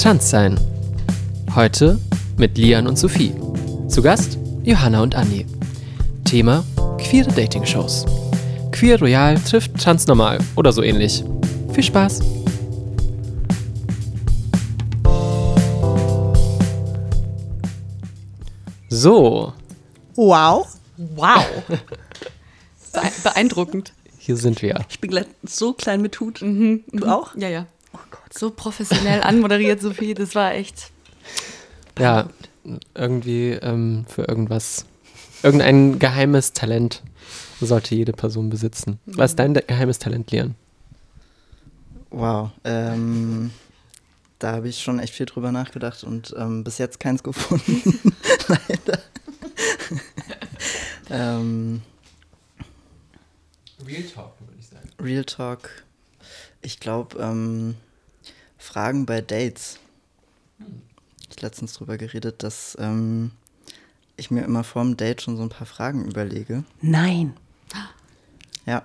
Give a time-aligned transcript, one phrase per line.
[0.00, 0.58] Trans sein.
[1.54, 1.98] Heute
[2.36, 3.32] mit Lian und Sophie.
[3.88, 5.46] Zu Gast Johanna und Anni.
[6.24, 6.64] Thema
[6.98, 8.04] queere Dating-Shows.
[8.72, 11.24] Queer Royal trifft Transnormal oder so ähnlich.
[11.72, 12.20] Viel Spaß!
[18.88, 19.52] So,
[20.14, 20.66] Wow.
[20.96, 21.44] Wow.
[21.68, 23.92] Bee- Beeindruckend.
[24.18, 24.80] hier sind wir.
[24.88, 26.40] Ich bin gleich so klein mit Hut.
[26.40, 26.84] Mhm.
[26.92, 27.34] Du auch?
[27.36, 27.66] Ja, ja.
[28.30, 30.14] So professionell anmoderiert, Sophie.
[30.14, 30.90] Das war echt.
[31.98, 32.28] Ja,
[32.94, 34.84] irgendwie ähm, für irgendwas.
[35.42, 37.02] Irgendein geheimes Talent
[37.60, 38.98] sollte jede Person besitzen.
[39.06, 40.54] Was ist dein de- geheimes Talent, Lian?
[42.10, 42.50] Wow.
[42.64, 43.50] Ähm,
[44.38, 48.00] da habe ich schon echt viel drüber nachgedacht und ähm, bis jetzt keins gefunden.
[48.48, 48.98] Leider.
[51.10, 51.82] ähm,
[53.86, 54.88] Real Talk, würde ich sagen.
[55.00, 55.70] Real Talk.
[56.62, 57.76] Ich glaube, ähm,
[58.76, 59.78] Fragen bei Dates.
[61.30, 63.30] Ich letztens drüber geredet, dass ähm,
[64.18, 66.62] ich mir immer vorm Date schon so ein paar Fragen überlege.
[66.82, 67.34] Nein.
[68.66, 68.82] Ja.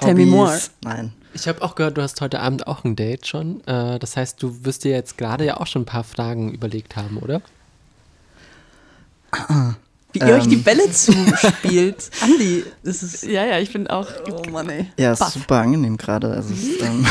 [0.00, 0.58] Tell me more.
[0.82, 1.12] Nein.
[1.34, 3.62] Ich habe auch gehört, du hast heute Abend auch ein Date schon.
[3.66, 6.96] Äh, das heißt, du wirst dir jetzt gerade ja auch schon ein paar Fragen überlegt
[6.96, 7.42] haben, oder?
[10.12, 10.62] Wie ihr euch die Ähm.
[10.62, 12.10] Bälle zuspielt.
[12.20, 13.22] Andi, das ist.
[13.24, 14.08] Ja, ja, ich bin auch.
[14.30, 14.86] Oh Mann, ey.
[14.98, 16.30] Ja, ist super angenehm gerade.
[16.30, 17.06] Also ähm,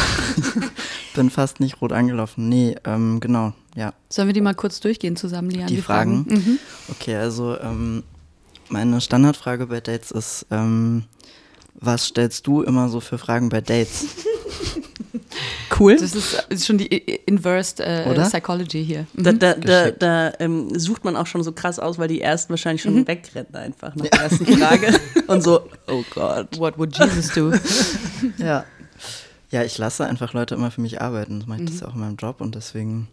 [1.15, 2.47] bin fast nicht rot angelaufen.
[2.47, 3.93] Nee, ähm, genau, ja.
[4.09, 5.67] Sollen wir die mal kurz durchgehen zusammen, Lian?
[5.67, 6.25] Die Fragen?
[6.27, 6.59] Mhm.
[6.89, 8.03] Okay, also ähm,
[8.69, 11.03] meine Standardfrage bei Dates ist, ähm,
[11.73, 14.05] was stellst du immer so für Fragen bei Dates?
[15.79, 15.95] Cool.
[15.97, 18.23] Das ist, ist schon die Inversed äh, Oder?
[18.23, 19.07] Psychology hier.
[19.13, 19.23] Mhm.
[19.23, 22.49] Da, da, da, da ähm, sucht man auch schon so krass aus, weil die ersten
[22.51, 24.99] wahrscheinlich schon wegrennen einfach nach der ersten Frage.
[25.27, 26.57] Und so, oh Gott.
[26.59, 27.51] What would Jesus do?
[28.37, 28.65] ja.
[29.49, 31.39] Ja, ich lasse einfach Leute immer für mich arbeiten.
[31.39, 33.07] Das mache ich das ja auch in meinem Job und deswegen,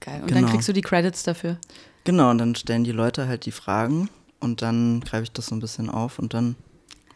[0.00, 0.20] Geil.
[0.22, 0.50] Und dann Genau.
[0.52, 1.56] kriegst du die Credits dafür.
[2.04, 5.54] genau, und dann stellen die Leute halt die Fragen und dann greife ich das so
[5.54, 6.56] ein bisschen auf und dann,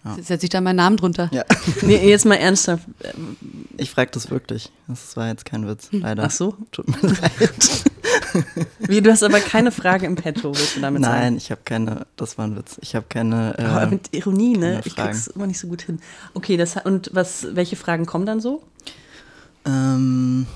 [0.05, 0.17] Ja.
[0.23, 1.29] Setze ich da meinen Namen drunter.
[1.33, 1.45] ja,
[1.83, 2.85] Nee, jetzt mal ernsthaft.
[3.77, 4.71] Ich frage das wirklich.
[4.87, 6.25] Das war jetzt kein Witz, leider.
[6.25, 6.55] Ach so.
[6.71, 7.85] Tut mir leid.
[8.79, 11.19] Wie, du hast aber keine Frage im Petto, willst du damit sagen?
[11.19, 12.79] Nein, ich habe keine, das war ein Witz.
[12.81, 13.59] Ich habe keine.
[13.59, 14.81] Äh, Aber mit Ironie, ne?
[14.85, 16.01] Ich krieg's immer nicht so gut hin.
[16.35, 18.63] Okay, das, und was, welche Fragen kommen dann so?
[19.67, 20.47] Ähm,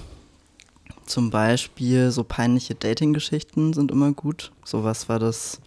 [1.07, 4.53] zum Beispiel so peinliche Dating-Geschichten sind immer gut.
[4.65, 5.61] So, was war das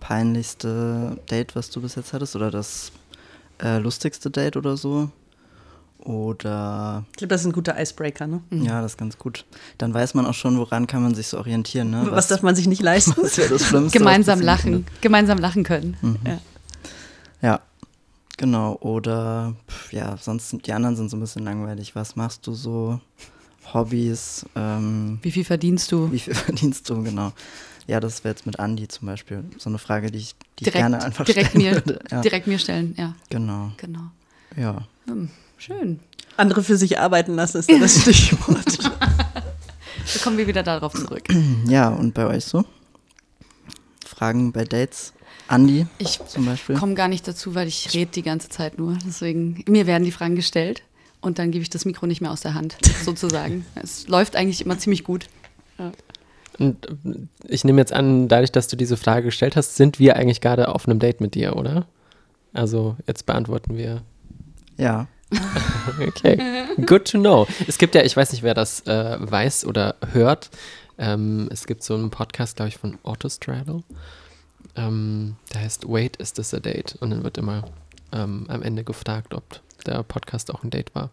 [0.00, 2.36] peinlichste Date, was du bis jetzt hattest?
[2.36, 2.92] Oder das
[3.62, 5.10] äh, lustigste Date oder so?
[5.98, 8.40] Oder, Ich glaube, das ist ein guter Icebreaker, ne?
[8.50, 9.44] ja, das ist ganz gut.
[9.78, 12.08] Dann weiß man auch schon, woran kann man sich so orientieren, ne?
[12.10, 13.14] Was, darf man sich nicht leisten?
[13.22, 13.86] was wäre das Schlimmste?
[13.86, 14.72] was Gemeinsam lachen.
[14.72, 14.92] könnte?
[15.00, 15.96] Gemeinsam lachen können.
[16.02, 16.18] Mhm.
[16.26, 16.38] Ja.
[17.40, 17.60] Ja,
[18.36, 18.78] genau.
[18.80, 21.94] Oder, pf, ja, sonst sind die anderen sind so ein bisschen langweilig.
[21.94, 23.00] Was machst du so?
[23.72, 24.44] Hobbys?
[24.56, 26.10] Ähm, Wie viel verdienst du?
[26.10, 27.32] Wie viel verdienst du, genau?
[27.86, 30.72] Ja, das wäre jetzt mit Andi zum Beispiel so eine Frage, die ich, die ich
[30.72, 32.00] direkt gerne einfach direkt, stellen mir, würde.
[32.10, 32.94] Ja, direkt mir stellen.
[32.96, 33.72] Ja, genau.
[33.76, 34.10] genau.
[34.56, 34.86] Ja.
[35.06, 36.00] Hm, schön.
[36.36, 38.78] Andere für sich arbeiten lassen ist das Stichwort.
[40.04, 41.24] So kommen wir wieder darauf zurück.
[41.66, 42.64] ja, und bei euch so?
[44.06, 45.12] Fragen bei Dates?
[45.48, 46.76] Andi Ich zum Beispiel?
[46.76, 48.96] komme gar nicht dazu, weil ich rede die ganze Zeit nur.
[49.04, 50.82] Deswegen, mir werden die Fragen gestellt
[51.20, 53.66] und dann gebe ich das Mikro nicht mehr aus der Hand, sozusagen.
[53.74, 55.26] es läuft eigentlich immer ziemlich gut.
[56.58, 56.86] Und
[57.48, 60.68] ich nehme jetzt an, dadurch, dass du diese Frage gestellt hast, sind wir eigentlich gerade
[60.68, 61.86] auf einem Date mit dir, oder?
[62.52, 64.02] Also jetzt beantworten wir.
[64.76, 65.06] Ja.
[66.00, 66.38] Okay,
[66.86, 67.46] good to know.
[67.66, 70.50] Es gibt ja, ich weiß nicht, wer das äh, weiß oder hört.
[70.96, 73.82] Ähm, es gibt so einen Podcast, glaube ich, von Autostraddle.
[74.76, 76.96] Ähm, der heißt Wait, is this a date?
[77.00, 77.64] Und dann wird immer
[78.12, 79.42] ähm, am Ende gefragt, ob
[79.86, 81.10] der Podcast auch ein Date war.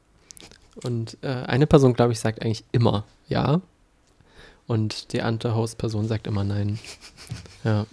[0.83, 3.61] Und äh, eine Person, glaube ich, sagt eigentlich immer ja.
[4.69, 6.77] Und die andere Host-Person sagt immer nein.
[7.63, 7.85] Ja,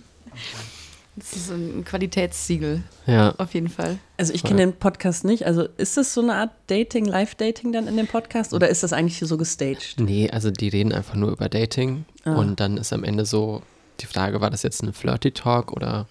[1.17, 3.35] Das ist ein Qualitätssiegel, ja.
[3.39, 3.99] auf jeden Fall.
[4.19, 5.47] Also ich kenne den Podcast nicht.
[5.47, 8.93] Also ist das so eine Art Dating, Live-Dating dann in dem Podcast oder ist das
[8.93, 9.97] eigentlich so gestaged?
[9.99, 12.35] Nee, also die reden einfach nur über Dating Ah.
[12.35, 13.63] und dann ist am Ende so
[14.01, 16.07] die Frage, war das jetzt ein Flirty Talk oder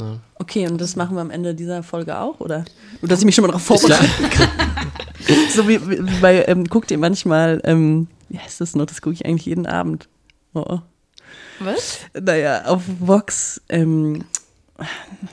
[0.00, 0.18] ja.
[0.36, 2.64] Okay, und das machen wir am Ende dieser Folge auch, oder?
[3.00, 4.04] Nur, dass ich mich schon mal darauf vorbereite.
[5.54, 8.86] so wie, wie wie bei, ähm, guckt ihr manchmal, ähm, wie heißt das noch?
[8.86, 10.08] Das gucke ich eigentlich jeden Abend.
[10.54, 10.80] Oh, oh.
[11.60, 12.00] Was?
[12.20, 14.24] Naja, auf Vox, ähm,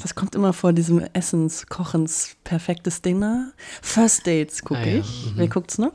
[0.03, 3.53] das kommt immer vor diesem Essens, Kochens, perfektes Dinner.
[3.81, 5.25] First Dates gucke Ah ja, ich.
[5.25, 5.31] mhm.
[5.35, 5.93] Wer guckt's noch?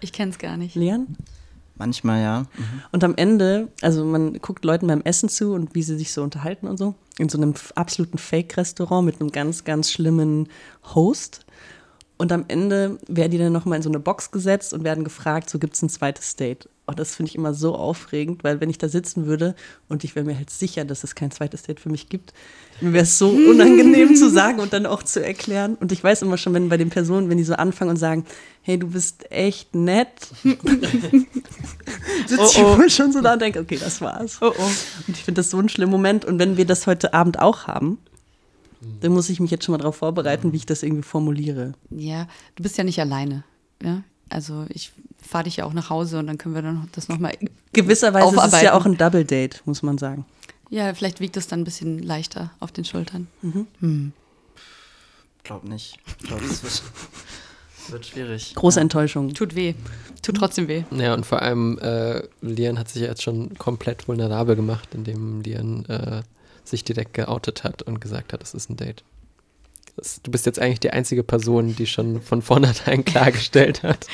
[0.00, 0.74] Ich kenne es gar nicht.
[0.74, 1.18] Leon?
[1.74, 2.46] Manchmal ja.
[2.92, 6.22] Und am Ende, also man guckt Leuten beim Essen zu und wie sie sich so
[6.22, 10.48] unterhalten und so, in so einem absoluten Fake-Restaurant mit einem ganz, ganz schlimmen
[10.94, 11.44] Host.
[12.18, 15.50] Und am Ende werden die dann nochmal in so eine Box gesetzt und werden gefragt,
[15.50, 16.68] so gibt es ein zweites Date.
[16.86, 19.54] oh, das finde ich immer so aufregend, weil wenn ich da sitzen würde
[19.88, 22.32] und ich wäre mir halt sicher, dass es kein zweites Date für mich gibt,
[22.80, 25.74] mir wäre es so unangenehm zu sagen und dann auch zu erklären.
[25.74, 28.24] Und ich weiß immer schon, wenn bei den Personen, wenn die so anfangen und sagen,
[28.62, 30.08] hey, du bist echt nett,
[30.42, 31.26] sitze
[32.38, 32.78] Oh, ich oh.
[32.78, 34.38] wohl schon so da und denke, okay, das war's.
[34.40, 34.70] Oh, oh.
[35.06, 36.24] Und ich finde das so ein schlimmer Moment.
[36.24, 37.98] Und wenn wir das heute Abend auch haben,
[39.00, 41.72] dann muss ich mich jetzt schon mal darauf vorbereiten, wie ich das irgendwie formuliere.
[41.90, 43.44] Ja, du bist ja nicht alleine.
[43.82, 44.02] Ja?
[44.28, 44.92] Also ich
[45.22, 47.32] fahre dich ja auch nach Hause und dann können wir dann das nochmal.
[47.72, 48.64] Gewisserweise ist es Aufarbeiten.
[48.64, 50.24] ja auch ein Double Date, muss man sagen.
[50.70, 53.28] Ja, vielleicht wiegt es dann ein bisschen leichter auf den Schultern.
[55.44, 55.98] Glaub nicht.
[56.20, 56.82] Ich glaube, es wird,
[57.88, 58.54] wird schwierig.
[58.56, 58.82] Große ja.
[58.82, 59.32] Enttäuschung.
[59.32, 59.74] Tut weh.
[60.22, 60.82] Tut trotzdem weh.
[60.90, 65.40] Ja, und vor allem, äh, Lian hat sich ja jetzt schon komplett vulnerabel gemacht, indem
[65.42, 66.22] Lian äh,
[66.68, 69.04] sich direkt geoutet hat und gesagt hat, es ist ein Date.
[69.96, 74.06] Das, du bist jetzt eigentlich die einzige Person, die schon von vornherein klargestellt hat,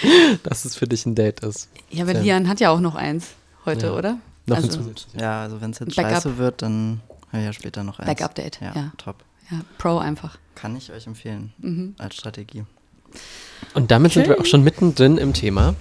[0.44, 1.68] dass es für dich ein Date ist.
[1.90, 2.14] Ja, aber.
[2.14, 3.30] Lian hat ja auch noch eins
[3.64, 3.92] heute, Ja.
[3.94, 4.18] oder?
[4.46, 4.94] Noch Also- ein.
[5.18, 6.12] Ja, also wenn es jetzt Backup.
[6.12, 7.00] scheiße wird, dann
[7.30, 8.06] höre ich ja später noch eins.
[8.08, 8.92] Backup-Date, Ja, ja.
[8.96, 9.16] top.
[9.50, 10.38] Ja, Pro einfach.
[10.54, 11.94] Kann ich euch empfehlen Mhm.
[11.98, 12.64] als Strategie.
[13.74, 15.74] Und damit sind wir auch schon mittendrin im Thema.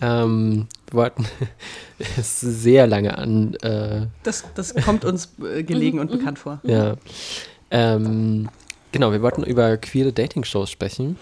[0.00, 1.26] Ähm, wir wollten
[2.18, 6.60] es sehr lange an, äh, Das, das kommt uns äh, gelegen und bekannt vor.
[6.64, 6.96] ja.
[7.70, 8.48] Ähm,
[8.92, 11.16] genau, wir wollten über queere Dating-Shows sprechen.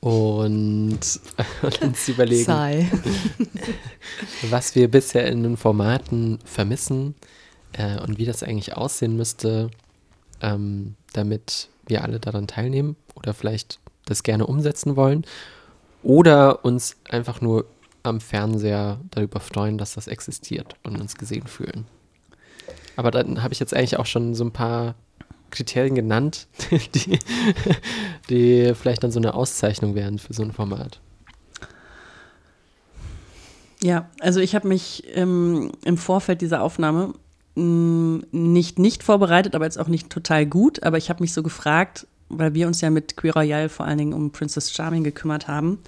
[0.00, 1.00] Und
[1.80, 2.90] uns überlegen, Sei.
[4.50, 7.14] was wir bisher in den Formaten vermissen
[7.72, 9.70] äh, und wie das eigentlich aussehen müsste,
[10.40, 13.78] ähm, damit wir alle daran teilnehmen oder vielleicht
[14.08, 15.24] das gerne umsetzen wollen
[16.02, 17.66] oder uns einfach nur
[18.02, 21.86] am Fernseher darüber freuen, dass das existiert und uns gesehen fühlen.
[22.96, 24.94] Aber dann habe ich jetzt eigentlich auch schon so ein paar
[25.50, 26.48] Kriterien genannt,
[26.94, 27.18] die,
[28.28, 31.00] die vielleicht dann so eine Auszeichnung wären für so ein Format.
[33.82, 37.14] Ja, also ich habe mich ähm, im Vorfeld dieser Aufnahme
[37.54, 40.82] mh, nicht nicht vorbereitet, aber jetzt auch nicht total gut.
[40.82, 43.98] Aber ich habe mich so gefragt, weil wir uns ja mit Queer Royale vor allen
[43.98, 45.78] Dingen um Princess Charming gekümmert haben,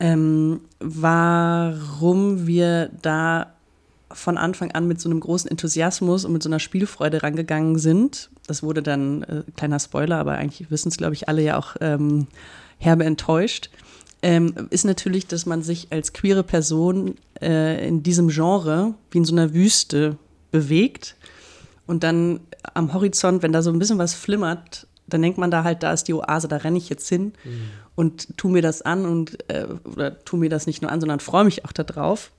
[0.00, 3.52] ähm, warum wir da
[4.12, 8.30] von Anfang an mit so einem großen Enthusiasmus und mit so einer Spielfreude rangegangen sind.
[8.46, 11.76] Das wurde dann, äh, kleiner Spoiler, aber eigentlich wissen es, glaube ich, alle ja auch
[11.80, 12.28] ähm,
[12.78, 13.70] herbe enttäuscht.
[14.22, 19.24] Ähm, ist natürlich, dass man sich als queere Person äh, in diesem Genre wie in
[19.24, 20.16] so einer Wüste
[20.50, 21.16] bewegt
[21.86, 22.40] und dann
[22.72, 25.92] am Horizont, wenn da so ein bisschen was flimmert, dann denkt man da halt, da
[25.92, 27.32] ist die Oase, da renne ich jetzt hin
[27.94, 31.20] und tu mir das an und äh, oder tu mir das nicht nur an, sondern
[31.20, 32.30] freue mich auch darauf.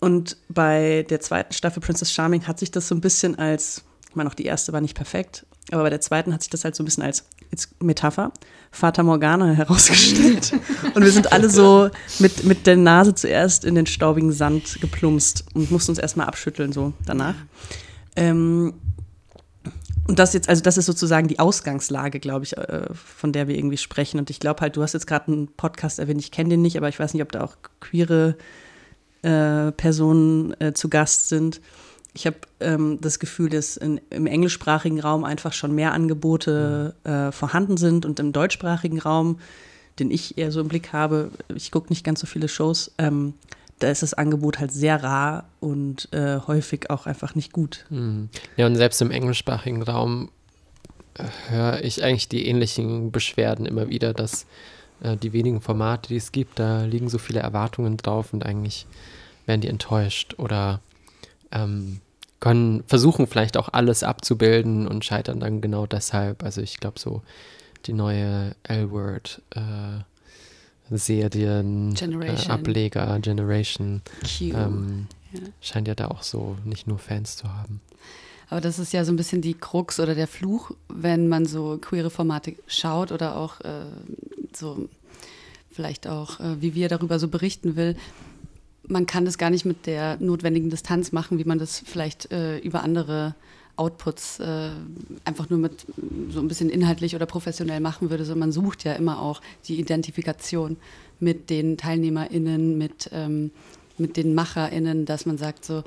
[0.00, 4.16] Und bei der zweiten Staffel Princess Charming hat sich das so ein bisschen als, ich
[4.16, 6.74] meine, auch die erste war nicht perfekt, aber bei der zweiten hat sich das halt
[6.74, 8.32] so ein bisschen als jetzt Metapher,
[8.72, 10.54] Fata Morgana herausgestellt.
[10.94, 15.44] und wir sind alle so mit, mit der Nase zuerst in den staubigen Sand geplumpst
[15.54, 17.36] und mussten uns erstmal abschütteln, so danach.
[18.16, 18.74] Ähm,
[20.08, 23.56] und das jetzt, also das ist sozusagen die Ausgangslage, glaube ich, äh, von der wir
[23.56, 24.18] irgendwie sprechen.
[24.18, 26.76] Und ich glaube halt, du hast jetzt gerade einen Podcast erwähnt, ich kenne den nicht,
[26.76, 28.36] aber ich weiß nicht, ob da auch queere
[29.22, 31.60] äh, Personen äh, zu Gast sind.
[32.14, 37.32] Ich habe ähm, das Gefühl, dass in, im englischsprachigen Raum einfach schon mehr Angebote äh,
[37.32, 39.38] vorhanden sind und im deutschsprachigen Raum,
[39.98, 43.34] den ich eher so im Blick habe, ich gucke nicht ganz so viele Shows, ähm,
[43.82, 47.84] da ist das Angebot halt sehr rar und äh, häufig auch einfach nicht gut.
[47.90, 48.28] Mhm.
[48.56, 50.30] Ja, und selbst im englischsprachigen Raum
[51.14, 54.46] äh, höre ich eigentlich die ähnlichen Beschwerden immer wieder, dass
[55.02, 58.86] äh, die wenigen Formate, die es gibt, da liegen so viele Erwartungen drauf und eigentlich
[59.46, 60.80] werden die enttäuscht oder
[61.50, 62.00] ähm,
[62.38, 66.44] können versuchen vielleicht auch alles abzubilden und scheitern dann genau deshalb.
[66.44, 67.22] Also ich glaube so
[67.86, 70.02] die neue L-Word äh,
[70.90, 72.50] Serien, Generation.
[72.50, 74.54] Äh, Ableger, Generation, Cute.
[74.54, 75.40] ähm, Ja.
[75.60, 77.80] scheint ja da auch so nicht nur Fans zu haben.
[78.50, 81.78] Aber das ist ja so ein bisschen die Krux oder der Fluch, wenn man so
[81.80, 83.86] queere Formate schaut oder auch äh,
[84.54, 84.88] so
[85.70, 87.96] vielleicht auch, äh, wie wir darüber so berichten will.
[88.86, 92.58] Man kann das gar nicht mit der notwendigen Distanz machen, wie man das vielleicht äh,
[92.58, 93.34] über andere
[93.76, 94.70] Outputs äh,
[95.24, 95.86] einfach nur mit
[96.30, 99.80] so ein bisschen inhaltlich oder professionell machen würde, sondern man sucht ja immer auch die
[99.80, 100.76] Identifikation
[101.20, 103.50] mit den TeilnehmerInnen, mit, ähm,
[103.96, 105.84] mit den MacherInnen, dass man sagt so,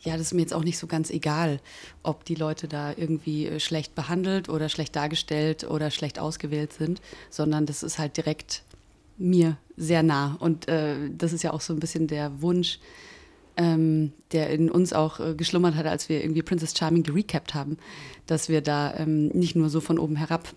[0.00, 1.60] ja, das ist mir jetzt auch nicht so ganz egal,
[2.02, 7.00] ob die Leute da irgendwie äh, schlecht behandelt oder schlecht dargestellt oder schlecht ausgewählt sind,
[7.30, 8.62] sondern das ist halt direkt
[9.16, 10.36] mir sehr nah.
[10.38, 12.78] Und äh, das ist ja auch so ein bisschen der Wunsch,
[13.58, 17.76] ähm, der in uns auch äh, geschlummert hat, als wir irgendwie Princess Charming gerecapt haben,
[18.26, 20.54] dass wir da ähm, nicht nur so von oben herab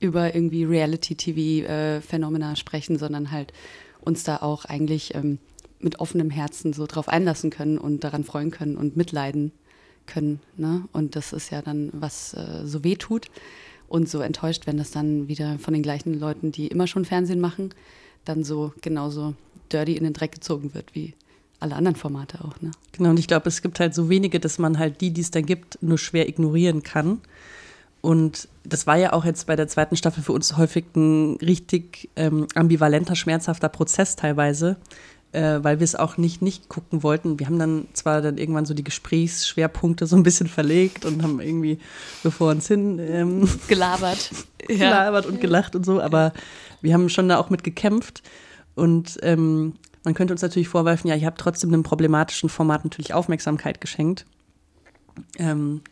[0.00, 3.52] über irgendwie Reality-TV-Phänomena sprechen, sondern halt
[4.00, 5.38] uns da auch eigentlich ähm,
[5.78, 9.52] mit offenem Herzen so drauf einlassen können und daran freuen können und mitleiden
[10.06, 10.40] können.
[10.56, 10.88] Ne?
[10.92, 13.26] Und das ist ja dann, was äh, so weh tut
[13.88, 17.40] und so enttäuscht, wenn das dann wieder von den gleichen Leuten, die immer schon Fernsehen
[17.40, 17.74] machen,
[18.24, 19.34] dann so genauso
[19.70, 21.12] dirty in den Dreck gezogen wird wie
[21.60, 22.60] alle anderen Formate auch.
[22.60, 22.70] Ne?
[22.92, 25.30] Genau, und ich glaube, es gibt halt so wenige, dass man halt die, die es
[25.30, 27.20] da gibt, nur schwer ignorieren kann.
[28.00, 32.08] Und das war ja auch jetzt bei der zweiten Staffel für uns häufig ein richtig
[32.16, 34.76] ähm, ambivalenter, schmerzhafter Prozess teilweise,
[35.32, 37.38] äh, weil wir es auch nicht nicht gucken wollten.
[37.38, 41.40] Wir haben dann zwar dann irgendwann so die Gesprächsschwerpunkte so ein bisschen verlegt und haben
[41.40, 41.78] irgendwie
[42.22, 44.30] bevor uns hin ähm, gelabert,
[44.66, 46.32] gelabert und gelacht und so, aber
[46.80, 48.22] wir haben schon da auch mit gekämpft
[48.74, 53.14] und ähm, man könnte uns natürlich vorwerfen, ja, ihr habt trotzdem einem problematischen Format natürlich
[53.14, 54.26] Aufmerksamkeit geschenkt.
[55.38, 55.82] Ähm,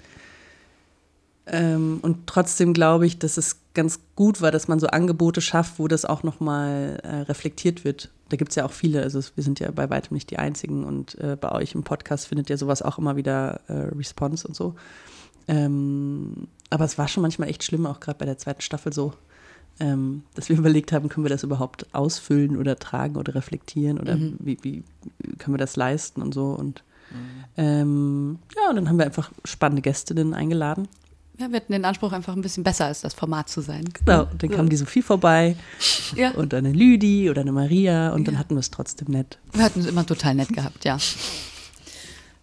[1.47, 5.79] ähm, und trotzdem glaube ich, dass es ganz gut war, dass man so Angebote schafft,
[5.79, 8.11] wo das auch nochmal äh, reflektiert wird.
[8.29, 10.85] Da gibt es ja auch viele, also wir sind ja bei weitem nicht die Einzigen
[10.85, 14.55] und äh, bei euch im Podcast findet ihr sowas auch immer wieder äh, Response und
[14.55, 14.75] so.
[15.47, 19.15] Ähm, aber es war schon manchmal echt schlimm, auch gerade bei der zweiten Staffel so,
[19.81, 24.17] ähm, dass wir überlegt haben, können wir das überhaupt ausfüllen oder tragen oder reflektieren oder
[24.17, 24.37] mhm.
[24.41, 24.85] wie, wie,
[25.39, 26.51] können wir das leisten und so.
[26.51, 27.45] Und mhm.
[27.57, 30.89] ähm, ja, und dann haben wir einfach spannende Gästinnen eingeladen.
[31.39, 33.85] Ja, wir hatten den Anspruch, einfach ein bisschen besser als das Format zu sein.
[34.05, 35.55] Genau, und dann kam die Sophie vorbei
[36.17, 36.31] ja.
[36.35, 38.41] und eine Lüdi oder eine Maria und dann ja.
[38.41, 39.39] hatten wir es trotzdem nett.
[39.53, 40.99] Wir hatten es immer total nett gehabt, ja.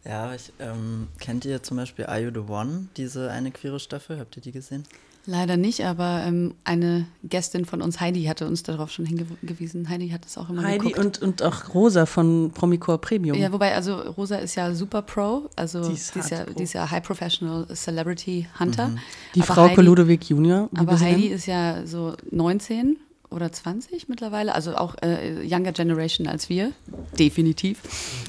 [0.05, 4.17] Ja, ich, ähm, kennt ihr zum Beispiel Are You the One, diese eine queere Staffel?
[4.17, 4.85] Habt ihr die gesehen?
[5.27, 9.89] Leider nicht, aber ähm, eine Gästin von uns, Heidi, hatte uns darauf schon hingewiesen.
[9.89, 10.99] Heidi hat es auch immer Heidi geguckt.
[10.99, 13.37] und, und auch Rosa von Promicor Premium.
[13.37, 16.63] Ja, wobei, also Rosa ist ja super Pro, also die ist, die ist, ja, die
[16.63, 18.89] ist ja High Professional Celebrity Hunter.
[18.89, 18.99] Mhm.
[19.33, 20.69] Die aber Frau Ludwig Junior.
[20.75, 22.97] Aber Heidi ist ja so 19
[23.29, 26.71] oder 20 mittlerweile, also auch äh, Younger Generation als wir,
[27.17, 27.81] definitiv.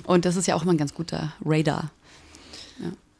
[0.06, 1.90] Und das ist ja auch immer ein ganz guter Radar.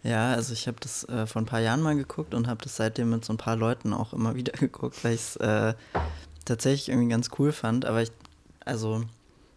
[0.07, 2.77] Ja, also ich habe das äh, vor ein paar Jahren mal geguckt und habe das
[2.77, 5.75] seitdem mit so ein paar Leuten auch immer wieder geguckt, weil ich es äh,
[6.45, 7.85] tatsächlich irgendwie ganz cool fand.
[7.85, 8.13] Aber ich,
[8.65, 9.03] also.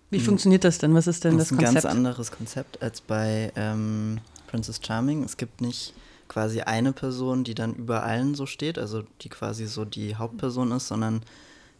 [0.09, 0.95] Wie funktioniert das denn?
[0.95, 1.75] Was ist denn das, das Konzept?
[1.75, 5.23] Das ist ein ganz anderes Konzept als bei ähm, Princess Charming.
[5.23, 5.93] Es gibt nicht
[6.27, 10.71] quasi eine Person, die dann über allen so steht, also die quasi so die Hauptperson
[10.71, 11.21] ist, sondern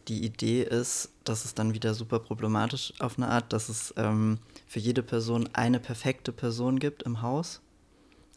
[0.06, 4.38] die Idee ist, dass es dann wieder super problematisch auf eine Art, dass es ähm,
[4.68, 7.60] für jede Person eine perfekte Person gibt im Haus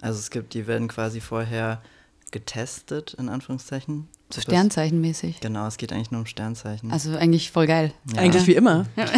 [0.03, 1.81] also es gibt, die werden quasi vorher
[2.31, 4.09] getestet, in Anführungszeichen.
[4.33, 5.39] So Sternzeichenmäßig.
[5.39, 6.91] Genau, es geht eigentlich nur um Sternzeichen.
[6.91, 7.93] Also eigentlich voll geil.
[8.13, 8.21] Ja.
[8.21, 8.85] Eigentlich wie immer.
[8.95, 9.05] Ja.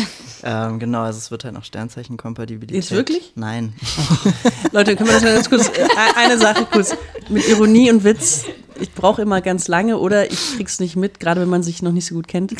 [0.47, 2.77] Ähm, genau, also es wird halt noch Sternzeichenkompatibilität.
[2.77, 3.31] Ist wirklich?
[3.33, 3.73] Nein.
[4.71, 6.95] Leute, können wir das mal ganz kurz, äh, eine Sache kurz,
[7.29, 8.45] mit Ironie und Witz,
[8.79, 11.93] ich brauche immer ganz lange oder ich krieg's nicht mit, gerade wenn man sich noch
[11.93, 12.53] nicht so gut kennt.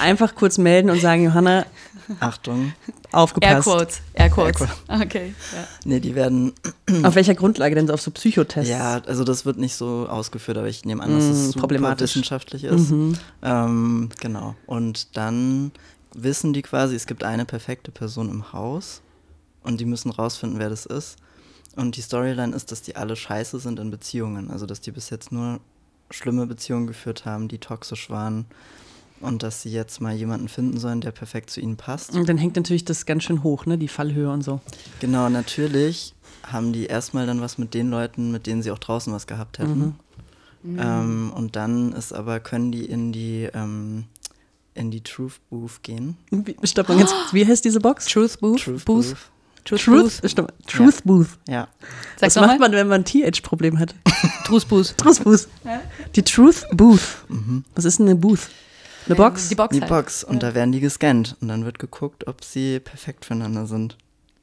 [0.00, 1.64] Einfach kurz melden und sagen, Johanna,
[2.20, 2.72] Achtung.
[3.12, 3.66] Aufgepasst.
[3.66, 4.00] Airquotes.
[4.14, 4.68] Airquotes.
[4.88, 5.34] Okay.
[5.52, 5.64] Ja.
[5.84, 6.52] Nee, die werden.
[7.02, 7.90] Auf welcher Grundlage denn?
[7.90, 8.70] Auf so Psychotests?
[8.70, 12.00] Ja, also das wird nicht so ausgeführt, aber ich nehme an, dass es mm, super
[12.00, 12.90] wissenschaftlich ist.
[12.90, 13.14] Mhm.
[13.42, 14.54] Ähm, genau.
[14.66, 15.72] Und dann
[16.14, 19.00] wissen die quasi, es gibt eine perfekte Person im Haus
[19.62, 21.16] und die müssen rausfinden, wer das ist.
[21.74, 24.50] Und die Storyline ist, dass die alle scheiße sind in Beziehungen.
[24.50, 25.60] Also, dass die bis jetzt nur
[26.10, 28.46] schlimme Beziehungen geführt haben, die toxisch waren
[29.22, 32.14] und dass sie jetzt mal jemanden finden sollen, der perfekt zu ihnen passt.
[32.14, 33.78] Und dann hängt natürlich das ganz schön hoch, ne?
[33.78, 34.60] Die Fallhöhe und so.
[35.00, 39.12] Genau, natürlich haben die erstmal dann was mit den Leuten, mit denen sie auch draußen
[39.12, 39.96] was gehabt hätten.
[40.62, 40.78] Mhm.
[40.78, 44.04] Ähm, und dann ist aber, können die in die ähm,
[44.74, 46.16] in die Truth Booth gehen.
[46.30, 48.06] Wie, stopp mal ganz Wie heißt diese Box?
[48.06, 48.62] Truth Booth.
[48.62, 49.08] Truth Booth.
[49.08, 49.16] Booth.
[49.64, 50.30] Truth, Truth, Booth.
[50.30, 51.00] Stopp, Truth ja.
[51.04, 51.28] Booth.
[51.46, 51.68] Ja.
[52.18, 53.94] Was macht man, wenn man ein TH-Problem hat?
[54.44, 54.96] Truth Booth.
[54.98, 55.48] Truth Booth.
[56.16, 57.24] Die Truth Booth.
[57.28, 57.64] Mhm.
[57.74, 58.48] Was ist denn eine Booth?
[59.06, 59.48] Eine Box?
[59.48, 59.74] Die Box.
[59.74, 59.90] Die halt.
[59.90, 60.24] Box.
[60.24, 60.50] Und ja.
[60.50, 61.36] da werden die gescannt.
[61.40, 63.96] Und dann wird geguckt, ob sie perfekt füreinander sind.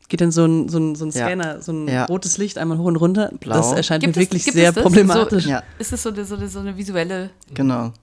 [0.10, 1.62] Geht dann so ein, so ein, so ein Scanner, ja.
[1.62, 2.06] so ein ja.
[2.06, 3.32] rotes Licht einmal hoch und runter.
[3.39, 3.58] Blau.
[3.58, 5.46] Das erscheint gibt mir wirklich sehr problematisch.
[5.46, 7.30] So, ist es so, so, so eine visuelle.
[7.54, 7.94] Genau.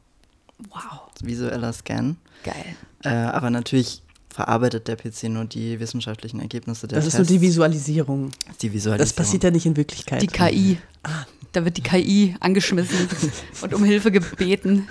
[0.70, 1.10] Wow.
[1.20, 2.16] Visueller Scan.
[2.44, 2.76] Geil.
[3.02, 4.02] Äh, aber natürlich
[4.36, 7.20] verarbeitet der PC nur die wissenschaftlichen Ergebnisse der Das Tests.
[7.20, 8.32] ist so die Visualisierung.
[8.60, 8.98] Die Visualisierung.
[8.98, 10.20] Das passiert ja nicht in Wirklichkeit.
[10.20, 10.76] Die KI.
[11.04, 13.08] Ah, da wird die KI angeschmissen
[13.62, 14.88] und um Hilfe gebeten.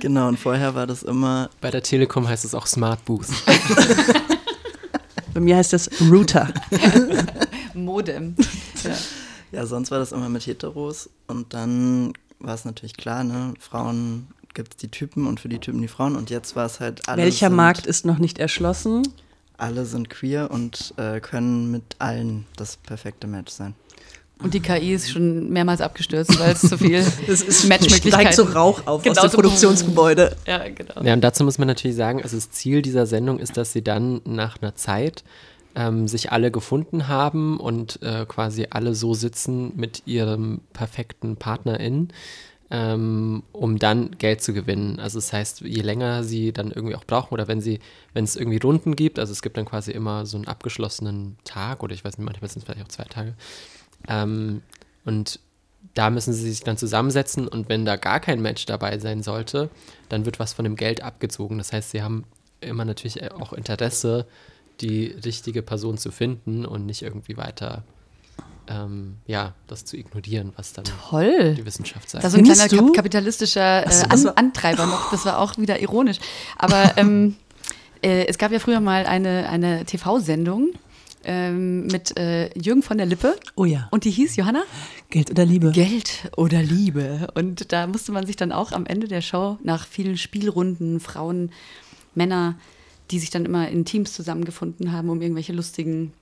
[0.00, 1.50] Genau, und vorher war das immer.
[1.60, 3.26] Bei der Telekom heißt es auch Smart Booth.
[5.34, 6.48] Bei mir heißt das Router.
[7.74, 8.36] Modem.
[8.82, 8.96] Ja.
[9.52, 14.28] ja, sonst war das immer mit Heteros und dann war es natürlich klar, ne, Frauen
[14.54, 17.08] gibt es die Typen und für die Typen die Frauen und jetzt war es halt
[17.08, 17.24] alles.
[17.24, 19.02] Welcher sind, Markt ist noch nicht erschlossen?
[19.56, 23.74] Alle sind queer und äh, können mit allen das perfekte Match sein.
[24.42, 28.32] Und die KI ist schon mehrmals abgestürzt, weil es zu viel Das ist Matchmöglichkeiten.
[28.32, 29.36] steigt so Rauch auf Genau aus dem so.
[29.36, 30.34] Produktionsgebäude.
[30.46, 31.02] Ja, genau.
[31.02, 33.82] Ja, und dazu muss man natürlich sagen, also das Ziel dieser Sendung ist, dass sie
[33.82, 35.24] dann nach einer Zeit
[35.74, 42.08] ähm, sich alle gefunden haben und äh, quasi alle so sitzen mit ihrem perfekten PartnerIn,
[42.70, 45.00] ähm, um dann Geld zu gewinnen.
[45.00, 47.80] Also das heißt, je länger sie dann irgendwie auch brauchen oder wenn sie,
[48.14, 51.82] wenn es irgendwie Runden gibt, also es gibt dann quasi immer so einen abgeschlossenen Tag
[51.82, 53.34] oder ich weiß nicht, manchmal sind es vielleicht auch zwei Tage.
[54.08, 54.62] Ähm,
[55.04, 55.40] und
[55.94, 59.70] da müssen sie sich dann zusammensetzen und wenn da gar kein Match dabei sein sollte,
[60.08, 61.58] dann wird was von dem Geld abgezogen.
[61.58, 62.24] Das heißt, sie haben
[62.60, 64.26] immer natürlich auch Interesse,
[64.80, 67.82] die richtige Person zu finden und nicht irgendwie weiter
[68.70, 71.54] ähm, ja, das zu ignorieren, was dann Toll.
[71.56, 72.24] die Wissenschaft sagt.
[72.24, 72.86] Da so ein Findest kleiner du?
[72.88, 75.10] kap kapitalistischer äh, das An Antreiber noch.
[75.10, 76.18] Das war auch wieder ironisch.
[76.56, 77.36] Aber ähm,
[78.02, 80.70] äh, es gab ja früher mal eine, eine TV-Sendung
[81.24, 83.88] ähm, mit äh, Jürgen von der Lippe Oh ja.
[83.90, 84.62] und die hieß Johanna
[85.10, 85.72] Geld oder Liebe?
[85.72, 87.28] Geld oder Liebe.
[87.34, 91.50] Und da musste man sich dann auch am Ende der Show nach vielen Spielrunden, Frauen,
[92.14, 92.56] Männer,
[93.10, 96.12] die sich dann immer in Teams zusammengefunden haben, um irgendwelche lustigen,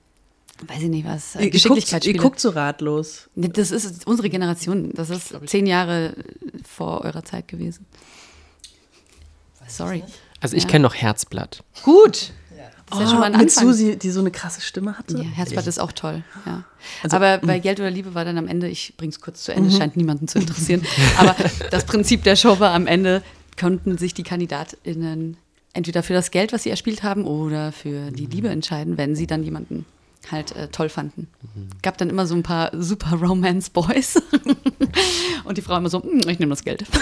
[0.67, 3.29] weiß ich nicht was, Ihr, guckt, ihr guckt so ratlos.
[3.35, 4.91] Das ist unsere Generation.
[4.93, 6.13] Das ist zehn Jahre
[6.67, 7.85] vor eurer Zeit gewesen.
[9.67, 10.03] Sorry.
[10.41, 10.69] Also ich Ja.
[10.69, 11.63] kenne noch Herzblatt.
[11.83, 12.31] Gut.
[12.89, 13.67] Das ist ja schon mal ein Oh, mit Anfang.
[13.67, 15.15] Susi, die so eine krasse Stimme hatte.
[15.17, 16.23] Ja, Herzblatt ist auch toll.
[16.47, 16.63] Ja.
[17.03, 19.57] Also, Aber bei Geld oder Liebe war dann am Ende, ich bring's kurz zu Mhm.
[19.57, 20.83] Ende, scheint niemanden zu interessieren.
[21.19, 21.35] Aber
[21.69, 23.21] das Prinzip der Show war am Ende,
[23.59, 25.37] konnten sich die KandidatInnen
[25.73, 28.31] entweder für das Geld, was sie erspielt haben, oder für die Mhm.
[28.31, 29.85] Liebe entscheiden, wenn sie dann jemanden
[30.31, 31.27] halt äh, toll fanden.
[31.81, 34.21] Gab dann immer so ein paar super Romance Boys.
[35.45, 36.85] Und die Frau immer so, "Hm, ich nehme das Geld.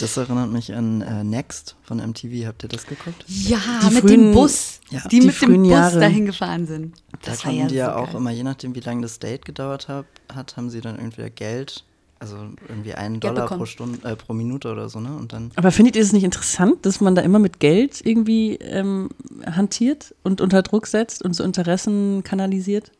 [0.00, 2.46] Das erinnert mich an äh, Next von MTV.
[2.46, 3.24] Habt ihr das geguckt?
[3.28, 4.80] Ja, Die mit frühen- dem Bus.
[4.90, 5.00] Ja.
[5.08, 6.00] Die, Die mit dem Bus Jahre.
[6.00, 6.96] dahin gefahren sind.
[7.12, 8.16] Da Das war konnten die ja so auch geil.
[8.16, 11.84] immer, je nachdem, wie lange das Date gedauert hat, hat haben sie dann entweder Geld,
[12.22, 12.36] also
[12.68, 13.66] irgendwie einen Geld Dollar pro bekommen.
[13.66, 15.10] Stunde, äh, pro Minute oder so, ne?
[15.14, 18.54] Und dann Aber findet ihr es nicht interessant, dass man da immer mit Geld irgendwie
[18.56, 19.10] ähm,
[19.44, 22.92] hantiert und unter Druck setzt und so Interessen kanalisiert?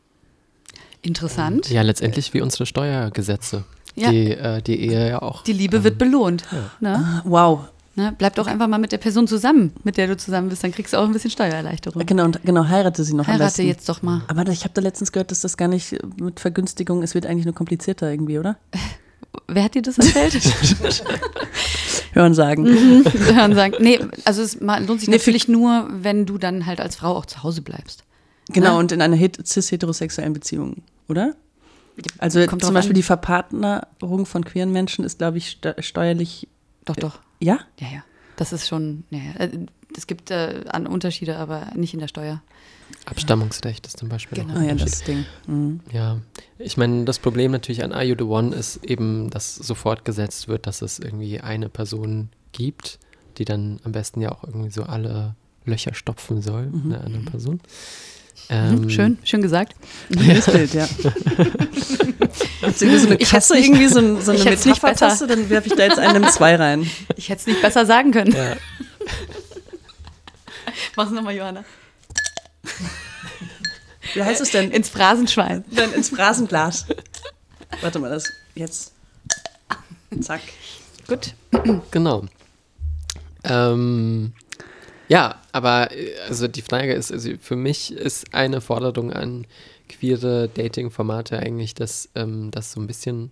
[1.01, 1.69] Interessant.
[1.69, 3.63] Ja, letztendlich wie unsere Steuergesetze,
[3.95, 4.11] Ja.
[4.11, 5.43] die äh, die Ehe ja auch.
[5.43, 6.45] Die Liebe wird belohnt.
[6.79, 6.95] Ne?
[6.95, 7.59] Ah, Wow.
[7.95, 8.13] Ne?
[8.17, 10.93] Bleib doch einfach mal mit der Person zusammen, mit der du zusammen bist, dann kriegst
[10.93, 12.03] du auch ein bisschen Steuererleichterung.
[12.05, 14.23] Genau, und genau, heirate sie noch Heirate jetzt doch mal.
[14.27, 17.45] Aber ich habe da letztens gehört, dass das gar nicht mit Vergünstigung, es wird eigentlich
[17.45, 18.57] nur komplizierter irgendwie, oder?
[19.47, 20.33] Wer hat dir das erzählt?
[22.13, 22.65] Hören sagen.
[22.65, 23.75] Hören sagen.
[23.79, 27.25] Nee, also es lohnt sich Nee, natürlich nur, wenn du dann halt als Frau auch
[27.25, 28.03] zu Hause bleibst.
[28.49, 28.79] Genau, Ne?
[28.79, 31.33] und in einer het- cis-heterosexuellen Beziehung, oder?
[32.17, 32.95] Also Kommt zum Beispiel an.
[32.95, 36.47] die Verpartnerung von queeren Menschen ist, glaube ich, ste steuerlich.
[36.85, 37.19] Doch, doch.
[37.39, 37.59] Ja?
[37.79, 38.03] Ja, ja.
[38.35, 39.39] Das ist schon, ja, ja.
[39.45, 39.49] Äh,
[39.95, 42.41] Es gibt äh, an Unterschiede, aber nicht in der Steuer.
[43.05, 44.53] Abstammungsrecht ist zum Beispiel Genau.
[44.55, 45.25] Ah ein ja, das Ding.
[45.47, 45.81] Mhm.
[45.91, 46.19] Ja,
[46.57, 50.47] ich meine, das Problem natürlich an Are You the One ist eben, dass sofort gesetzt
[50.47, 52.99] wird, dass es irgendwie eine Person gibt,
[53.37, 56.91] die dann am besten ja auch irgendwie so alle Löcher stopfen soll, Mhm.
[56.93, 57.55] einer anderen Person.
[57.55, 57.61] Mhm,
[58.49, 59.75] Ähm, schön, schön gesagt.
[60.09, 60.87] Das Bild, ja.
[62.75, 65.67] So eine Ich Kasse, irgendwie so, ein, so eine ich hätt's nicht Metaphertaste, dann werfe
[65.67, 66.89] ich da jetzt einen M2 rein.
[67.17, 68.31] Ich hätte es nicht besser sagen können.
[68.33, 68.55] Ja,
[70.95, 71.63] Mach's nochmal, Johanna.
[74.13, 74.71] Wie heißt es denn?
[74.71, 75.63] Ins Phrasenschwein.
[75.71, 76.85] Dann ins Brasenglas.
[77.81, 78.93] Warte mal, das jetzt.
[80.21, 80.41] Zack.
[81.07, 81.33] Gut.
[81.91, 82.25] genau.
[83.43, 84.33] Ähm,
[85.07, 89.45] ja, aber äh, also die Frage ist, also für mich ist eine Forderung an
[89.89, 93.31] queere Dating-Formate eigentlich, dass ähm, das so ein bisschen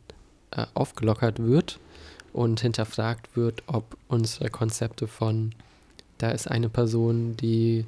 [0.51, 1.79] äh, aufgelockert wird
[2.33, 5.53] und hinterfragt wird, ob unsere Konzepte von
[6.17, 7.85] da ist eine Person, die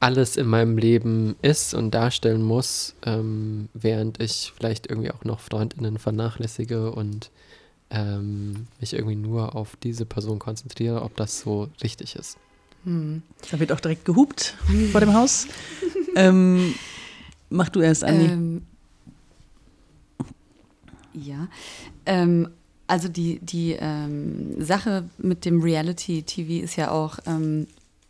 [0.00, 5.40] alles in meinem Leben ist und darstellen muss, ähm, während ich vielleicht irgendwie auch noch
[5.40, 7.30] Freundinnen vernachlässige und
[7.90, 12.36] ähm, mich irgendwie nur auf diese Person konzentriere, ob das so richtig ist.
[12.84, 13.22] Hm.
[13.50, 14.54] Da wird auch direkt gehupt
[14.92, 15.46] vor dem Haus.
[16.16, 16.74] ähm,
[17.50, 18.26] mach du erst, Andi.
[18.26, 18.62] Ähm,
[21.12, 21.48] ja.
[22.06, 22.48] Ähm,
[22.86, 27.66] also die, die ähm, Sache mit dem Reality-TV ist ja auch, ähm,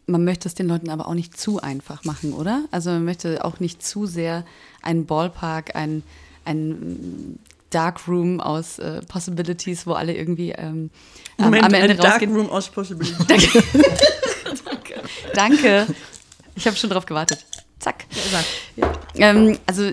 [0.08, 2.64] man möchte es den Leuten aber auch nicht zu einfach machen, oder?
[2.70, 4.44] Also man möchte auch nicht zu sehr
[4.82, 6.02] einen Ballpark, ein,
[6.44, 7.38] ein
[7.70, 10.90] Darkroom aus äh, Possibilities, wo alle irgendwie ähm,
[11.36, 12.22] am- Moment, am Ende ein Dark.
[12.22, 13.60] Room aus Possibility.
[15.34, 15.86] Danke.
[16.54, 17.44] Ich habe schon drauf gewartet.
[17.78, 18.06] Zack.
[19.14, 19.84] Ähm, also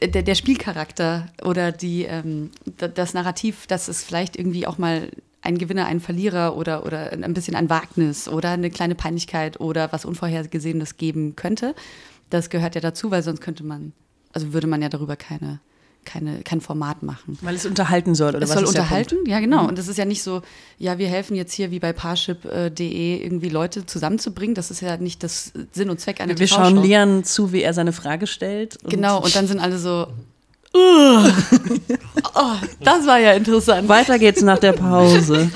[0.00, 4.76] äh, der, der Spielcharakter oder die, ähm, da- das Narrativ, dass es vielleicht irgendwie auch
[4.78, 5.10] mal
[5.42, 9.92] ein Gewinner, ein Verlierer oder, oder ein bisschen ein Wagnis oder eine kleine Peinlichkeit oder
[9.92, 11.74] was Unvorhergesehenes geben könnte,
[12.28, 13.92] das gehört ja dazu, weil sonst könnte man,
[14.32, 15.60] also würde man ja darüber keine
[16.04, 17.38] keine, kein Format machen.
[17.42, 19.68] Weil es unterhalten soll, oder es was soll ist der unterhalten, ja genau.
[19.68, 20.42] Und das ist ja nicht so,
[20.78, 24.54] ja, wir helfen jetzt hier wie bei Parship.de irgendwie Leute zusammenzubringen.
[24.54, 27.74] Das ist ja nicht das Sinn und Zweck einer Wir schauen Leon zu, wie er
[27.74, 28.78] seine Frage stellt.
[28.84, 30.08] Genau, und dann sind alle so,
[30.72, 33.88] Oh, das war ja interessant.
[33.88, 35.50] Weiter geht's nach der Pause.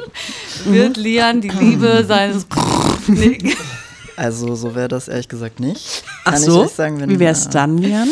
[0.64, 2.46] Wird Lian die Liebe seines.
[4.16, 6.02] Also so wäre das ehrlich gesagt nicht.
[6.24, 6.66] Ach Kann ich so?
[6.66, 8.08] sagen, wenn, wie wär's äh, dann, Leon?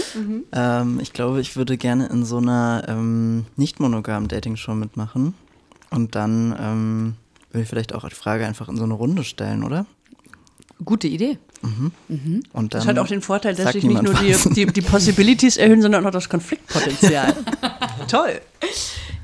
[0.52, 5.34] Ähm, ich glaube, ich würde gerne in so einer ähm, nicht monogamen Dating-Show mitmachen.
[5.90, 7.14] Und dann ähm,
[7.50, 9.84] würde ich vielleicht auch die Frage einfach in so eine Runde stellen, oder?
[10.84, 11.38] Gute Idee.
[11.62, 11.92] Und
[12.52, 15.82] dann Das hat auch den Vorteil, dass sich nicht nur die, die, die Possibilities erhöhen,
[15.82, 17.34] sondern auch das Konfliktpotenzial.
[18.08, 18.40] Toll.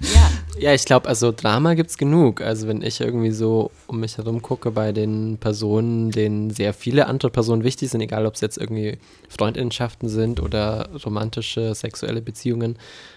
[0.01, 0.31] Ja.
[0.59, 2.41] Ja, ich glaube, also Drama gibt es genug.
[2.41, 7.07] Also wenn ich irgendwie so um mich herum gucke bei den Personen, denen sehr viele
[7.07, 12.77] andere Personen wichtig sind, egal ob es jetzt irgendwie Freundinnenschaften sind oder romantische, sexuelle Beziehungen.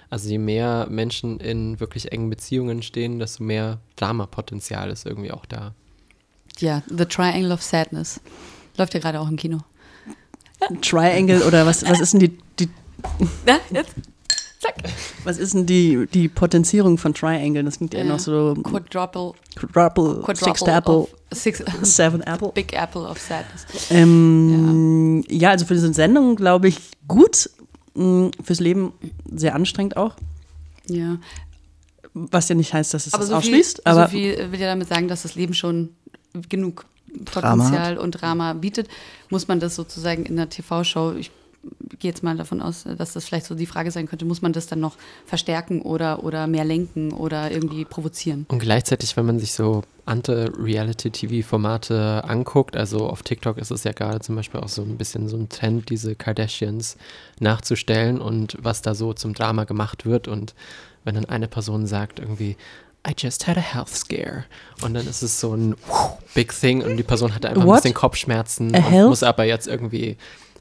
[0.10, 5.46] Also je mehr Menschen in wirklich engen Beziehungen stehen, desto mehr Dramapotenzial ist irgendwie auch
[5.46, 5.74] da.
[6.60, 8.22] ja, The Triangle of Sadness.
[8.78, 9.60] Läuft ja gerade auch im Kino.
[10.82, 12.70] Triangle oder was, was ist denn die, die
[13.48, 13.94] Ja, jetzt.
[14.60, 14.76] Zack.
[15.26, 17.64] was ist denn die, die Potenzierung von Triangle?
[17.64, 18.06] Das klingt ja Ja.
[18.06, 21.64] noch so Quadruple, Quadruple, Quadruple Sixth Apple, six,
[21.96, 22.50] Seven Apple.
[22.54, 23.66] Big Apple of Sadness.
[23.92, 25.50] Ähm, ja.
[25.52, 27.50] also für diese Sendung glaube ich gut.
[27.96, 28.94] mh, Fürs Leben
[29.32, 30.16] sehr anstrengend auch.
[30.88, 31.18] Ja.
[32.14, 33.86] Was ja nicht heißt, dass es Aber das so viel, ausschließt.
[33.86, 35.90] aber so viel will ja damit sagen, dass das Leben schon
[36.50, 36.86] genug
[37.24, 38.88] Drama Potenzial und Drama bietet.
[39.30, 41.32] Muss man das sozusagen in der TV-Show, ich
[42.00, 44.54] gehe jetzt mal davon aus, dass das vielleicht so die Frage sein könnte, muss man
[44.54, 48.46] das dann noch verstärken oder, oder mehr lenken oder irgendwie provozieren?
[48.50, 53.92] Und gleichzeitig, wenn man sich so andere Reality-TV-Formate anguckt, also auf TikTok ist es ja
[53.92, 56.98] gerade zum Beispiel auch so ein bisschen so ein Trend, diese Kardashians
[57.40, 60.28] nachzustellen und was da so zum Drama gemacht wird.
[60.28, 60.54] Und
[61.04, 62.58] wenn dann eine Person sagt irgendwie,
[63.08, 64.46] I just had a health scare.
[64.82, 65.76] Und dann ist es so ein
[66.34, 67.84] Big Thing und die Person hatte einfach ein What?
[67.84, 69.10] bisschen Kopfschmerzen A und health?
[69.10, 70.18] muss aber jetzt irgendwie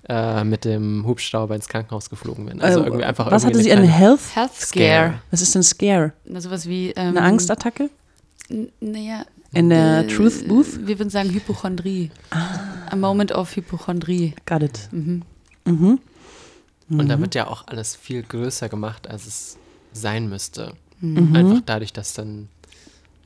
[0.08, 2.60] äh, mit dem Hubschrauber ins Krankenhaus geflogen werden.
[2.60, 3.72] Also Äh, irgendwie einfach was hatte irgendwie sie?
[3.72, 4.20] Eine Health?
[4.34, 4.84] Health Scare.
[5.08, 5.14] Scare.
[5.30, 6.12] Was ist denn Scare?
[6.26, 6.90] Na, sowas wie.
[6.90, 7.88] Ähm, Eine Angstattacke?
[8.80, 9.24] Naja.
[9.52, 10.86] In der äh, Truth Booth?
[10.86, 12.10] Wir würden sagen Hypochondrie.
[12.90, 14.34] A moment of Hypochondrie.
[14.46, 14.88] Got it.
[14.90, 15.22] Mhm.
[15.64, 16.00] Mhm.
[16.90, 19.56] Und da wird ja auch alles viel größer gemacht, als es
[19.92, 20.74] sein müsste.
[21.12, 21.36] Mhm.
[21.36, 22.48] Einfach dadurch, dass dann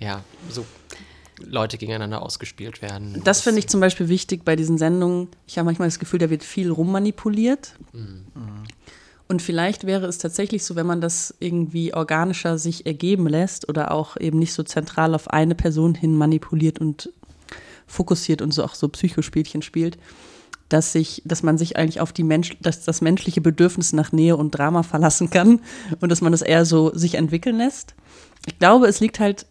[0.01, 0.65] ja so
[1.41, 3.21] Leute gegeneinander ausgespielt werden.
[3.25, 5.29] Das finde ich zum Beispiel wichtig bei diesen Sendungen.
[5.47, 7.75] Ich habe manchmal das Gefühl, da wird viel rummanipuliert.
[9.29, 13.93] Und vielleicht wäre es tatsächlich so, wenn man das irgendwie organischer sich ergeben lässt oder
[13.93, 17.13] auch eben nicht so zentral auf eine Person hin manipuliert und
[17.87, 19.99] fokussiert und so auch so Psychospielchen spielt,
[20.69, 24.37] dass sich, dass man sich eigentlich auf die Mensch, dass das menschliche Bedürfnis nach Nähe
[24.37, 25.61] und Drama verlassen kann
[26.01, 27.95] und dass man das eher so sich entwickeln lässt.
[28.47, 29.47] Ich glaube, es liegt halt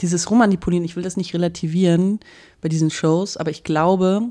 [0.00, 2.20] dieses Rummanipulieren, ich will das nicht relativieren
[2.60, 4.22] bei diesen Shows, aber ich glaube,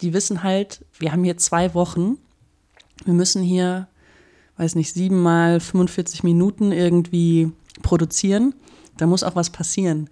[0.00, 2.16] die wissen halt, wir haben hier zwei Wochen,
[3.04, 3.88] wir müssen hier,
[4.56, 7.52] weiß nicht, sieben mal 45 Minuten irgendwie
[7.82, 8.54] produzieren.
[9.00, 10.10] Da muss auch was passieren.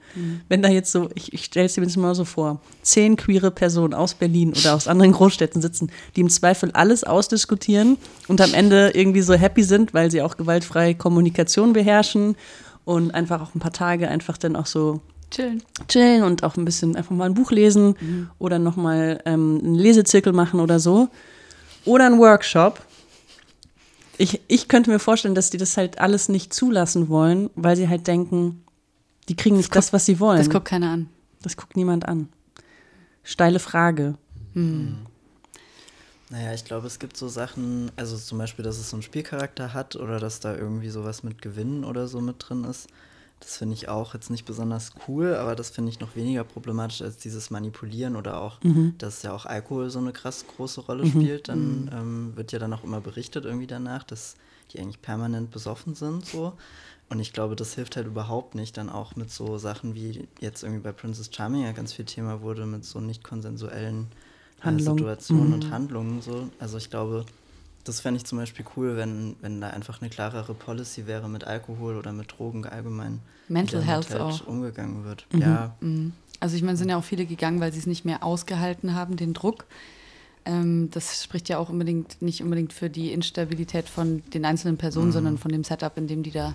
[0.48, 3.50] Wenn da jetzt so, ich, ich stelle es dir jetzt mal so vor, zehn queere
[3.50, 7.98] Personen aus Berlin oder aus anderen Großstädten sitzen, die im Zweifel alles ausdiskutieren
[8.28, 12.36] und am Ende irgendwie so happy sind, weil sie auch gewaltfreie Kommunikation beherrschen
[12.86, 15.62] und einfach auch ein paar Tage einfach dann auch so Chillen.
[15.88, 20.32] chillen und auch ein bisschen einfach mal ein Buch lesen oder nochmal ähm, einen Lesezirkel
[20.32, 21.08] machen oder so.
[21.84, 22.80] Oder einen Workshop.
[24.16, 27.88] Ich, ich könnte mir vorstellen, dass die das halt alles nicht zulassen wollen, weil sie
[27.88, 28.64] halt denken,
[29.28, 30.38] die kriegen nicht das, was sie wollen.
[30.38, 31.08] Das guckt keiner an.
[31.42, 32.28] Das guckt niemand an.
[33.22, 34.16] Steile Frage.
[36.30, 39.72] Naja, ich glaube, es gibt so Sachen, also zum Beispiel, dass es so einen Spielcharakter
[39.72, 42.88] hat oder dass da irgendwie sowas mit Gewinnen oder so mit drin ist.
[43.40, 47.02] Das finde ich auch jetzt nicht besonders cool, aber das finde ich noch weniger problematisch
[47.02, 48.58] als dieses Manipulieren oder auch,
[48.98, 51.48] dass ja auch Alkohol so eine krass große Rolle spielt.
[51.48, 54.34] Dann ähm, wird ja dann auch immer berichtet irgendwie danach, dass
[54.72, 56.54] die eigentlich permanent besoffen sind so.
[57.10, 60.62] Und ich glaube, das hilft halt überhaupt nicht, dann auch mit so Sachen wie jetzt
[60.62, 64.08] irgendwie bei Princess Charming ja ganz viel Thema wurde, mit so nicht konsensuellen
[64.62, 64.78] äh.
[64.78, 66.48] Situationen und Handlungen so.
[66.58, 67.24] Also ich glaube,
[67.84, 71.44] das fände ich zum Beispiel cool, wenn, wenn da einfach eine klarere Policy wäre mit
[71.44, 73.20] Alkohol oder mit Drogen allgemein.
[73.48, 74.46] Mental Health halt auch.
[74.46, 75.26] umgegangen wird.
[75.32, 76.12] Ja, Mhm.
[76.40, 78.94] Also ich meine, es sind ja auch viele gegangen, weil sie es nicht mehr ausgehalten
[78.94, 79.64] haben, den Druck.
[80.44, 85.10] Ähm, das spricht ja auch unbedingt nicht unbedingt für die Instabilität von den einzelnen Personen,
[85.10, 86.54] sondern von dem Setup, in dem die da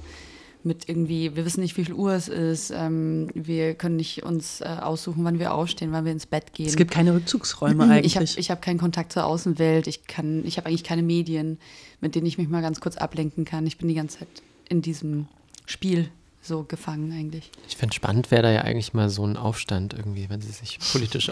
[0.65, 4.61] mit irgendwie, wir wissen nicht, wie viel Uhr es ist, ähm, wir können nicht uns
[4.61, 6.67] äh, aussuchen, wann wir aufstehen, wann wir ins Bett gehen.
[6.67, 8.05] Es gibt keine Rückzugsräume eigentlich.
[8.05, 11.59] Ich habe ich hab keinen Kontakt zur Außenwelt, ich, kann, ich habe eigentlich keine Medien,
[12.01, 13.67] mit denen ich mich mal ganz kurz ablenken kann.
[13.67, 14.27] Ich bin die ganze Zeit
[14.69, 15.27] in diesem
[15.65, 16.09] Spiel
[16.41, 17.51] so gefangen eigentlich.
[17.67, 20.79] Ich finde spannend wäre da ja eigentlich mal so ein Aufstand irgendwie, wenn sie sich
[20.91, 21.31] politisch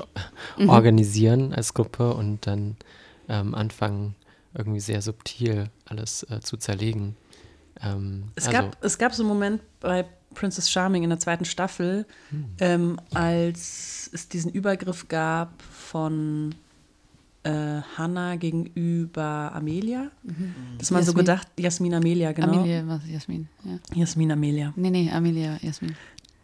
[0.57, 0.69] mhm.
[0.69, 2.77] organisieren als Gruppe und dann
[3.27, 4.15] ähm, anfangen,
[4.53, 7.15] irgendwie sehr subtil alles äh, zu zerlegen.
[7.83, 8.59] Ähm, es, also.
[8.59, 12.45] gab, es gab so einen Moment bei Princess Charming in der zweiten Staffel, hm.
[12.59, 16.55] ähm, als es diesen Übergriff gab von
[17.43, 20.11] äh, Hannah gegenüber Amelia.
[20.23, 20.53] Mhm.
[20.77, 21.05] Dass man Jasmin.
[21.05, 22.59] so gedacht, Jasmin Amelia, genau.
[22.59, 23.79] Amelia, was Jasmin, ja.
[23.95, 24.73] Jasmin Amelia.
[24.75, 25.95] Nee, nee, Amelia, Jasmin.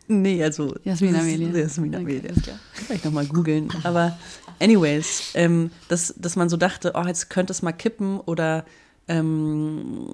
[0.07, 0.73] Nee, also.
[0.83, 1.49] Jasmin Amelia.
[1.49, 2.31] Jasmin Amelia.
[2.31, 3.67] Okay, Vielleicht nochmal googeln.
[3.83, 4.17] Aber,
[4.59, 8.65] anyways, ähm, dass, dass man so dachte, oh, jetzt könnte es mal kippen oder
[9.09, 10.13] ähm,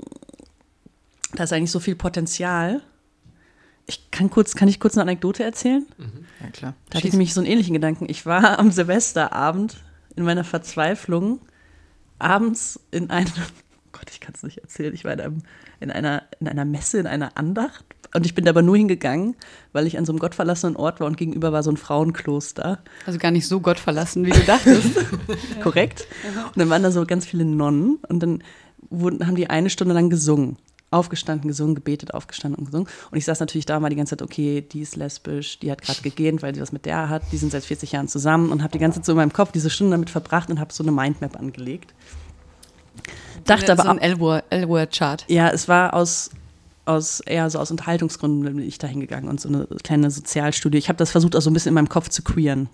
[1.35, 2.81] da ist eigentlich so viel Potenzial.
[3.85, 5.85] Ich kann kurz, kann ich kurz eine Anekdote erzählen?
[5.97, 6.25] Mhm.
[6.41, 6.73] Ja, klar.
[6.89, 8.05] Da hatte ich nämlich so einen ähnlichen Gedanken.
[8.09, 9.83] Ich war am Silvesterabend
[10.15, 11.41] in meiner Verzweiflung
[12.19, 13.41] abends in einem, oh
[13.91, 15.41] Gott, ich kann es nicht erzählen, ich war in, einem,
[15.79, 19.35] in, einer, in einer Messe, in einer Andacht und ich bin da aber nur hingegangen,
[19.71, 22.79] weil ich an so einem gottverlassenen Ort war und gegenüber war so ein Frauenkloster.
[23.05, 24.91] Also gar nicht so gottverlassen, wie du dachtest.
[25.63, 26.07] Korrekt.
[26.45, 28.43] Und dann waren da so ganz viele Nonnen und dann
[28.89, 30.57] wurden, haben die eine Stunde lang gesungen
[30.93, 32.87] aufgestanden, gesungen, gebetet, aufgestanden und gesungen.
[33.11, 35.81] Und ich saß natürlich da mal die ganze Zeit, okay, die ist lesbisch, die hat
[35.81, 38.61] gerade gegähnt, weil sie was mit der hat, die sind seit 40 Jahren zusammen und
[38.63, 40.83] habe die ganze Zeit so in meinem Kopf diese Stunde damit verbracht und habe so
[40.83, 41.93] eine Mindmap angelegt.
[43.45, 45.25] Dachte aber so ein L-Word-Chart.
[45.27, 46.29] Ja, es war aus,
[46.85, 50.77] aus eher so aus Unterhaltungsgründen bin ich da hingegangen und so eine kleine Sozialstudie.
[50.77, 52.69] Ich habe das versucht, auch so ein bisschen in meinem Kopf zu queeren.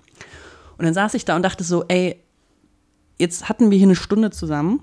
[0.77, 2.21] Und dann saß ich da und dachte so, ey,
[3.17, 4.81] jetzt hatten wir hier eine Stunde zusammen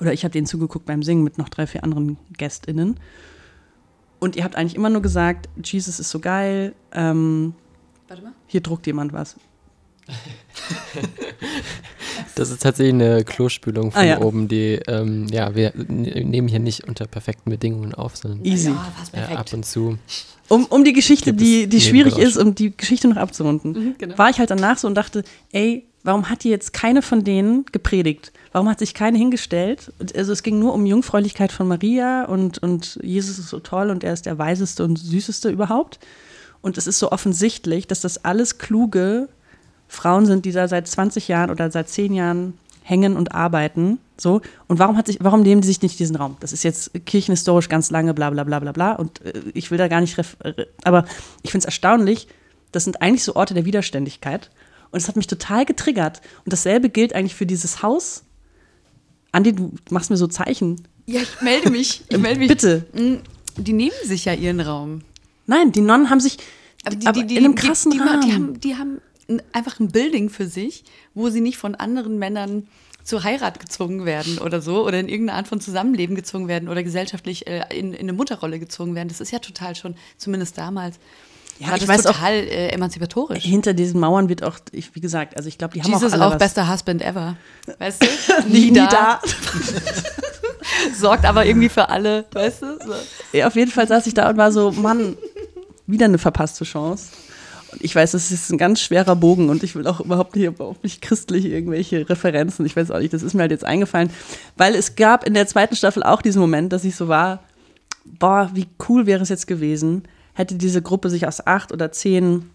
[0.00, 2.98] oder ich habe denen zugeguckt beim Singen mit noch drei, vier anderen GästInnen.
[4.18, 6.74] Und ihr habt eigentlich immer nur gesagt, Jesus ist so geil.
[6.92, 7.54] Ähm,
[8.08, 8.32] Warte mal.
[8.46, 9.36] Hier druckt jemand was.
[12.34, 14.20] das ist tatsächlich eine Klospülung von ah, ja.
[14.20, 18.70] oben, die, ähm, ja, wir nehmen hier nicht unter perfekten Bedingungen auf, sondern Easy.
[18.70, 19.98] Ja, äh, ab und zu.
[20.48, 24.16] Um, um die Geschichte, die, die schwierig ist, um die Geschichte noch abzurunden, mhm, genau.
[24.16, 25.22] war ich halt danach so und dachte,
[25.52, 28.32] ey, warum hat die jetzt keine von denen gepredigt?
[28.52, 29.92] Warum hat sich keine hingestellt?
[30.16, 34.04] Also es ging nur um Jungfräulichkeit von Maria und, und Jesus ist so toll und
[34.04, 35.98] er ist der weiseste und süßeste überhaupt.
[36.60, 39.28] Und es ist so offensichtlich, dass das alles kluge
[39.86, 43.98] Frauen sind, die da seit 20 Jahren oder seit 10 Jahren hängen und arbeiten.
[44.16, 44.40] So.
[44.66, 46.36] Und warum, hat sich, warum nehmen die sich nicht diesen Raum?
[46.40, 48.92] Das ist jetzt kirchenhistorisch ganz lange, bla bla bla bla bla.
[48.92, 50.16] Und äh, ich will da gar nicht,
[50.84, 51.04] aber
[51.42, 52.28] ich finde es erstaunlich,
[52.72, 54.50] das sind eigentlich so Orte der Widerständigkeit.
[54.90, 56.20] Und es hat mich total getriggert.
[56.44, 58.24] Und dasselbe gilt eigentlich für dieses Haus.
[59.32, 60.82] Andi, du machst mir so Zeichen.
[61.06, 62.04] Ja, ich melde mich.
[62.08, 62.48] Ich melde mich.
[62.48, 62.86] Bitte.
[62.94, 63.16] Mm,
[63.56, 65.02] die nehmen sich ja ihren Raum.
[65.46, 66.38] Nein, die Nonnen haben sich
[66.84, 68.20] aber die, aber die, die, in einem krassen die, Rahmen.
[68.22, 69.00] Die haben, die haben
[69.52, 72.68] einfach ein Building für sich, wo sie nicht von anderen Männern
[73.04, 76.82] zur Heirat gezwungen werden oder so oder in irgendeine Art von Zusammenleben gezwungen werden oder
[76.82, 79.08] gesellschaftlich äh, in, in eine Mutterrolle gezwungen werden.
[79.08, 80.98] Das ist ja total schon, zumindest damals,
[81.58, 83.42] ja, ich weiß total auch, äh, emanzipatorisch.
[83.42, 86.16] Hinter diesen Mauern wird auch, ich, wie gesagt, also ich glaube, die haben Jesus auch
[86.16, 86.38] alle auch was.
[86.38, 87.36] bester Husband ever.
[87.78, 88.06] Weißt du?
[88.48, 88.86] nie, nie da.
[88.86, 89.20] da.
[90.94, 92.78] Sorgt aber irgendwie für alle, weißt du?
[92.78, 92.94] So.
[93.36, 95.16] Ja, auf jeden Fall saß ich da und war so, Mann,
[95.86, 97.06] wieder eine verpasste Chance.
[97.72, 100.46] Und ich weiß, das ist ein ganz schwerer Bogen und ich will auch überhaupt nicht,
[100.46, 102.64] überhaupt nicht christlich irgendwelche Referenzen.
[102.66, 104.10] Ich weiß auch nicht, das ist mir halt jetzt eingefallen,
[104.56, 107.42] weil es gab in der zweiten Staffel auch diesen Moment, dass ich so war,
[108.04, 110.04] boah, wie cool wäre es jetzt gewesen,
[110.38, 112.48] hätte diese Gruppe sich aus acht oder zehn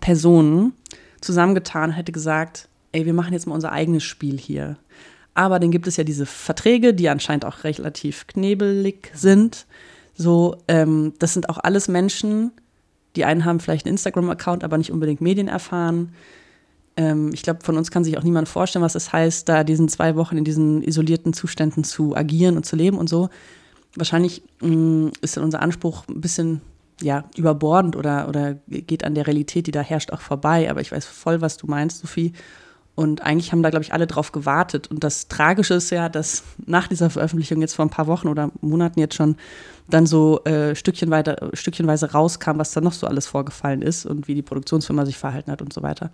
[0.00, 0.72] Personen
[1.20, 4.76] zusammengetan, hätte gesagt, ey, wir machen jetzt mal unser eigenes Spiel hier.
[5.34, 9.66] Aber dann gibt es ja diese Verträge, die anscheinend auch relativ knebelig sind.
[10.14, 12.50] So, ähm, das sind auch alles Menschen,
[13.14, 16.14] die einen haben vielleicht einen Instagram-Account, aber nicht unbedingt Medien erfahren.
[16.96, 19.90] Ähm, ich glaube, von uns kann sich auch niemand vorstellen, was es heißt, da diesen
[19.90, 23.28] zwei Wochen in diesen isolierten Zuständen zu agieren und zu leben und so.
[23.96, 26.62] Wahrscheinlich mh, mm, ist dann unser Anspruch ein bisschen
[27.00, 30.70] ja, überbordend oder, oder geht an der Realität, die da herrscht, auch vorbei.
[30.70, 32.32] Aber ich weiß voll, was du meinst, Sophie.
[32.94, 34.88] Und eigentlich haben da, glaube ich, alle drauf gewartet.
[34.88, 38.50] Und das Tragische ist ja, dass nach dieser Veröffentlichung jetzt vor ein paar Wochen oder
[38.60, 39.36] Monaten jetzt schon
[39.88, 44.28] dann so äh, Stückchen weiter, stückchenweise rauskam, was da noch so alles vorgefallen ist und
[44.28, 46.12] wie die Produktionsfirma sich verhalten hat und so weiter.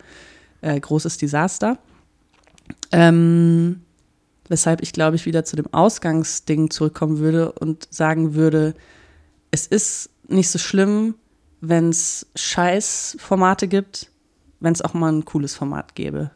[0.61, 1.79] Äh, großes Desaster.
[2.93, 3.81] Ähm,
[4.49, 8.75] weshalb ich, glaube ich, wieder zu dem Ausgangsding zurückkommen würde und sagen würde,
[9.51, 11.15] es ist nicht so schlimm,
[11.61, 14.11] wenn es Scheißformate gibt,
[14.61, 16.31] wenn es auch mal ein cooles Format gäbe.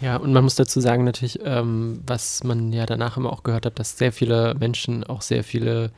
[0.00, 3.64] Ja, und man muss dazu sagen, natürlich, ähm, was man ja danach immer auch gehört
[3.64, 5.92] hat, dass sehr viele Menschen auch sehr viele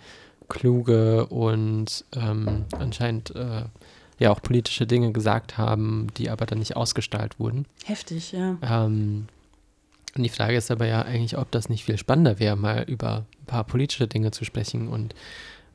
[0.48, 3.64] kluge und ähm, anscheinend äh,
[4.18, 7.66] ja auch politische Dinge gesagt haben, die aber dann nicht ausgestrahlt wurden.
[7.84, 8.56] Heftig, ja.
[8.62, 9.26] Ähm,
[10.16, 13.26] und die Frage ist aber ja eigentlich, ob das nicht viel spannender wäre, mal über
[13.40, 15.14] ein paar politische Dinge zu sprechen und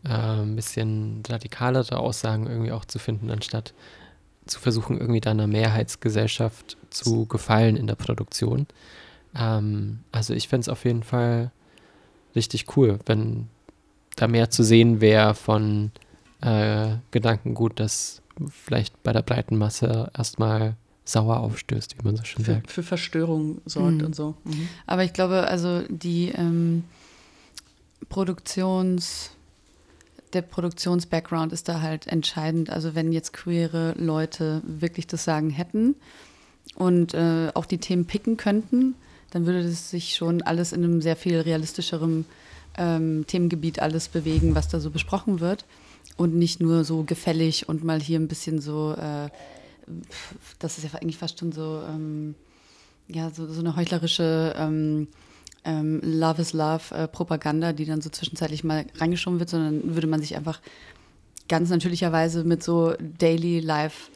[0.04, 3.74] äh, ein bisschen radikalere Aussagen irgendwie auch zu finden, anstatt
[4.46, 8.68] zu versuchen, irgendwie da einer Mehrheitsgesellschaft zu gefallen in der Produktion.
[9.36, 11.52] Ähm, also ich fände es auf jeden Fall
[12.36, 13.48] richtig cool, wenn
[14.16, 15.92] da mehr zu sehen wäre von
[16.42, 22.44] äh, Gedankengut, das vielleicht bei der breiten Masse erstmal sauer aufstößt, wie man so schön
[22.46, 22.72] Für, sagt.
[22.72, 24.06] für Verstörung sorgt Mhm.
[24.06, 24.36] und so.
[24.44, 24.70] Mhm.
[24.88, 26.84] Aber ich glaube, also die ähm,
[28.10, 29.32] Produktions,
[30.34, 32.70] der Produktions-Background ist da halt entscheidend.
[32.70, 35.96] Also wenn jetzt queere Leute wirklich das Sagen hätten
[36.76, 38.96] und äh, auch die Themen picken könnten,
[39.32, 42.26] dann würde das sich schon alles in einem sehr viel realistischeren
[42.78, 45.66] ähm, Themengebiet alles bewegen, was da so besprochen wird.
[46.18, 49.30] Und nicht nur so gefällig und mal hier ein bisschen so, äh,
[50.60, 52.36] das ist ja eigentlich fast schon so, ähm,
[53.08, 55.08] ja, so, so eine heuchlerische ähm,
[55.64, 60.08] ähm, Love is Love äh, Propaganda, die dann so zwischenzeitlich mal reingeschoben wird, sondern würde
[60.08, 60.60] man sich einfach
[61.48, 64.12] ganz natürlicherweise mit so Daily Life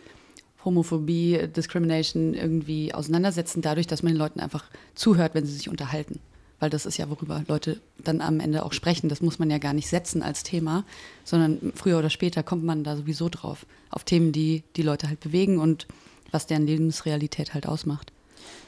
[0.63, 6.19] Homophobie, Discrimination irgendwie auseinandersetzen, dadurch, dass man den Leuten einfach zuhört, wenn sie sich unterhalten.
[6.60, 9.10] Weil das ist ja, worüber Leute dann am Ende auch sprechen.
[9.10, 10.86] Das muss man ja gar nicht setzen als Thema,
[11.23, 13.65] sondern früher oder später kommt man da sowieso drauf.
[13.89, 15.86] Auf Themen, die die Leute halt bewegen und
[16.31, 18.12] was deren Lebensrealität halt ausmacht.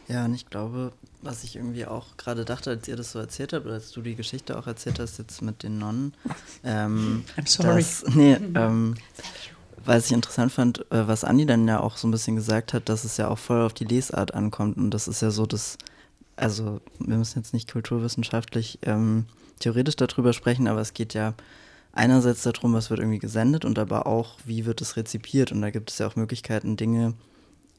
[0.08, 3.52] Ja, und ich glaube, was ich irgendwie auch gerade dachte, als ihr das so erzählt
[3.54, 6.13] habt, oder als du die Geschichte auch erzählt hast, jetzt mit den Nonnen.
[6.63, 7.82] Ähm, I'm sorry.
[7.82, 8.96] Dass, nee, ähm,
[9.84, 12.88] was ich interessant fand, äh, was Andi dann ja auch so ein bisschen gesagt hat,
[12.88, 14.78] dass es ja auch voll auf die Lesart ankommt.
[14.78, 15.78] Und das ist ja so das,
[16.38, 19.26] also wir müssen jetzt nicht kulturwissenschaftlich ähm,
[19.60, 21.34] theoretisch darüber sprechen, aber es geht ja
[21.91, 25.52] einerseits darum, was wird irgendwie gesendet und aber auch, wie wird es rezipiert.
[25.52, 27.13] Und da gibt es ja auch Möglichkeiten, Dinge,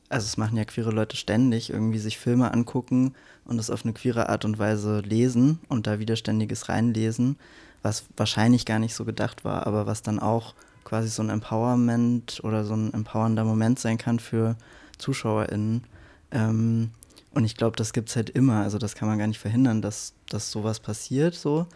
[0.08, 3.92] also es machen ja queere Leute ständig, irgendwie sich Filme angucken und es auf eine
[3.92, 7.36] queere Art und Weise lesen und da widerständiges reinlesen,
[7.82, 12.40] was wahrscheinlich gar nicht so gedacht war, aber was dann auch quasi so ein Empowerment
[12.42, 14.56] oder so ein empowernder Moment sein kann für
[14.96, 15.84] ZuschauerInnen.
[16.30, 16.90] Ähm,
[17.34, 18.62] und ich glaube, das gibt es halt immer.
[18.62, 21.66] Also das kann man gar nicht verhindern, dass, dass sowas passiert so.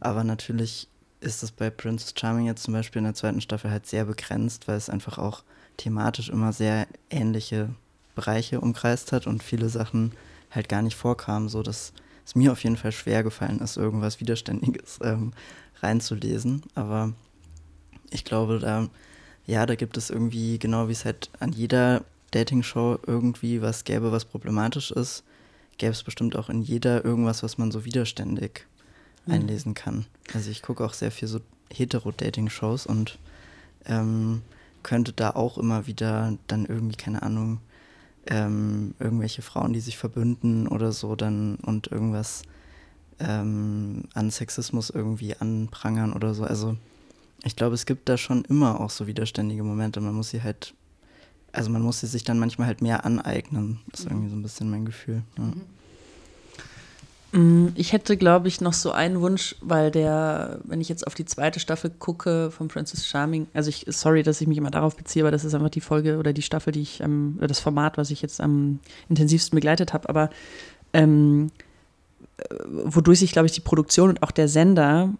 [0.00, 0.88] Aber natürlich
[1.20, 4.68] ist es bei Princess Charming jetzt zum Beispiel in der zweiten Staffel halt sehr begrenzt,
[4.68, 5.42] weil es einfach auch
[5.78, 7.70] thematisch immer sehr ähnliche
[8.14, 10.12] Bereiche umkreist hat und viele Sachen
[10.50, 11.92] halt gar nicht vorkamen, so dass
[12.26, 15.32] es mir auf jeden Fall schwer gefallen ist, irgendwas Widerständiges ähm,
[15.80, 16.62] reinzulesen.
[16.74, 17.12] Aber
[18.10, 18.88] ich glaube, da,
[19.46, 24.12] ja, da gibt es irgendwie, genau wie es halt an jeder Dating-Show irgendwie was gäbe,
[24.12, 25.24] was problematisch ist,
[25.78, 28.66] gäbe es bestimmt auch in jeder irgendwas, was man so widerständig
[29.26, 29.34] Mhm.
[29.34, 30.06] einlesen kann.
[30.32, 31.40] Also ich gucke auch sehr viel so
[31.72, 33.18] Hetero-Dating-Shows und
[33.84, 34.42] ähm,
[34.82, 37.60] könnte da auch immer wieder dann irgendwie, keine Ahnung,
[38.26, 42.42] ähm, irgendwelche Frauen, die sich verbünden oder so dann und irgendwas
[43.18, 46.44] ähm, an Sexismus irgendwie anprangern oder so.
[46.44, 46.76] Also
[47.44, 50.00] ich glaube, es gibt da schon immer auch so widerständige Momente.
[50.00, 50.74] Man muss sie halt,
[51.52, 53.80] also man muss sie sich dann manchmal halt mehr aneignen.
[53.90, 55.22] Das ist irgendwie so ein bisschen mein Gefühl.
[55.36, 55.44] Ja.
[55.44, 55.62] Mm,
[57.74, 61.26] Ich hätte, glaube ich, noch so einen Wunsch, weil der, wenn ich jetzt auf die
[61.26, 65.22] zweite Staffel gucke von Princess Charming, also ich, sorry, dass ich mich immer darauf beziehe,
[65.22, 67.98] aber das ist einfach die Folge oder die Staffel, die ich, ähm, oder das Format,
[67.98, 70.30] was ich jetzt am intensivsten begleitet habe, aber
[70.94, 71.50] ähm,
[72.38, 72.44] äh,
[72.84, 75.10] wodurch sich, glaube ich, die Produktion und auch der Sender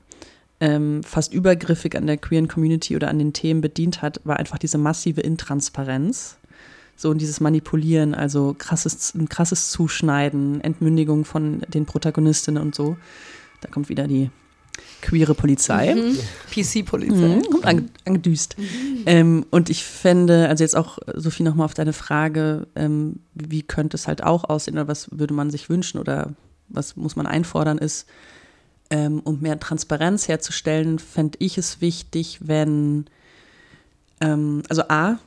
[0.61, 4.59] ähm, fast übergriffig an der queeren Community oder an den Themen bedient hat, war einfach
[4.59, 6.39] diese massive Intransparenz.
[7.01, 12.97] So und dieses Manipulieren, also krasses, ein krasses Zuschneiden, Entmündigung von den Protagonistinnen und so.
[13.61, 14.31] Da kommt wieder die
[15.01, 15.95] queere Polizei.
[16.51, 17.15] PC-Polizei.
[17.15, 18.57] Mhm, kommt ange angedüst.
[19.07, 23.97] Ähm, und ich fände, also jetzt auch, Sophie, nochmal auf deine Frage, ähm, wie könnte
[23.97, 26.33] es halt auch aussehen oder was würde man sich wünschen oder
[26.69, 28.09] was muss man einfordern, ist,
[28.91, 33.07] ähm, um mehr Transparenz herzustellen, fände ich es wichtig, wenn
[34.21, 35.19] also A,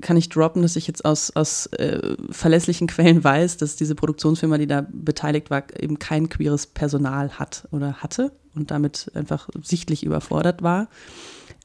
[0.00, 4.58] kann ich droppen, dass ich jetzt aus, aus äh, verlässlichen Quellen weiß, dass diese Produktionsfirma,
[4.58, 10.04] die da beteiligt war, eben kein queeres Personal hat oder hatte und damit einfach sichtlich
[10.04, 10.88] überfordert war.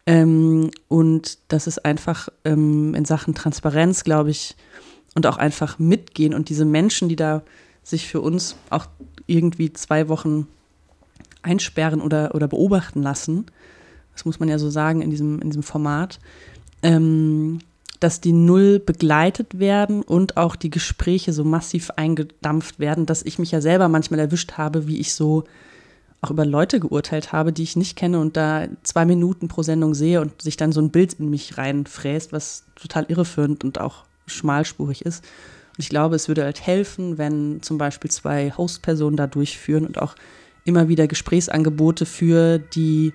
[0.05, 4.55] Ähm, und dass es einfach ähm, in Sachen Transparenz, glaube ich,
[5.15, 7.41] und auch einfach mitgehen und diese Menschen, die da
[7.83, 8.85] sich für uns auch
[9.25, 10.47] irgendwie zwei Wochen
[11.41, 13.45] einsperren oder, oder beobachten lassen,
[14.13, 16.19] das muss man ja so sagen in diesem, in diesem Format,
[16.85, 17.59] ähm,
[17.99, 23.39] dass die null begleitet werden und auch die Gespräche so massiv eingedampft werden, dass ich
[23.39, 25.45] mich ja selber manchmal erwischt habe, wie ich so
[26.21, 29.93] auch über Leute geurteilt habe, die ich nicht kenne und da zwei Minuten pro Sendung
[29.93, 34.05] sehe und sich dann so ein Bild in mich reinfräst, was total irreführend und auch
[34.27, 35.23] schmalspurig ist.
[35.23, 40.01] Und ich glaube, es würde halt helfen, wenn zum Beispiel zwei Hostpersonen da durchführen und
[40.01, 40.15] auch
[40.63, 43.13] immer wieder Gesprächsangebote für die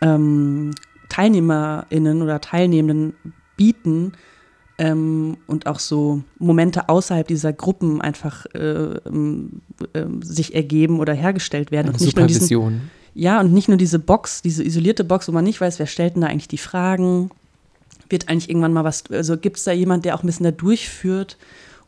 [0.00, 0.72] ähm,
[1.08, 3.14] TeilnehmerInnen oder Teilnehmenden
[3.56, 4.12] bieten
[4.78, 8.98] ähm, und auch so Momente außerhalb dieser Gruppen einfach äh, äh,
[10.22, 11.88] sich ergeben oder hergestellt werden.
[11.88, 15.44] Und nicht nur diesen, ja, und nicht nur diese Box, diese isolierte Box, wo man
[15.44, 17.30] nicht weiß, wer stellt denn da eigentlich die Fragen,
[18.08, 20.52] wird eigentlich irgendwann mal was, also gibt es da jemand, der auch ein bisschen da
[20.52, 21.36] durchführt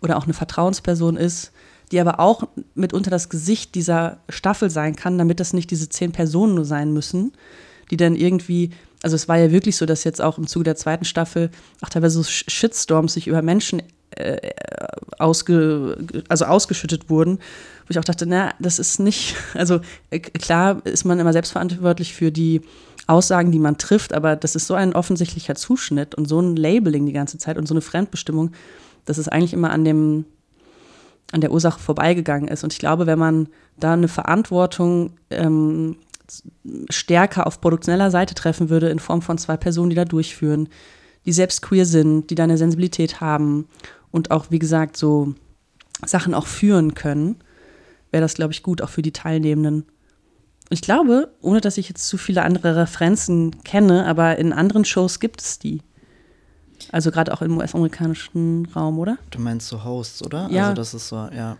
[0.03, 1.53] oder auch eine Vertrauensperson ist,
[1.93, 2.45] die aber auch
[2.75, 6.93] mitunter das Gesicht dieser Staffel sein kann, damit das nicht diese zehn Personen nur sein
[6.93, 7.33] müssen,
[7.91, 8.71] die dann irgendwie,
[9.03, 11.89] also es war ja wirklich so, dass jetzt auch im Zuge der zweiten Staffel auch
[11.89, 14.51] teilweise so Shitstorms sich über Menschen äh,
[15.19, 15.97] ausge,
[16.29, 19.81] also ausgeschüttet wurden, wo ich auch dachte, na, das ist nicht, also
[20.11, 22.61] äh, klar ist man immer selbstverantwortlich für die
[23.07, 27.07] Aussagen, die man trifft, aber das ist so ein offensichtlicher Zuschnitt und so ein Labeling
[27.07, 28.53] die ganze Zeit und so eine Fremdbestimmung,
[29.05, 30.25] dass es eigentlich immer an dem
[31.33, 32.65] an der Ursache vorbeigegangen ist.
[32.65, 33.49] Und ich glaube, wenn man
[33.79, 35.97] da eine Verantwortung ähm,
[36.91, 40.69] stärker auf produktioneller Seite treffen würde, in Form von zwei Personen, die da durchführen,
[41.27, 43.69] die selbst queer sind, die da eine Sensibilität haben
[44.11, 45.35] und auch, wie gesagt, so
[46.05, 47.37] Sachen auch führen können,
[48.11, 49.87] wäre das, glaube ich, gut, auch für die Teilnehmenden.
[50.71, 55.21] Ich glaube, ohne dass ich jetzt zu viele andere Referenzen kenne, aber in anderen Shows
[55.21, 55.83] gibt es die.
[56.93, 59.19] Also gerade auch im US-amerikanischen Raum, oder?
[59.31, 60.49] Du meinst so Hosts, oder?
[60.51, 60.69] Ja.
[60.69, 61.57] Also das ist so, ja.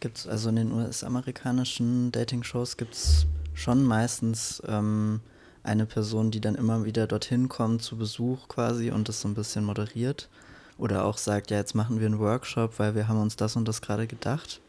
[0.00, 5.20] Gibt's, also in den US-amerikanischen Dating-Shows gibt es schon meistens ähm,
[5.62, 9.34] eine Person, die dann immer wieder dorthin kommt zu Besuch quasi und das so ein
[9.34, 10.28] bisschen moderiert.
[10.76, 13.66] Oder auch sagt, ja, jetzt machen wir einen Workshop, weil wir haben uns das und
[13.66, 14.60] das gerade gedacht.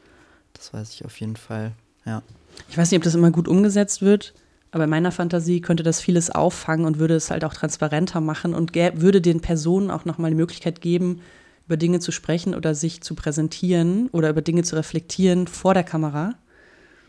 [0.54, 1.74] Das weiß ich auf jeden Fall,
[2.06, 2.22] ja.
[2.70, 4.34] Ich weiß nicht, ob das immer gut umgesetzt wird.
[4.72, 8.54] Aber in meiner Fantasie könnte das vieles auffangen und würde es halt auch transparenter machen
[8.54, 11.22] und würde den Personen auch nochmal die Möglichkeit geben,
[11.66, 15.86] über Dinge zu sprechen oder sich zu präsentieren oder über Dinge zu reflektieren vor der
[15.86, 16.36] Kamera,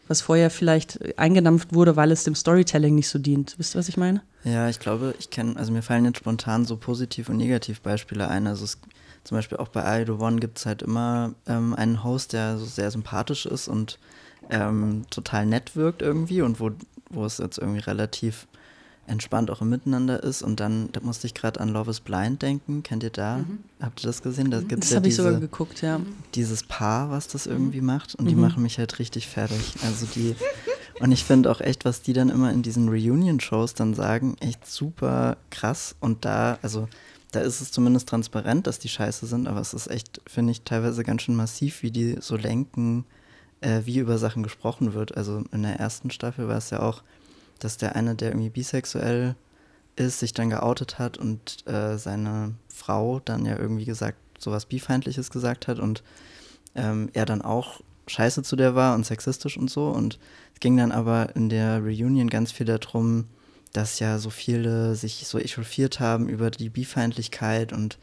[0.09, 3.55] was vorher vielleicht eingedampft wurde, weil es dem Storytelling nicht so dient.
[3.59, 4.23] Wisst ihr, was ich meine?
[4.45, 8.47] Ja, ich glaube, ich kenne, also mir fallen jetzt spontan so Positiv- und Negativbeispiele ein.
[8.47, 8.79] Also es,
[9.25, 12.65] zum Beispiel auch bei Idol One gibt es halt immer ähm, einen Host, der so
[12.65, 13.99] sehr sympathisch ist und
[14.51, 16.71] ähm, total nett wirkt irgendwie und wo
[17.11, 18.47] wo es jetzt irgendwie relativ
[19.07, 20.43] entspannt auch im Miteinander ist.
[20.43, 22.83] Und dann, da musste ich gerade an Love is Blind denken.
[22.83, 23.39] Kennt ihr da?
[23.39, 23.59] Mhm.
[23.81, 24.51] Habt ihr das gesehen?
[24.51, 26.01] Da gibt's das ja habe ich sogar geguckt, ja.
[26.35, 27.87] Dieses Paar, was das irgendwie mhm.
[27.87, 28.15] macht.
[28.15, 28.43] Und die mhm.
[28.43, 29.75] machen mich halt richtig fertig.
[29.85, 30.35] Also die.
[31.01, 34.67] und ich finde auch echt, was die dann immer in diesen Reunion-Shows dann sagen, echt
[34.67, 35.95] super krass.
[36.01, 36.89] Und da, also
[37.33, 40.63] da ist es zumindest transparent, dass die scheiße sind, aber es ist echt, finde ich,
[40.63, 43.05] teilweise ganz schön massiv, wie die so lenken,
[43.61, 45.17] äh, wie über Sachen gesprochen wird.
[45.17, 47.03] Also in der ersten Staffel war es ja auch,
[47.59, 49.35] dass der eine, der irgendwie bisexuell
[49.97, 55.31] ist, sich dann geoutet hat und äh, seine Frau dann ja irgendwie gesagt, sowas Bifeindliches
[55.31, 56.03] gesagt hat und
[56.75, 59.89] ähm, er dann auch scheiße zu der war und sexistisch und so.
[59.89, 60.19] Und
[60.55, 63.27] es ging dann aber in der Reunion ganz viel darum,
[63.73, 67.99] dass ja so viele sich so echauffiert haben über die Bifeindlichkeit und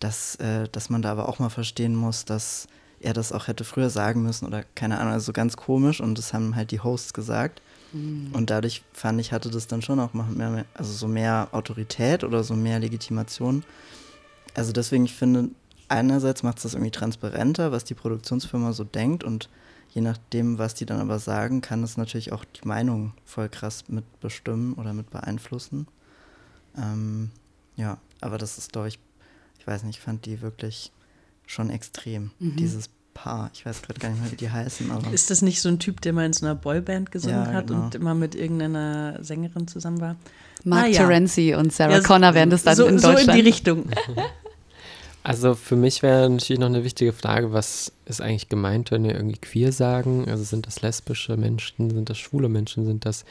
[0.00, 2.66] dass, äh, dass man da aber auch mal verstehen muss, dass
[3.00, 6.32] er das auch hätte früher sagen müssen oder keine Ahnung, also ganz komisch und das
[6.32, 7.62] haben halt die Hosts gesagt.
[7.94, 8.30] Mhm.
[8.32, 12.24] Und dadurch fand ich, hatte das dann schon auch mehr, mehr, also so mehr Autorität
[12.24, 13.64] oder so mehr Legitimation.
[14.54, 15.50] Also deswegen, ich finde,
[15.88, 19.48] einerseits macht es das irgendwie transparenter, was die Produktionsfirma so denkt und
[19.90, 23.84] je nachdem, was die dann aber sagen, kann es natürlich auch die Meinung voll krass
[23.88, 25.86] mit bestimmen oder mit beeinflussen.
[26.76, 27.30] Ähm,
[27.76, 28.98] ja, aber das ist, glaube ich,
[29.58, 30.90] ich weiß nicht, ich fand die wirklich
[31.46, 32.56] schon extrem, mhm.
[32.56, 33.50] dieses Paar.
[33.54, 34.90] Ich weiß gerade gar nicht mehr, wie die heißen.
[34.90, 37.52] Aber ist das nicht so ein Typ, der mal in so einer Boyband gesungen ja,
[37.52, 37.84] hat genau.
[37.84, 40.16] und immer mit irgendeiner Sängerin zusammen war?
[40.64, 41.06] Mark ah, ja.
[41.06, 43.20] Terenzi und Sarah ja, Connor wären das dann so, in Deutschland.
[43.20, 43.84] So in die Richtung.
[45.26, 49.14] Also für mich wäre natürlich noch eine wichtige Frage, was ist eigentlich gemeint, wenn wir
[49.14, 50.28] irgendwie queer sagen?
[50.28, 53.24] Also sind das lesbische Menschen, sind das schwule Menschen, sind das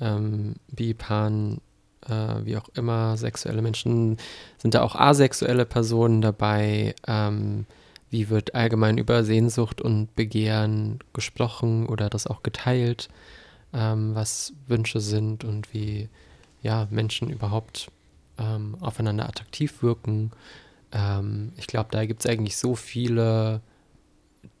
[0.00, 1.60] ähm, bi, pan,
[2.08, 4.16] äh, wie auch immer, sexuelle Menschen,
[4.56, 6.94] sind da auch asexuelle Personen dabei?
[7.06, 7.66] Ähm,
[8.10, 13.08] wie wird allgemein über Sehnsucht und Begehren gesprochen oder das auch geteilt?
[13.72, 16.08] Ähm, was Wünsche sind und wie
[16.62, 17.90] ja, Menschen überhaupt
[18.38, 20.30] ähm, aufeinander attraktiv wirken.
[20.92, 23.60] Ähm, ich glaube, da gibt es eigentlich so viele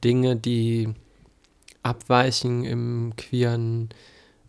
[0.02, 0.92] Dinge, die
[1.82, 3.90] abweichen im queeren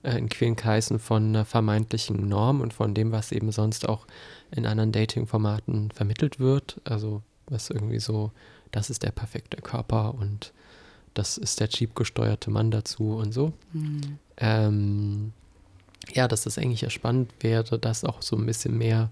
[0.04, 4.08] äh, in queeren Kreisen von einer vermeintlichen Norm und von dem, was eben sonst auch
[4.52, 6.80] in anderen Dating-Formaten vermittelt wird.
[6.84, 8.32] Also was irgendwie so,
[8.78, 10.54] das ist der perfekte Körper und
[11.16, 13.54] das ist der Jeep gesteuerte Mann dazu und so.
[13.74, 14.20] Mhm.
[14.38, 15.34] Ähm,
[16.14, 19.10] ja, dass das eigentlich ja spannend wäre, das auch so ein bisschen mehr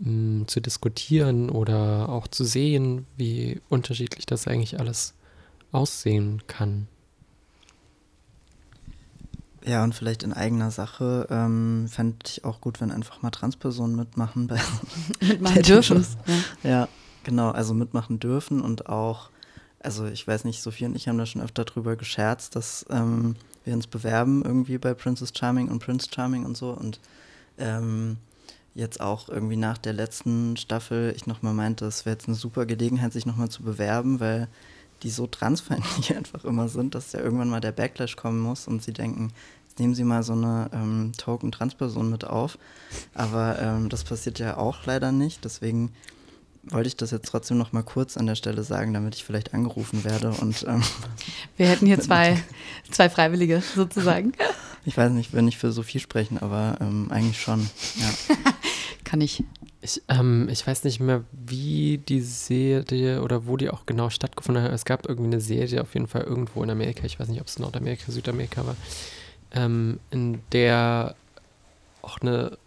[0.00, 5.14] mh, mm, zu diskutieren oder auch zu sehen, wie unterschiedlich das eigentlich alles
[5.70, 6.88] aussehen kann.
[9.64, 13.94] Ja, und vielleicht in eigener Sache ähm, fände ich auch gut, wenn einfach mal Transpersonen
[13.94, 14.48] mitmachen.
[14.48, 14.60] Bei
[15.20, 16.06] mitmachen dürfen.
[16.64, 16.68] Ja.
[16.68, 16.88] ja,
[17.24, 19.30] genau, also mitmachen dürfen und auch,
[19.80, 23.36] also ich weiß nicht, Sophie und ich haben da schon öfter drüber gescherzt, dass ähm,
[23.64, 27.00] wir uns bewerben irgendwie bei Princess Charming und Prince Charming und so und
[27.58, 28.16] ähm,
[28.74, 32.66] jetzt auch irgendwie nach der letzten Staffel ich nochmal meinte, es wäre jetzt eine super
[32.66, 34.48] Gelegenheit, sich nochmal zu bewerben, weil
[35.02, 38.82] die so transfeindlich einfach immer sind, dass ja irgendwann mal der Backlash kommen muss und
[38.82, 39.32] sie denken,
[39.64, 42.58] jetzt nehmen sie mal so eine ähm, Token-Transperson mit auf.
[43.14, 45.44] Aber ähm, das passiert ja auch leider nicht.
[45.44, 45.92] Deswegen
[46.64, 49.54] wollte ich das jetzt trotzdem noch mal kurz an der Stelle sagen, damit ich vielleicht
[49.54, 50.82] angerufen werde und ähm,
[51.56, 52.42] wir hätten hier zwei,
[52.90, 54.32] zwei Freiwillige sozusagen.
[54.84, 57.70] Ich weiß nicht, wenn ich für Sophie sprechen, aber ähm, eigentlich schon.
[58.00, 58.36] Ja.
[59.04, 59.44] Kann ich.
[59.80, 64.62] Ich, ähm, ich weiß nicht mehr, wie die Serie oder wo die auch genau stattgefunden
[64.62, 64.72] hat.
[64.72, 67.04] Es gab irgendwie eine Serie auf jeden Fall irgendwo in Amerika.
[67.04, 68.76] Ich weiß nicht, ob es Nordamerika, Südamerika war,
[69.52, 71.14] ähm, in der
[72.02, 72.58] auch eine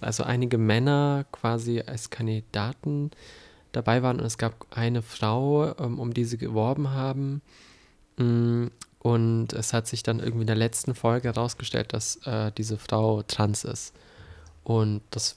[0.00, 3.10] also einige Männer quasi als Kandidaten
[3.72, 7.42] dabei waren und es gab eine Frau, ähm, um die sie geworben haben.
[8.16, 8.66] Mm,
[9.00, 13.22] und es hat sich dann irgendwie in der letzten Folge herausgestellt, dass äh, diese Frau
[13.22, 13.94] trans ist.
[14.64, 15.36] Und das,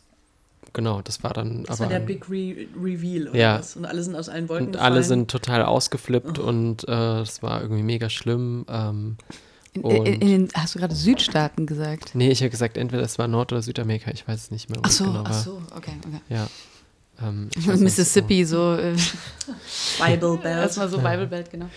[0.73, 3.59] genau, das war dann das war der Big Re Reveal, oder ja.
[3.59, 3.75] was?
[3.75, 4.93] Und alle sind aus allen Wolken Und gefallen.
[4.93, 6.47] alle sind total ausgeflippt oh.
[6.47, 8.65] und äh, es war irgendwie mega schlimm.
[8.67, 9.17] Ähm,
[9.73, 12.11] in, in, in, den, hast du gerade Südstaaten gesagt?
[12.15, 14.79] Nee, ich habe gesagt, entweder es war Nord- oder Südamerika, ich weiß es nicht mehr.
[14.83, 16.21] Ach so, genau ach so, okay, okay.
[16.29, 16.47] Ja.
[17.21, 18.75] Ähm, Mississippi, so.
[18.75, 18.95] Äh,
[19.99, 20.57] Bible Belt.
[20.57, 21.69] Erstmal so Bible Belt, genau.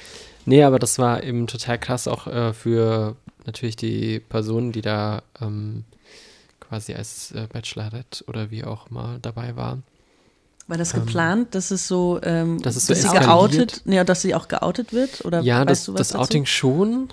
[0.45, 3.17] Nee, aber das war eben total krass auch äh, für
[3.47, 5.85] natürlich die Personen, die da ähm,
[6.61, 9.83] quasi als äh, Bachelorette oder wie auch mal dabei waren.
[10.69, 14.03] War das ähm, geplant, dass es so, ähm, dass, es so dass sie geoutet, nee,
[14.05, 15.25] dass sie auch geoutet wird?
[15.25, 17.09] Oder ja, das, das Outing schon.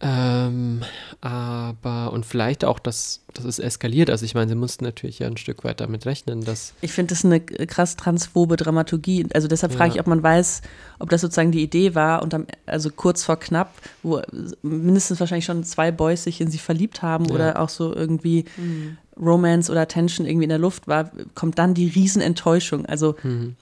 [0.00, 0.82] Ähm,
[1.20, 4.10] aber und vielleicht auch, dass, dass es eskaliert.
[4.10, 6.74] Also ich meine, sie mussten natürlich ja ein Stück weit damit rechnen, dass.
[6.80, 9.26] Ich finde das eine krass transphobe Dramaturgie.
[9.34, 9.78] Also deshalb ja.
[9.78, 10.62] frage ich, ob man weiß,
[10.98, 13.72] ob das sozusagen die Idee war und dann, also kurz vor knapp,
[14.02, 14.20] wo
[14.62, 17.34] mindestens wahrscheinlich schon zwei Boys sich in sie verliebt haben ja.
[17.34, 18.96] oder auch so irgendwie mhm.
[19.20, 22.86] Romance oder Tension irgendwie in der Luft war, kommt dann die Riesenenttäuschung.
[22.86, 23.56] Also mhm.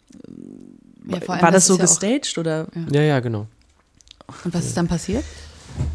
[1.08, 2.68] ja, war das so gestaged oder?
[2.92, 3.46] Ja, ja, genau.
[4.44, 5.24] Und was ist dann passiert?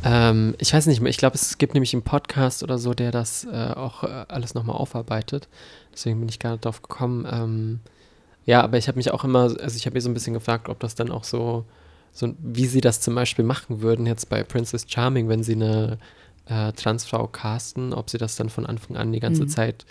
[0.03, 1.09] Ähm, ich weiß nicht mehr.
[1.09, 4.53] Ich glaube, es gibt nämlich einen Podcast oder so, der das äh, auch äh, alles
[4.53, 5.47] nochmal aufarbeitet.
[5.93, 7.27] Deswegen bin ich gar nicht drauf gekommen.
[7.31, 7.79] Ähm,
[8.45, 10.67] ja, aber ich habe mich auch immer, also ich habe mir so ein bisschen gefragt,
[10.69, 11.65] ob das dann auch so,
[12.11, 15.97] so, wie sie das zum Beispiel machen würden jetzt bei Princess Charming, wenn sie eine
[16.45, 19.47] äh, Transfrau casten, ob sie das dann von Anfang an die ganze mhm.
[19.47, 19.85] Zeit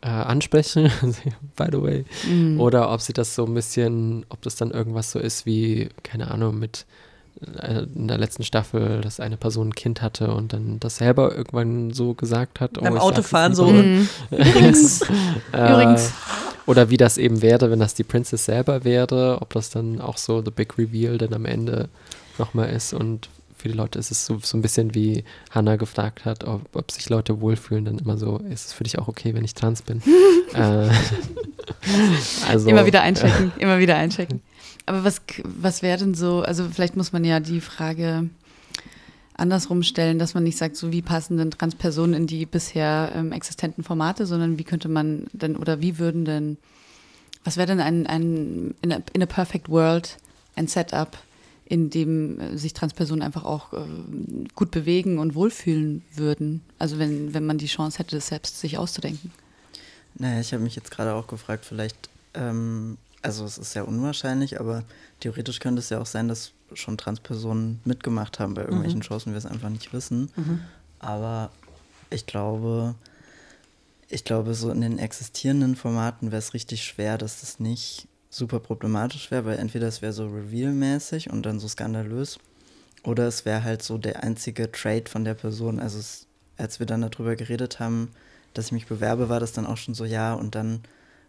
[0.00, 0.90] äh, ansprechen,
[1.56, 2.60] by the way, mhm.
[2.60, 6.30] oder ob sie das so ein bisschen, ob das dann irgendwas so ist wie, keine
[6.30, 6.86] Ahnung, mit
[7.94, 11.92] in der letzten Staffel, dass eine Person ein Kind hatte und dann das selber irgendwann
[11.92, 12.74] so gesagt hat.
[12.74, 13.66] Beim oh, Autofahren so.
[13.66, 14.08] Mhm.
[14.30, 15.02] Übrigens.
[15.52, 16.12] äh, Übrigens.
[16.66, 20.16] Oder wie das eben wäre, wenn das die Princess selber wäre, ob das dann auch
[20.16, 21.88] so The Big Reveal dann am Ende
[22.38, 26.24] nochmal ist und für die Leute ist es so, so ein bisschen wie Hannah gefragt
[26.24, 29.34] hat, ob, ob, sich Leute wohlfühlen, dann immer so, ist es für dich auch okay,
[29.34, 30.02] wenn ich trans bin?
[30.54, 30.88] äh,
[32.48, 34.42] also, immer wieder einchecken, äh, immer wieder einchecken.
[34.86, 38.30] Aber was, was wäre denn so, also vielleicht muss man ja die Frage
[39.34, 43.32] andersrum stellen, dass man nicht sagt, so wie passen denn Transpersonen in die bisher ähm,
[43.32, 46.56] existenten Formate, sondern wie könnte man denn oder wie würden denn,
[47.44, 50.16] was wäre denn ein, ein in, a, in a perfect world
[50.54, 51.18] ein Setup,
[51.66, 53.84] in dem äh, sich Transpersonen einfach auch äh,
[54.54, 56.62] gut bewegen und wohlfühlen würden?
[56.78, 59.32] Also wenn, wenn man die Chance hätte, das selbst sich auszudenken.
[60.14, 62.96] Naja, ich habe mich jetzt gerade auch gefragt, vielleicht ähm,
[63.26, 64.84] also es ist sehr unwahrscheinlich, aber
[65.20, 69.02] theoretisch könnte es ja auch sein, dass schon Transpersonen mitgemacht haben bei irgendwelchen mhm.
[69.02, 70.30] Shows und wir es einfach nicht wissen.
[70.36, 70.60] Mhm.
[71.00, 71.50] Aber
[72.10, 72.94] ich glaube,
[74.08, 78.60] ich glaube, so in den existierenden Formaten wäre es richtig schwer, dass das nicht super
[78.60, 82.38] problematisch wäre, weil entweder es wäre so reveal-mäßig und dann so skandalös,
[83.02, 85.80] oder es wäre halt so der einzige Trade von der Person.
[85.80, 88.10] Also es, als wir dann darüber geredet haben,
[88.54, 90.80] dass ich mich bewerbe, war das dann auch schon so, ja, und dann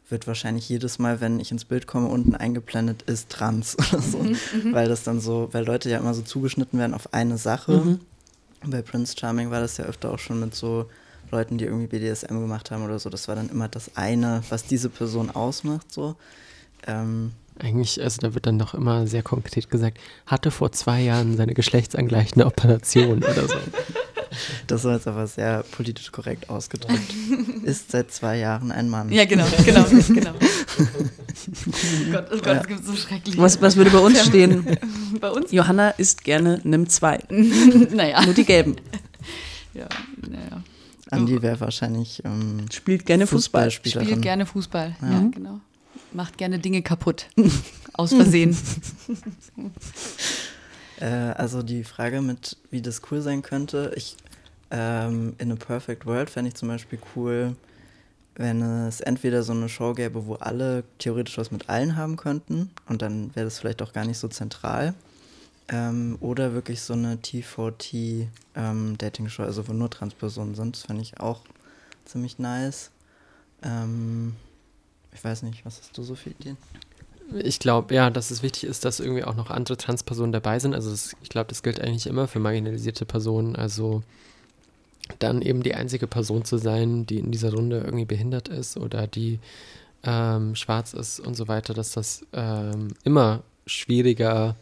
[0.09, 4.19] wird wahrscheinlich jedes Mal, wenn ich ins Bild komme, unten eingeblendet ist trans oder so.
[4.19, 7.37] Mhm, mhm, weil das dann so, weil Leute ja immer so zugeschnitten werden auf eine
[7.37, 7.73] Sache.
[7.73, 7.99] Mhm.
[8.65, 10.87] Bei Prince Charming war das ja öfter auch schon mit so
[11.31, 13.09] Leuten, die irgendwie BDSM gemacht haben oder so.
[13.09, 16.15] Das war dann immer das eine, was diese Person ausmacht, so.
[16.85, 19.97] Ähm, Eigentlich, also da wird dann doch immer sehr konkret gesagt,
[20.27, 23.57] hatte vor zwei Jahren seine geschlechtsangleichende Operation oder so.
[24.67, 27.13] Das war jetzt aber sehr politisch korrekt ausgedrückt.
[27.63, 29.11] Ist seit zwei Jahren ein Mann.
[29.11, 30.33] Ja, genau, genau, genau.
[30.33, 30.83] oh
[32.11, 33.37] Gott, oh Gott, es gibt so schrecklich.
[33.37, 34.77] Was, was würde bei uns stehen?
[35.19, 35.51] bei uns?
[35.51, 37.19] Johanna isst gerne nimm zwei.
[37.29, 38.23] naja.
[38.25, 38.75] Nur die gelben.
[39.73, 39.87] Ja,
[40.29, 40.63] naja.
[41.09, 43.71] Andi wäre wahrscheinlich ähm, Spielt gerne Fußball.
[43.71, 44.95] Spielt gerne Fußball.
[45.01, 45.09] Ja.
[45.09, 45.29] Ja.
[45.33, 45.61] genau.
[46.13, 47.27] Macht gerne Dinge kaputt.
[47.93, 48.57] Aus Versehen.
[50.99, 54.17] Äh, also die Frage mit, wie das cool sein könnte, ich
[54.71, 57.55] ähm, in a Perfect World fände ich zum Beispiel cool,
[58.35, 62.69] wenn es entweder so eine Show gäbe, wo alle theoretisch was mit allen haben könnten
[62.87, 64.93] und dann wäre das vielleicht auch gar nicht so zentral.
[65.69, 68.97] Ähm, oder wirklich so eine T4T ähm,
[69.39, 70.77] also wo nur Transpersonen sind.
[70.77, 71.41] Das fände ich auch
[72.05, 72.91] ziemlich nice.
[73.63, 74.35] Ähm,
[75.13, 76.57] ich weiß nicht, was hast du so für Ideen?
[77.35, 80.73] Ich glaube, ja, dass es wichtig ist, dass irgendwie auch noch andere Transpersonen dabei sind.
[80.73, 83.55] Also das, ich glaube, das gilt eigentlich immer für marginalisierte Personen.
[83.55, 84.01] Also
[85.19, 89.07] dann eben die einzige Person zu sein, die in dieser Runde irgendwie behindert ist oder
[89.07, 89.39] die
[90.03, 94.55] ähm, schwarz ist und so weiter, dass das ähm, immer schwieriger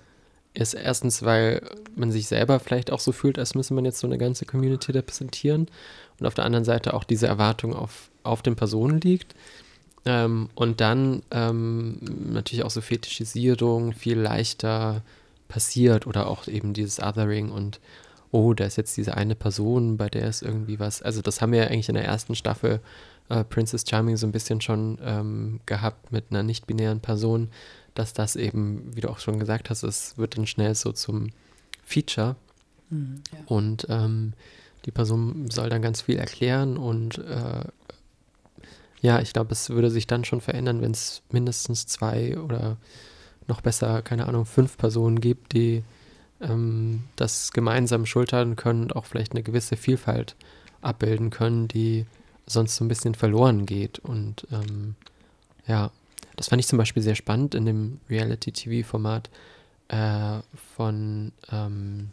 [0.53, 0.73] ist.
[0.73, 1.61] Erstens, weil
[1.95, 4.91] man sich selber vielleicht auch so fühlt, als müsse man jetzt so eine ganze Community
[4.91, 5.67] repräsentieren.
[6.19, 9.35] Und auf der anderen Seite auch diese Erwartung auf, auf den Personen liegt.
[10.05, 11.99] Ähm, und dann ähm,
[12.31, 15.01] natürlich auch so Fetischisierung viel leichter
[15.47, 17.79] passiert oder auch eben dieses Othering und
[18.31, 21.01] oh, da ist jetzt diese eine Person, bei der ist irgendwie was.
[21.01, 22.81] Also das haben wir ja eigentlich in der ersten Staffel
[23.29, 27.49] äh, Princess Charming so ein bisschen schon ähm, gehabt mit einer nicht-binären Person,
[27.93, 31.29] dass das eben, wie du auch schon gesagt hast, es wird dann schnell so zum
[31.85, 32.35] Feature.
[32.89, 33.21] Mhm.
[33.31, 33.39] Ja.
[33.45, 34.33] Und ähm,
[34.85, 37.63] die Person soll dann ganz viel erklären und äh,
[39.05, 42.77] ja, ich glaube, es würde sich dann schon verändern, wenn es mindestens zwei oder
[43.47, 45.83] noch besser, keine Ahnung, fünf Personen gibt, die
[46.41, 50.35] ähm, das gemeinsam schultern können und auch vielleicht eine gewisse Vielfalt
[50.81, 52.07] abbilden können, die
[52.47, 53.99] sonst so ein bisschen verloren geht.
[53.99, 54.95] Und ähm,
[55.67, 55.91] ja,
[56.35, 59.29] das fand ich zum Beispiel sehr spannend in dem Reality-TV-Format
[59.89, 60.39] äh,
[60.75, 62.09] von ähm,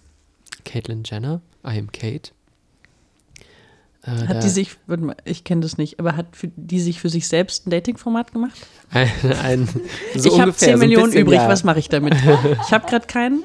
[0.66, 2.32] Caitlyn Jenner, I Am Kate.
[4.04, 4.76] Äh, Hat die sich,
[5.24, 8.58] ich kenne das nicht, aber hat für, die sich für sich selbst ein Dating-Format gemacht?
[8.90, 9.10] ein,
[9.42, 9.68] ein,
[10.16, 11.48] so ich habe ungefähr, 10 so Millionen bisschen, übrig, ja.
[11.48, 12.14] was mache ich damit?
[12.14, 13.44] ich habe gerade keinen.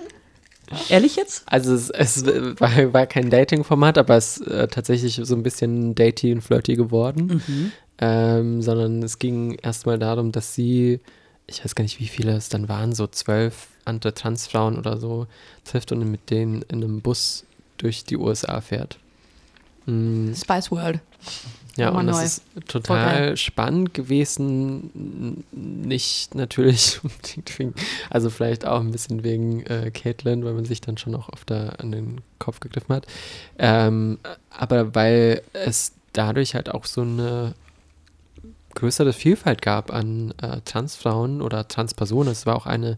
[0.89, 1.43] Ehrlich jetzt?
[1.45, 5.95] Also es, es war, war kein Dating-Format, aber es ist äh, tatsächlich so ein bisschen
[5.95, 7.41] datey und flirty geworden.
[7.47, 7.71] Mhm.
[7.99, 10.99] Ähm, sondern es ging erstmal darum, dass sie,
[11.47, 15.27] ich weiß gar nicht, wie viele es dann waren, so zwölf andere Transfrauen oder so
[15.63, 17.45] trifft und mit denen in einem Bus
[17.77, 18.99] durch die USA fährt.
[19.87, 20.99] Mm, Spice World.
[21.77, 22.23] ja, und das neu.
[22.23, 25.43] ist Voll total spannend gewesen.
[25.51, 27.73] Nicht natürlich unbedingt wegen,
[28.09, 31.79] also vielleicht auch ein bisschen wegen äh, Caitlin, weil man sich dann schon auch öfter
[31.79, 33.07] an den Kopf gegriffen hat.
[33.57, 34.19] Ähm,
[34.49, 37.53] aber weil es dadurch halt auch so eine
[38.75, 42.31] größere Vielfalt gab an äh, Transfrauen oder Transpersonen.
[42.31, 42.97] Es war auch eine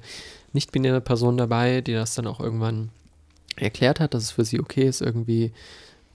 [0.52, 2.90] nicht-binäre Person dabei, die das dann auch irgendwann
[3.56, 5.54] erklärt hat, dass es für sie okay ist, irgendwie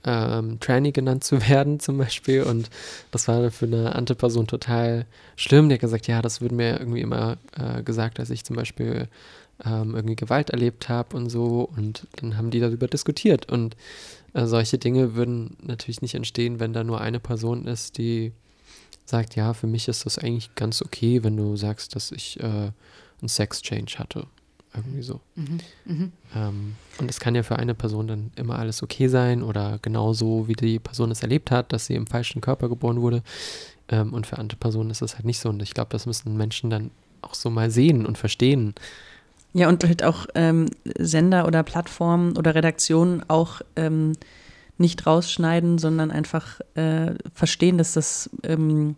[0.05, 2.43] ähm, Tranny genannt zu werden zum Beispiel.
[2.43, 2.69] Und
[3.11, 5.69] das war für eine andere Person total schlimm.
[5.69, 9.07] Die hat gesagt, ja, das wurde mir irgendwie immer äh, gesagt, dass ich zum Beispiel
[9.63, 11.69] ähm, irgendwie Gewalt erlebt habe und so.
[11.75, 13.51] Und dann haben die darüber diskutiert.
[13.51, 13.75] Und
[14.33, 18.33] äh, solche Dinge würden natürlich nicht entstehen, wenn da nur eine Person ist, die
[19.05, 22.43] sagt, ja, für mich ist das eigentlich ganz okay, wenn du sagst, dass ich äh,
[22.43, 24.27] einen Sex-Change hatte.
[24.75, 25.21] Irgendwie so.
[25.35, 25.59] Mhm.
[25.85, 26.11] Mhm.
[26.35, 30.47] Ähm, und es kann ja für eine Person dann immer alles okay sein oder genauso,
[30.47, 33.23] wie die Person es erlebt hat, dass sie im falschen Körper geboren wurde.
[33.89, 35.49] Ähm, und für andere Personen ist es halt nicht so.
[35.49, 38.75] Und ich glaube, das müssen Menschen dann auch so mal sehen und verstehen.
[39.53, 40.67] Ja, und halt auch ähm,
[40.97, 44.13] Sender oder Plattformen oder Redaktionen auch ähm,
[44.77, 48.95] nicht rausschneiden, sondern einfach äh, verstehen, dass das ähm,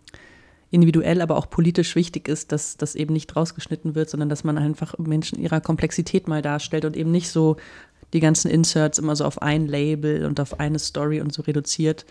[0.70, 4.58] individuell, aber auch politisch wichtig ist, dass das eben nicht rausgeschnitten wird, sondern dass man
[4.58, 7.56] einfach Menschen ihrer Komplexität mal darstellt und eben nicht so
[8.12, 12.04] die ganzen Inserts immer so auf ein Label und auf eine Story und so reduziert.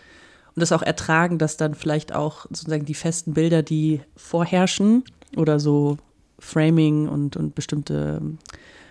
[0.54, 5.04] Und das auch ertragen, dass dann vielleicht auch sozusagen die festen Bilder, die vorherrschen
[5.36, 5.98] oder so
[6.40, 8.20] Framing und, und bestimmte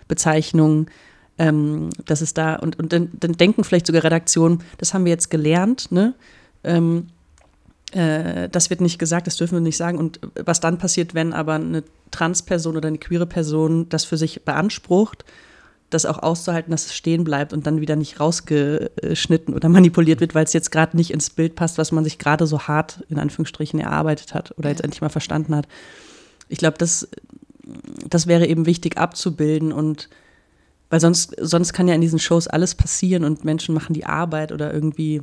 [0.07, 0.87] Bezeichnungen,
[1.37, 5.11] ähm, dass es da, und, und dann, dann denken vielleicht sogar Redaktionen, das haben wir
[5.11, 6.13] jetzt gelernt, ne?
[6.63, 7.07] Ähm,
[7.91, 9.97] äh, das wird nicht gesagt, das dürfen wir nicht sagen.
[9.97, 14.43] Und was dann passiert, wenn aber eine Transperson oder eine queere Person das für sich
[14.43, 15.25] beansprucht,
[15.89, 20.35] das auch auszuhalten, dass es stehen bleibt und dann wieder nicht rausgeschnitten oder manipuliert wird,
[20.35, 23.19] weil es jetzt gerade nicht ins Bild passt, was man sich gerade so hart in
[23.19, 24.85] Anführungsstrichen erarbeitet hat oder jetzt Ja.
[24.85, 25.67] endlich mal verstanden hat.
[26.49, 27.07] Ich glaube, das
[28.09, 30.09] das wäre eben wichtig abzubilden und
[30.89, 34.53] weil sonst, sonst kann ja in diesen Shows alles passieren und Menschen machen die Arbeit
[34.53, 35.21] oder irgendwie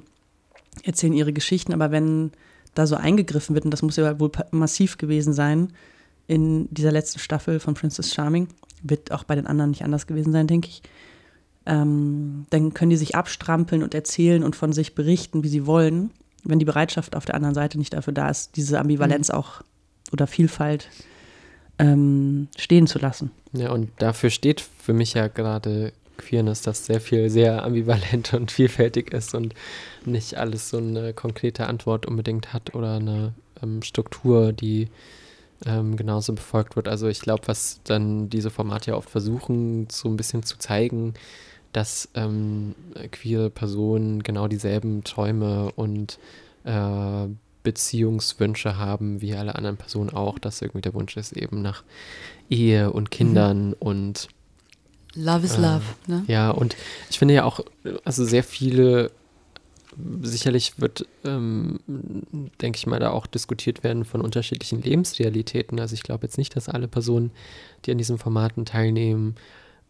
[0.82, 2.32] erzählen ihre Geschichten, aber wenn
[2.74, 5.72] da so eingegriffen wird, und das muss ja wohl massiv gewesen sein
[6.26, 8.48] in dieser letzten Staffel von Princess Charming,
[8.82, 10.82] wird auch bei den anderen nicht anders gewesen sein, denke ich,
[11.66, 16.10] ähm, dann können die sich abstrampeln und erzählen und von sich berichten, wie sie wollen,
[16.42, 19.34] wenn die Bereitschaft auf der anderen Seite nicht dafür da ist, diese Ambivalenz mhm.
[19.34, 19.62] auch
[20.12, 20.88] oder Vielfalt
[21.78, 23.30] ähm, stehen zu lassen.
[23.52, 28.50] Ja, und dafür steht für mich ja gerade Queerness, dass sehr viel sehr ambivalent und
[28.50, 29.54] vielfältig ist und
[30.04, 34.88] nicht alles so eine konkrete Antwort unbedingt hat oder eine ähm, Struktur, die
[35.66, 36.88] ähm, genauso befolgt wird.
[36.88, 41.14] Also ich glaube, was dann diese Formate ja oft versuchen, so ein bisschen zu zeigen,
[41.72, 42.74] dass ähm,
[43.10, 46.18] queere Personen genau dieselben Träume und
[46.64, 47.26] äh,
[47.62, 51.82] Beziehungswünsche haben, wie alle anderen Personen auch, dass irgendwie der Wunsch ist eben nach
[52.50, 53.76] Ehe und Kindern mhm.
[53.80, 54.28] und
[55.14, 56.24] Love is äh, love, ne?
[56.26, 56.76] Ja, und
[57.10, 57.60] ich finde ja auch,
[58.04, 59.10] also sehr viele,
[60.22, 61.78] sicherlich wird, ähm,
[62.60, 65.78] denke ich mal, da auch diskutiert werden von unterschiedlichen Lebensrealitäten.
[65.78, 67.30] Also ich glaube jetzt nicht, dass alle Personen,
[67.84, 69.36] die an diesen Formaten teilnehmen,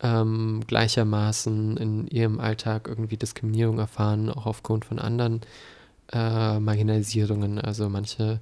[0.02, 5.40] ähm, gleichermaßen in ihrem Alltag irgendwie Diskriminierung erfahren, auch aufgrund von anderen
[6.12, 7.58] äh, Marginalisierungen.
[7.58, 8.40] Also manche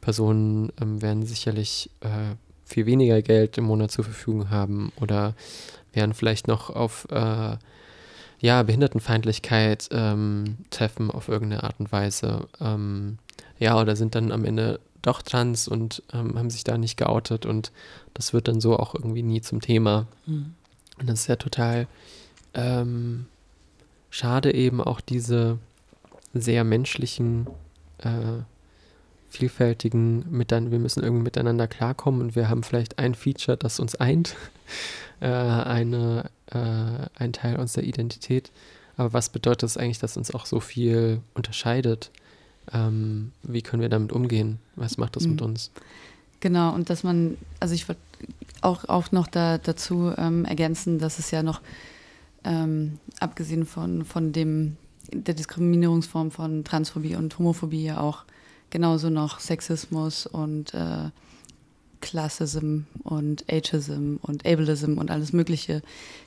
[0.00, 5.34] Personen ähm, werden sicherlich äh, viel weniger Geld im Monat zur Verfügung haben oder
[5.92, 7.56] werden vielleicht noch auf äh,
[8.40, 12.48] ja, Behindertenfeindlichkeit ähm, treffen auf irgendeine Art und Weise.
[12.60, 13.18] Ähm,
[13.58, 17.46] ja, oder sind dann am Ende doch trans und ähm, haben sich da nicht geoutet
[17.46, 17.72] und
[18.14, 20.06] das wird dann so auch irgendwie nie zum Thema.
[20.26, 20.54] Mhm.
[20.98, 21.86] Und das ist ja total
[22.54, 23.26] ähm,
[24.10, 25.58] schade eben auch diese
[26.34, 27.46] sehr menschlichen,
[27.98, 28.42] äh,
[29.32, 33.94] vielfältigen, mitan wir müssen irgendwie miteinander klarkommen und wir haben vielleicht ein Feature, das uns
[33.94, 34.36] eint,
[35.20, 38.50] äh, eine, äh, ein Teil unserer Identität.
[38.96, 42.10] Aber was bedeutet es das eigentlich, dass uns auch so viel unterscheidet?
[42.72, 44.58] Ähm, wie können wir damit umgehen?
[44.76, 45.30] Was macht das mhm.
[45.32, 45.70] mit uns?
[46.40, 48.00] Genau, und dass man, also ich würde
[48.60, 51.60] auch, auch noch da, dazu ähm, ergänzen, dass es ja noch,
[52.44, 54.76] ähm, abgesehen von, von dem,
[55.12, 58.24] der Diskriminierungsform von Transphobie und Homophobie ja auch
[58.72, 61.10] genauso noch Sexismus und äh,
[62.00, 65.82] Classism und Ageism und Ableism und alles Mögliche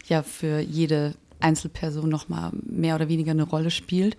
[0.08, 4.16] ja für jede Einzelperson nochmal mehr oder weniger eine Rolle spielt.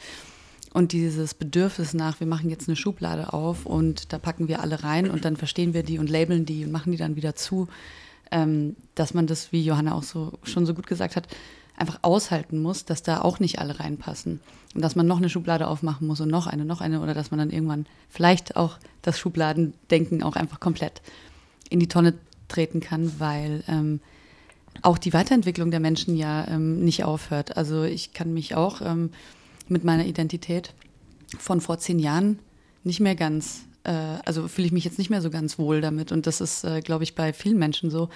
[0.74, 4.82] Und dieses Bedürfnis nach, wir machen jetzt eine Schublade auf und da packen wir alle
[4.82, 7.68] rein und dann verstehen wir die und labeln die und machen die dann wieder zu,
[8.30, 11.28] ähm, dass man das, wie Johanna auch so schon so gut gesagt hat,
[11.76, 14.40] einfach aushalten muss, dass da auch nicht alle reinpassen.
[14.74, 17.30] Und dass man noch eine Schublade aufmachen muss und noch eine, noch eine oder dass
[17.30, 21.02] man dann irgendwann vielleicht auch das Schubladendenken auch einfach komplett
[21.70, 22.14] in die Tonne
[22.48, 24.00] treten kann, weil ähm,
[24.82, 27.56] auch die Weiterentwicklung der Menschen ja ähm, nicht aufhört.
[27.56, 29.10] Also ich kann mich auch ähm,
[29.68, 30.74] mit meiner Identität
[31.38, 32.38] von vor zehn Jahren
[32.84, 36.12] nicht mehr ganz, äh, also fühle ich mich jetzt nicht mehr so ganz wohl damit.
[36.12, 38.08] Und das ist, äh, glaube ich, bei vielen Menschen so,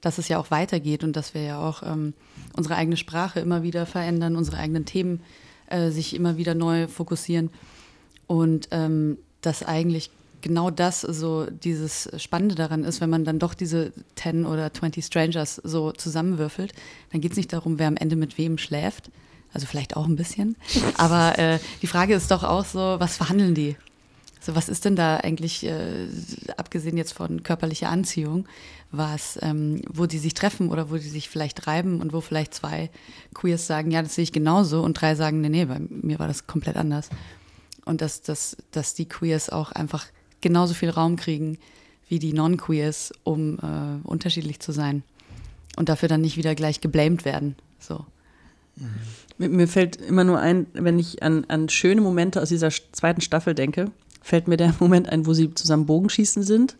[0.00, 2.12] dass es ja auch weitergeht und dass wir ja auch ähm,
[2.56, 5.22] unsere eigene Sprache immer wieder verändern, unsere eigenen Themen
[5.68, 7.50] äh, sich immer wieder neu fokussieren.
[8.26, 10.10] Und ähm, dass eigentlich
[10.42, 15.04] genau das so dieses Spannende daran ist, wenn man dann doch diese 10 oder 20
[15.04, 16.74] Strangers so zusammenwürfelt,
[17.12, 19.10] dann geht es nicht darum, wer am Ende mit wem schläft,
[19.54, 20.56] also vielleicht auch ein bisschen.
[20.98, 23.76] Aber äh, die Frage ist doch auch so, was verhandeln die?
[24.44, 26.06] So, was ist denn da eigentlich, äh,
[26.58, 28.46] abgesehen jetzt von körperlicher Anziehung,
[28.90, 32.52] was, ähm, wo die sich treffen oder wo die sich vielleicht reiben und wo vielleicht
[32.52, 32.90] zwei
[33.32, 36.28] Queers sagen, ja, das sehe ich genauso und drei sagen, nee, nee, bei mir war
[36.28, 37.08] das komplett anders.
[37.86, 40.04] Und dass, dass, dass die Queers auch einfach
[40.42, 41.56] genauso viel Raum kriegen
[42.10, 45.04] wie die Non-Queers, um äh, unterschiedlich zu sein.
[45.76, 47.56] Und dafür dann nicht wieder gleich geblamed werden.
[47.78, 48.04] So.
[49.38, 53.22] Mir, mir, fällt immer nur ein, wenn ich an, an schöne Momente aus dieser zweiten
[53.22, 53.90] Staffel denke,
[54.24, 56.76] fällt mir der Moment ein, wo sie zusammen Bogenschießen sind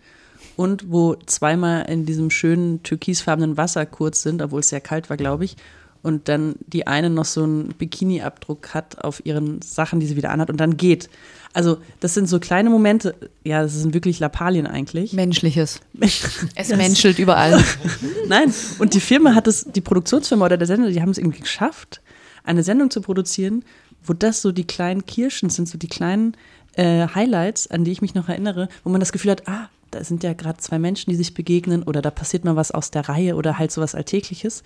[0.57, 5.16] und wo zweimal in diesem schönen türkisfarbenen Wasser kurz sind, obwohl es sehr kalt war,
[5.16, 5.57] glaube ich.
[6.03, 10.30] Und dann die eine noch so einen Bikini-Abdruck hat auf ihren Sachen, die sie wieder
[10.30, 11.09] anhat und dann geht.
[11.55, 13.14] Also, das sind so kleine Momente.
[13.42, 15.14] Ja, das sind wirklich Lappalien eigentlich.
[15.14, 15.80] Menschliches.
[16.55, 17.62] es menschelt überall.
[18.28, 21.40] Nein, und die Firma hat es, die Produktionsfirma oder der Sender, die haben es irgendwie
[21.40, 22.03] geschafft,
[22.42, 23.64] eine Sendung zu produzieren,
[24.03, 26.36] wo das so die kleinen Kirschen sind, so die kleinen
[26.77, 30.03] äh, Highlights, an die ich mich noch erinnere, wo man das Gefühl hat, ah, da
[30.03, 33.09] sind ja gerade zwei Menschen, die sich begegnen oder da passiert mal was aus der
[33.09, 34.62] Reihe oder halt so was Alltägliches.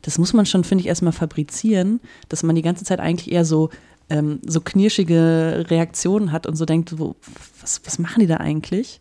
[0.00, 3.44] Das muss man schon, finde ich, erstmal fabrizieren, dass man die ganze Zeit eigentlich eher
[3.44, 3.70] so,
[4.10, 7.14] ähm, so knirschige Reaktionen hat und so denkt, wo,
[7.60, 9.00] was, was machen die da eigentlich?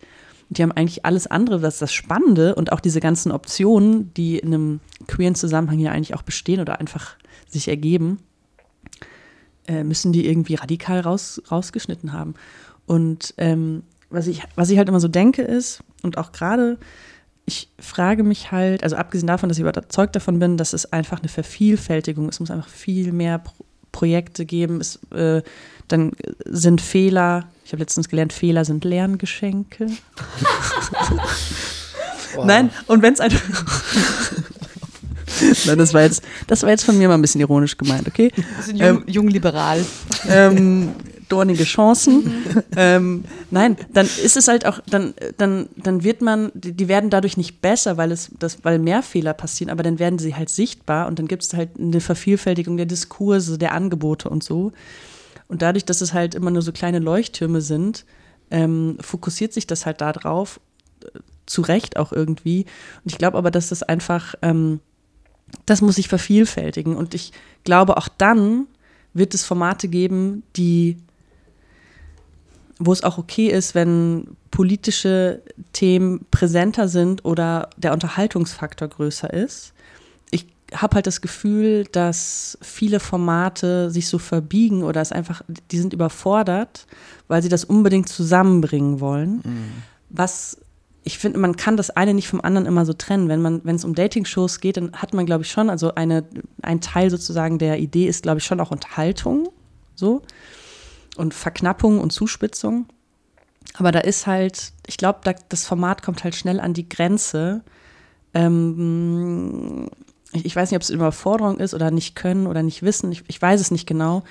[0.49, 4.53] Die haben eigentlich alles andere, ist das Spannende und auch diese ganzen Optionen, die in
[4.53, 7.15] einem queeren Zusammenhang ja eigentlich auch bestehen oder einfach
[7.47, 8.19] sich ergeben,
[9.67, 12.35] äh, müssen die irgendwie radikal raus, rausgeschnitten haben.
[12.85, 16.77] Und ähm, was, ich, was ich halt immer so denke ist, und auch gerade,
[17.45, 21.19] ich frage mich halt, also abgesehen davon, dass ich überzeugt davon bin, dass es einfach
[21.19, 23.53] eine Vervielfältigung, es muss einfach viel mehr Pro
[23.91, 25.41] Projekte geben, es, äh,
[25.89, 26.13] dann
[26.45, 29.87] sind Fehler, ich habe letztens gelernt, Fehler sind Lerngeschenke.
[32.35, 32.45] wow.
[32.45, 33.41] Nein, und wenn es einfach.
[35.65, 38.31] Nein, das war, jetzt, das war jetzt von mir mal ein bisschen ironisch gemeint, okay?
[38.57, 39.85] Bisschen jung, ähm, jung liberal.
[40.29, 40.89] Ähm,
[41.31, 42.31] dornige Chancen.
[42.75, 47.09] ähm, nein, dann ist es halt auch, dann, dann, dann wird man, die, die, werden
[47.09, 50.49] dadurch nicht besser, weil es, das, weil mehr Fehler passieren, aber dann werden sie halt
[50.49, 54.73] sichtbar und dann gibt es halt eine Vervielfältigung der Diskurse, der Angebote und so.
[55.47, 58.05] Und dadurch, dass es halt immer nur so kleine Leuchttürme sind,
[58.51, 60.59] ähm, fokussiert sich das halt darauf,
[61.03, 62.65] äh, zu Recht auch irgendwie.
[63.03, 64.79] Und ich glaube aber, dass das einfach, ähm,
[65.65, 66.95] das muss sich vervielfältigen.
[66.95, 67.31] Und ich
[67.63, 68.67] glaube, auch dann
[69.13, 70.97] wird es Formate geben, die
[72.83, 75.41] wo es auch okay ist, wenn politische
[75.71, 79.73] Themen präsenter sind oder der Unterhaltungsfaktor größer ist.
[80.31, 85.77] Ich habe halt das Gefühl, dass viele Formate sich so verbiegen oder es einfach, die
[85.77, 86.87] sind überfordert,
[87.27, 89.41] weil sie das unbedingt zusammenbringen wollen.
[89.43, 89.71] Mhm.
[90.09, 90.57] Was
[91.03, 93.27] ich finde, man kann das eine nicht vom anderen immer so trennen.
[93.27, 96.25] Wenn man, wenn es um Dating-Shows geht, dann hat man, glaube ich, schon, also eine,
[96.61, 99.49] ein Teil sozusagen der Idee ist, glaube ich, schon auch Unterhaltung.
[99.95, 100.21] So
[101.15, 102.87] und Verknappung und Zuspitzung.
[103.75, 107.61] Aber da ist halt, ich glaube, da, das Format kommt halt schnell an die Grenze.
[108.33, 109.89] Ähm,
[110.33, 113.11] ich, ich, weiß nicht, ob es Überforderung ist oder nicht können oder nicht wissen.
[113.11, 114.23] Ich, ich weiß es nicht genau.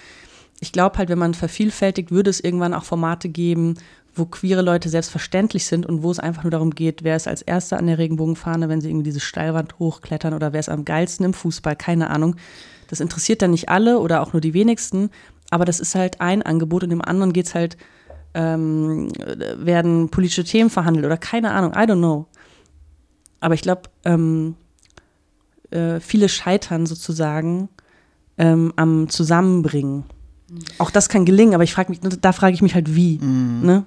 [0.61, 3.77] Ich glaube halt, wenn man vervielfältigt, würde es irgendwann auch Formate geben,
[4.14, 7.42] wo queere Leute selbstverständlich sind und wo es einfach nur darum geht, wer ist als
[7.42, 11.26] Erster an der Regenbogenfahne, wenn sie irgendwie diese Steilwand hochklettern oder wer ist am geilsten
[11.26, 12.36] im Fußball, keine Ahnung.
[12.88, 15.11] Das interessiert dann nicht alle oder auch nur die wenigsten,
[15.50, 17.76] aber das ist halt ein Angebot und im anderen geht es halt,
[18.34, 19.08] ähm,
[19.56, 22.26] werden politische Themen verhandelt oder keine Ahnung, I don't know.
[23.40, 24.54] Aber ich glaube, ähm,
[25.70, 27.68] äh, viele scheitern sozusagen
[28.38, 30.04] ähm, am Zusammenbringen.
[30.48, 30.58] Mhm.
[30.78, 33.18] Auch das kann gelingen, aber ich frage mich, da frage ich mich halt wie.
[33.18, 33.61] Mhm.
[33.62, 33.84] Ne?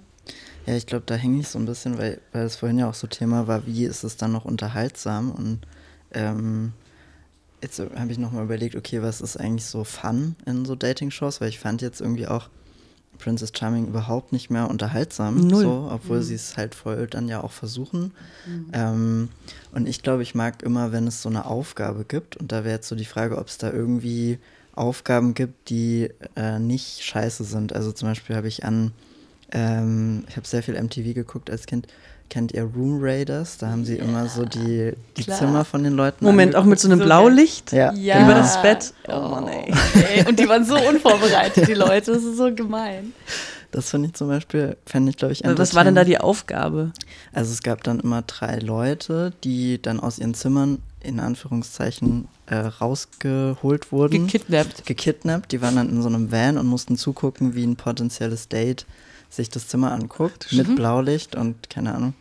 [0.66, 2.93] Ja, ich glaube, da hänge ich so ein bisschen, weil, weil es vorhin ja auch
[2.93, 5.59] so Thema war, wie ist es dann noch unterhaltsam und
[6.14, 6.74] ähm,
[7.61, 11.49] jetzt habe ich nochmal überlegt, okay, was ist eigentlich so Fun in so Dating-Shows, weil
[11.49, 12.49] ich fand jetzt irgendwie auch
[13.20, 15.64] Princess Charming überhaupt nicht mehr unterhaltsam, Null.
[15.64, 16.24] so, obwohl mhm.
[16.24, 18.11] sie es halt voll dann ja auch versuchen.
[18.45, 18.68] Mhm.
[18.74, 19.30] Ähm,
[19.72, 22.76] und ich glaube, ich mag immer, wenn es so eine Aufgabe gibt, und da wäre
[22.76, 24.39] jetzt so die Frage, ob es da irgendwie
[24.76, 27.74] Aufgaben gibt, die äh, nicht scheiße sind.
[27.74, 28.91] Also zum Beispiel habe ich an,
[29.54, 31.88] ähm, ich habe sehr viel MTV geguckt als Kind,
[32.34, 33.58] Kennt ihr Room Raiders?
[33.60, 36.26] Da haben sie ja, immer so die, die Zimmer von den Leuten.
[36.26, 37.93] Moment, auch mit so einem so Blaulicht ja.
[37.93, 38.24] ja.
[38.24, 38.91] über das Bett.
[39.08, 39.72] Oh, oh Mann, ey.
[40.16, 40.28] ey.
[40.28, 42.12] Und die waren so unvorbereitet, die Leute.
[42.12, 43.14] Das ist so gemein.
[43.70, 46.91] Das finde ich zum Beispiel, fände ich, glaube ich, Was war denn da die Aufgabe?
[47.34, 52.56] Also es gab dann immer drei Leute, die dann aus ihren Zimmern in Anführungszeichen äh,
[52.56, 54.26] rausgeholt wurden.
[54.26, 54.88] Gekidnappt.
[54.88, 55.51] Gekidnappt.
[55.51, 58.88] Die waren dann in so einem Van und mussten zugucken, wie ein potenzielles Date
[59.36, 60.58] sich das Zimmer anguckt mhm.
[60.58, 62.14] mit Blaulicht und keine Ahnung.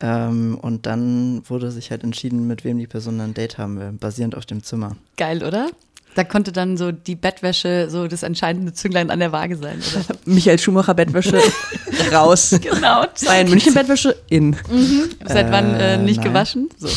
[0.00, 3.92] Ähm, und dann wurde sich halt entschieden, mit wem die Person ein Date haben will,
[3.92, 4.96] basierend auf dem Zimmer.
[5.16, 5.68] Geil, oder?
[6.14, 9.78] Da konnte dann so die Bettwäsche so das entscheidende Zünglein an der Waage sein.
[9.78, 10.18] Oder?
[10.26, 11.40] Michael Schumacher Bettwäsche
[12.12, 12.54] raus.
[12.60, 13.06] Genau.
[13.24, 14.50] Bayern München Bettwäsche in.
[14.50, 15.10] Mhm.
[15.24, 16.28] Seit äh, wann äh, nicht nein.
[16.28, 16.68] gewaschen?
[16.76, 16.88] So.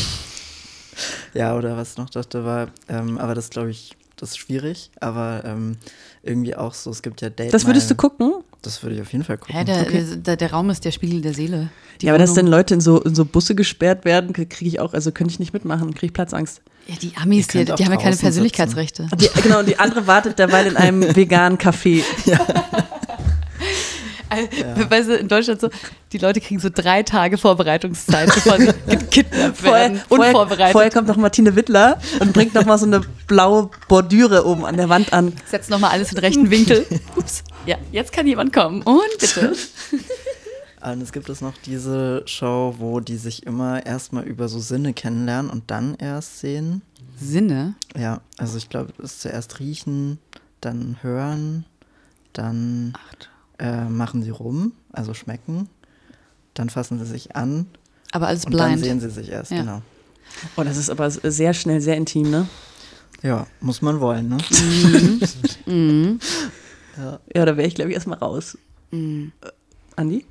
[1.34, 5.44] Ja, oder was noch dachte war, ähm, aber das glaube ich, das ist schwierig, aber
[5.46, 5.78] ähm,
[6.26, 7.54] irgendwie auch so, es gibt ja Date.
[7.54, 8.34] Das würdest du gucken?
[8.62, 9.56] Das würde ich auf jeden Fall gucken.
[9.56, 10.04] Ja, der, okay.
[10.16, 11.70] der, der, Raum ist der Spiegel der Seele.
[12.02, 14.94] Ja, aber dass dann Leute in so, in so Busse gesperrt werden, kriege ich auch,
[14.94, 16.62] also könnte ich nicht mitmachen, kriege ich Platzangst.
[16.88, 19.08] Ja, die Amis, die, die haben ja keine Persönlichkeitsrechte.
[19.16, 22.04] Die, genau, und die andere wartet derweil in einem veganen Café.
[22.26, 22.40] Ja.
[24.38, 24.90] Ja.
[24.90, 25.70] Weißt du, in Deutschland so,
[26.12, 30.02] die Leute kriegen so drei Tage Vorbereitungszeit, bevor sie gekidnappt werden.
[30.08, 30.72] Vorher, unvorbereitet.
[30.72, 34.78] Vorher kommt noch Martine Wittler und bringt noch mal so eine blaue Bordüre oben an
[34.78, 35.34] der Wand an.
[35.50, 36.86] Setzt noch mal alles in rechten Winkel.
[37.16, 37.44] Ups.
[37.66, 38.82] Ja, jetzt kann jemand kommen.
[38.84, 39.54] Und bitte.
[40.82, 44.94] Und es gibt es noch diese Show, wo die sich immer erstmal über so Sinne
[44.94, 46.84] kennenlernen und dann erst sehen.
[47.18, 47.76] Sinne?
[47.98, 50.20] Ja, also ich glaube, es ist zuerst riechen,
[50.62, 51.66] dann hören,
[52.34, 53.16] dann Ach,
[53.60, 55.70] äh, machen sie rum, also schmecken.
[56.54, 57.68] Dann fassen sie sich an.
[58.12, 58.74] Aber alles und blind.
[58.74, 59.60] Dann sehen sie sich erst, ja.
[59.62, 59.82] genau.
[60.56, 62.48] Oh, das ist aber sehr schnell, sehr intim, ne?
[63.22, 64.38] Ja, muss man wollen, ne?
[64.52, 65.22] Mhm.
[65.66, 66.20] mhm.
[66.98, 67.20] Ja.
[67.34, 68.58] ja, da wäre ich, glaube ich, erstmal raus.
[68.92, 69.32] Mhm.
[69.42, 69.50] Äh,
[69.96, 70.26] Andi?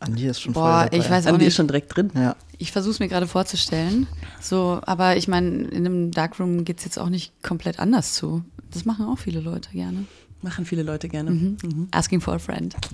[0.00, 0.96] Andi ist schon Boah, voll dabei.
[0.98, 1.56] ich weiß auch Andi ist nicht.
[1.56, 2.10] schon direkt drin.
[2.14, 2.36] Ja.
[2.58, 4.06] Ich versuche es mir gerade vorzustellen.
[4.40, 8.44] So, aber ich meine, in einem Darkroom geht es jetzt auch nicht komplett anders zu.
[8.70, 10.06] Das machen auch viele Leute gerne.
[10.42, 11.30] Machen viele Leute gerne.
[11.30, 11.88] Mhm.
[11.90, 12.76] Asking for a friend.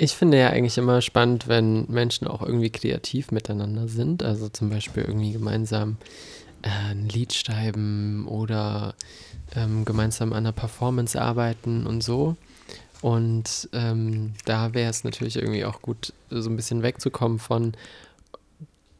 [0.00, 4.22] Ich finde ja eigentlich immer spannend, wenn Menschen auch irgendwie kreativ miteinander sind.
[4.22, 5.96] Also zum Beispiel irgendwie gemeinsam
[6.62, 8.94] äh, ein Lied schreiben oder
[9.56, 12.36] ähm, gemeinsam an einer Performance arbeiten und so.
[13.00, 17.72] Und ähm, da wäre es natürlich irgendwie auch gut, so ein bisschen wegzukommen von,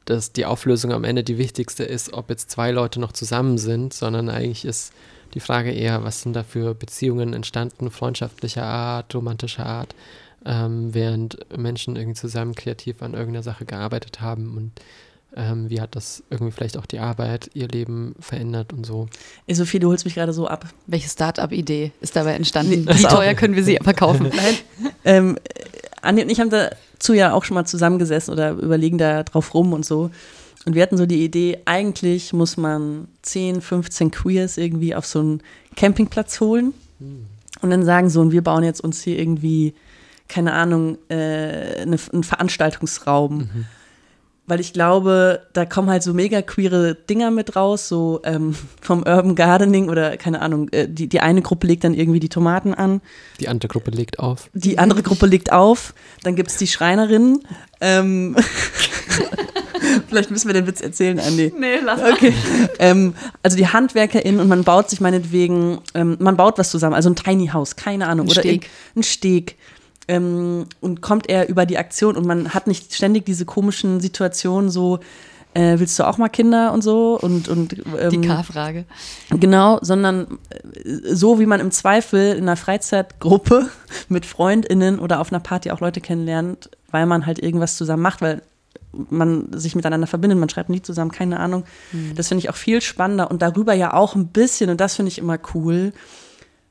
[0.05, 3.95] dass die Auflösung am Ende die wichtigste ist, ob jetzt zwei Leute noch zusammen sind,
[3.95, 4.93] sondern eigentlich ist
[5.39, 9.95] die Frage eher, was sind da für Beziehungen entstanden, freundschaftlicher Art, romantischer Art,
[10.45, 14.73] ähm, während Menschen irgendwie zusammen kreativ an irgendeiner Sache gearbeitet haben und
[15.37, 19.07] ähm, wie hat das irgendwie vielleicht auch die Arbeit, ihr Leben verändert und so.
[19.47, 20.67] Ey, Sophie, du holst mich gerade so ab.
[20.89, 22.89] Welche Start-up-Idee ist dabei entstanden?
[22.89, 24.33] Wie teuer können wir sie verkaufen?
[24.35, 24.57] Nein.
[25.05, 25.39] ähm,
[26.03, 29.73] Andi und ich haben dazu ja auch schon mal zusammengesessen oder überlegen da drauf rum
[29.73, 30.11] und so.
[30.69, 35.19] Und wir hatten so die Idee, eigentlich muss man 10, 15 Queers irgendwie auf so
[35.21, 35.43] einen
[35.77, 36.75] Campingplatz holen.
[37.63, 39.73] Und dann sagen so, und wir bauen jetzt uns hier irgendwie,
[40.29, 43.49] keine Ahnung, äh, eine, einen Veranstaltungsraum.
[44.49, 49.01] Weil ich glaube, da kommen halt so mega queere Dinger mit raus, so ähm, vom
[49.01, 52.73] Urban Gardening oder keine Ahnung, äh, die, die eine Gruppe legt dann irgendwie die Tomaten
[52.75, 53.01] an,
[53.41, 54.49] Die andere Gruppe legt auf.
[54.55, 55.93] die andere Gruppe legt auf,
[56.23, 57.41] dann gibt es die Schreinerinnen.
[57.81, 58.35] Ähm,
[60.09, 61.53] Vielleicht müssen wir den Witz erzählen, Andi.
[61.57, 62.33] Nee, lass Okay.
[62.79, 67.11] ähm, also die HandwerkerInnen und man baut sich meinetwegen, ähm, man baut was zusammen, also
[67.11, 68.27] ein Tiny House, keine Ahnung.
[68.27, 68.69] Ein oder Steg.
[68.97, 69.57] Ein Steg.
[70.09, 74.71] Ähm, und kommt er über die Aktion und man hat nicht ständig diese komischen Situationen
[74.71, 75.01] so,
[75.55, 78.85] äh, willst du auch mal Kinder und so und, und ähm, Die K-Frage.
[79.31, 83.69] Genau, sondern äh, so wie man im Zweifel in einer Freizeitgruppe
[84.09, 88.23] mit FreundInnen oder auf einer Party auch Leute kennenlernt, weil man halt irgendwas zusammen macht,
[88.23, 88.43] weil
[88.93, 91.65] man sich miteinander verbindet, man schreibt ein Lied zusammen, keine Ahnung.
[92.15, 95.11] Das finde ich auch viel spannender und darüber ja auch ein bisschen, und das finde
[95.11, 95.93] ich immer cool,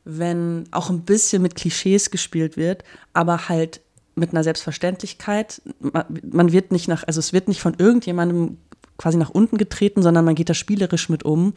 [0.08, 2.84] wenn auch ein bisschen mit Klischees gespielt wird,
[3.14, 3.82] aber halt
[4.16, 5.62] mit einer Selbstverständlichkeit.
[5.80, 8.58] Man, wird nicht nach, also es wird nicht von irgendjemandem
[8.98, 11.54] quasi nach unten getreten, sondern man geht da spielerisch mit um.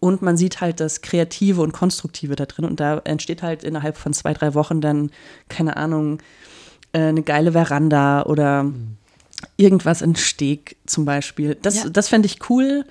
[0.00, 2.64] Und man sieht halt das Kreative und Konstruktive da drin.
[2.64, 5.10] Und da entsteht halt innerhalb von zwei, drei Wochen dann,
[5.48, 6.18] keine Ahnung,
[6.92, 8.70] äh, eine geile Veranda oder
[9.56, 11.56] irgendwas in Steg zum Beispiel.
[11.60, 11.88] Das, Ja.
[11.90, 12.84] das fände ich cool.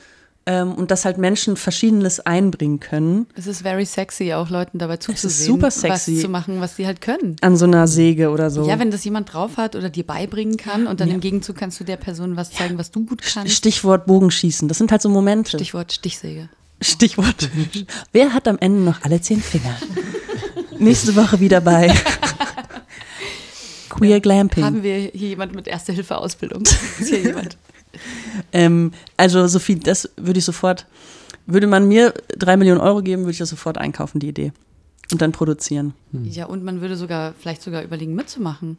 [0.48, 3.26] Ähm, und dass halt Menschen Verschiedenes einbringen können.
[3.36, 6.16] Es ist very sexy, auch Leuten dabei zuzusehen, super sexy.
[6.16, 7.36] was zu machen, was sie halt können.
[7.42, 8.68] An so einer Säge oder so.
[8.68, 11.80] Ja, wenn das jemand drauf hat oder dir beibringen kann und dann im Gegenzug kannst
[11.80, 13.54] du der Person was zeigen, was du gut kannst.
[13.56, 14.68] Stichwort Bogenschießen.
[14.68, 15.58] Das sind halt so Momente.
[15.58, 16.50] Stichwort Stichsäge.
[16.80, 17.50] Stichwort.
[18.12, 19.76] Wer hat am Ende noch alle zehn Finger?
[20.78, 21.92] Nächste Woche wieder bei
[23.90, 24.64] Queer Glamping.
[24.64, 26.64] Haben wir hier jemand mit Erste-Hilfe-Ausbildung?
[27.00, 27.58] Ist hier jemand?
[28.52, 30.86] Ähm, also Sophie, das würde ich sofort,
[31.46, 34.52] würde man mir drei Millionen Euro geben, würde ich das sofort einkaufen, die Idee.
[35.12, 35.94] Und dann produzieren.
[36.24, 38.78] Ja, und man würde sogar, vielleicht sogar überlegen, mitzumachen.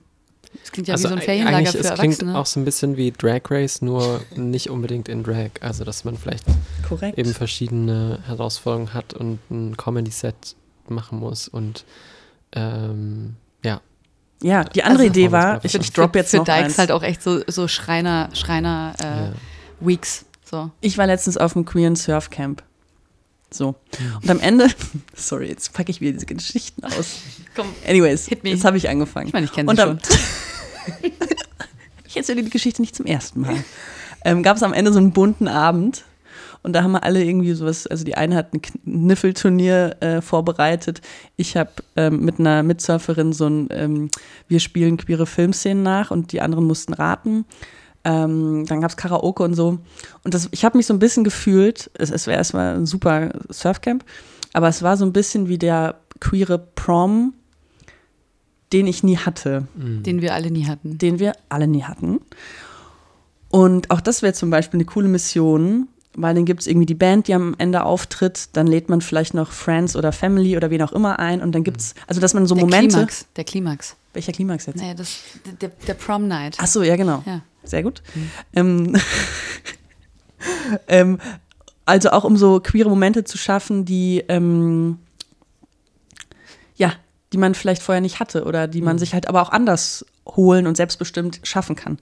[0.61, 2.39] Das klingt ja also wie so ein Ferienlager eigentlich, für es klingt Erwachsene.
[2.39, 5.51] auch so ein bisschen wie Drag Race, nur nicht unbedingt in Drag.
[5.61, 6.45] Also, dass man vielleicht
[6.89, 7.19] Korrekt.
[7.19, 10.57] eben verschiedene Herausforderungen hat und ein Comedy-Set
[10.89, 11.85] machen muss und
[12.53, 13.37] ähm,
[14.43, 14.65] ja.
[14.65, 16.79] Die andere Also, Idee war, für- ich, ich drop jetzt für noch Dykes eins.
[16.79, 19.33] halt auch echt so, so Schreiner, Schreiner äh, Ja.
[19.81, 20.25] Weeks.
[20.45, 20.71] So.
[20.81, 22.63] Ich war letztens auf dem Queeren Surf Camp.
[23.51, 23.75] So.
[24.23, 24.69] Und am Ende,
[25.15, 27.19] sorry, jetzt packe ich wieder diese Geschichten aus.
[27.55, 28.51] Komm, Anyways, Hit me.
[28.51, 29.29] jetzt habe ich angefangen.
[29.29, 29.99] ich meine, ich kenne sie schon.
[32.07, 33.57] ich erzähle die Geschichte nicht zum ersten Mal.
[34.25, 36.05] Ähm, Gab es am Ende so einen bunten Abend
[36.67, 41.01] und da haben wir alle irgendwie sowas, also die eine hat ein Kniffelturnier äh, vorbereitet.
[41.37, 44.11] Ich habe ähm, mit einer Mitsurferin so ein, ähm,
[44.49, 47.45] wir spielen queere Filmszenen nach und die anderen mussten raten.
[48.03, 49.79] Ähm, dann gab es Karaoke und so.
[50.25, 53.31] Und das, ich habe mich so ein bisschen gefühlt, es, es wäre erstmal ein super
[53.49, 54.05] Surfcamp,
[54.53, 57.35] aber es war so ein bisschen wie der queere Prom,
[58.73, 60.99] den ich nie hatte Den wir alle nie hatten.
[60.99, 62.19] den wir alle nie hatten.
[63.51, 65.87] Und auch das wäre zum Beispiel eine coole Mission,
[66.17, 69.35] weil dann gibt es irgendwie die Band, die am Ende auftritt, dann lädt man vielleicht
[69.35, 72.35] noch Friends oder Family oder wen auch immer ein und dann gibt es, also dass
[72.35, 72.97] man so der Momente.
[72.97, 73.27] Klimax.
[73.37, 73.97] Der Klimax.
[74.15, 74.77] Welcher Klimax jetzt?
[74.77, 75.19] Naja, das,
[75.61, 76.57] der, der Prom Night.
[76.59, 77.23] Ach so, ja, genau.
[77.27, 77.43] Ja.
[77.65, 78.03] Sehr gut.
[78.55, 78.97] Ähm,
[80.89, 81.19] ähm,
[81.85, 84.99] also auch um so queere Momente zu schaffen, die ähm,
[86.77, 86.93] ja,
[87.33, 90.67] die man vielleicht vorher nicht hatte oder die man sich halt aber auch anders holen
[90.67, 91.99] und selbstbestimmt schaffen kann.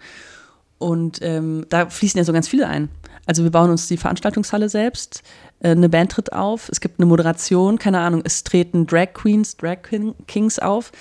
[0.79, 2.89] Und ähm, da fließen ja so ganz viele ein.
[3.27, 5.23] Also wir bauen uns die Veranstaltungshalle selbst,
[5.61, 9.57] äh, eine Band tritt auf, es gibt eine Moderation, keine Ahnung, es treten Drag Queens,
[9.57, 10.93] Drag King- Kings auf.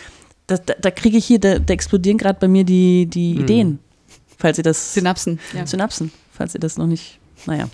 [0.47, 3.79] Da, da, da kriege ich hier, da, da explodieren gerade bei mir die, die Ideen.
[4.37, 4.93] Falls ihr das.
[4.93, 5.39] Synapsen.
[5.53, 5.65] Ja.
[5.65, 7.17] Synapsen, falls ihr das noch nicht.
[7.45, 7.69] Naja.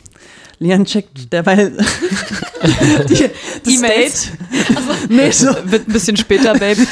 [0.59, 1.71] Lian checkt derweil
[3.09, 3.29] die,
[3.63, 4.29] das E-Mails.
[4.31, 5.09] Date.
[5.09, 5.47] Nee, so.
[5.63, 6.85] Wird ein bisschen später, Baby.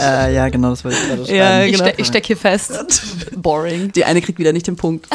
[0.00, 1.36] Äh, ja, genau, das wollte ich gerade schreiben.
[1.38, 1.84] Ja, Ich, genau.
[1.90, 2.72] ste ich stecke hier fest.
[3.36, 3.90] Boring.
[3.92, 5.06] Die eine kriegt wieder nicht den Punkt.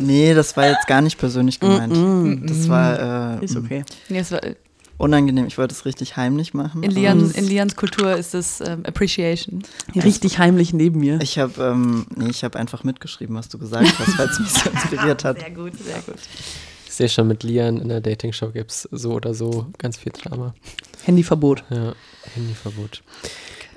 [0.00, 2.48] Nee, das war jetzt gar nicht persönlich gemeint.
[2.50, 3.84] Das war äh, Ist okay.
[4.08, 4.56] Nee, es war, in,
[4.98, 5.46] unangenehm.
[5.46, 6.82] Ich wollte es richtig heimlich machen.
[6.82, 9.62] Lian, in Lians Kultur ist es ähm, Appreciation.
[9.94, 11.20] Richtig heimlich neben mir.
[11.22, 14.50] Ich habe ähm, nee, ich habe einfach mitgeschrieben, was du gesagt hast, weil es mich
[14.50, 15.38] so inspiriert hat.
[15.40, 16.16] Sehr gut, sehr gut.
[16.86, 20.10] Ich sehe schon, mit Lian in der Dating-Show gibt es so oder so ganz viel
[20.10, 20.54] Drama.
[21.04, 21.62] Handyverbot.
[21.70, 21.94] Ja,
[22.34, 23.04] Handyverbot.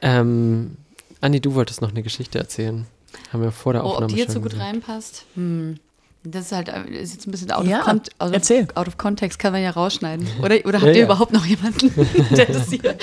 [0.02, 0.78] Ähm,
[1.22, 2.88] Andi, du wolltest noch eine Geschichte erzählen.
[3.32, 4.68] Haben wir vor der Oh, Aufnahme ob die jetzt so gut gesagt.
[4.68, 5.26] reinpasst?
[5.36, 5.78] Hm.
[6.24, 8.63] Das ist halt äh, ist jetzt ein bisschen out, Ja, of, con out, erzähl.
[8.63, 10.28] of, out of context, kann man ja rausschneiden.
[10.43, 11.05] Oder, oder habt Ja, ihr ja.
[11.05, 11.91] überhaupt noch jemanden,
[12.36, 12.95] der das hier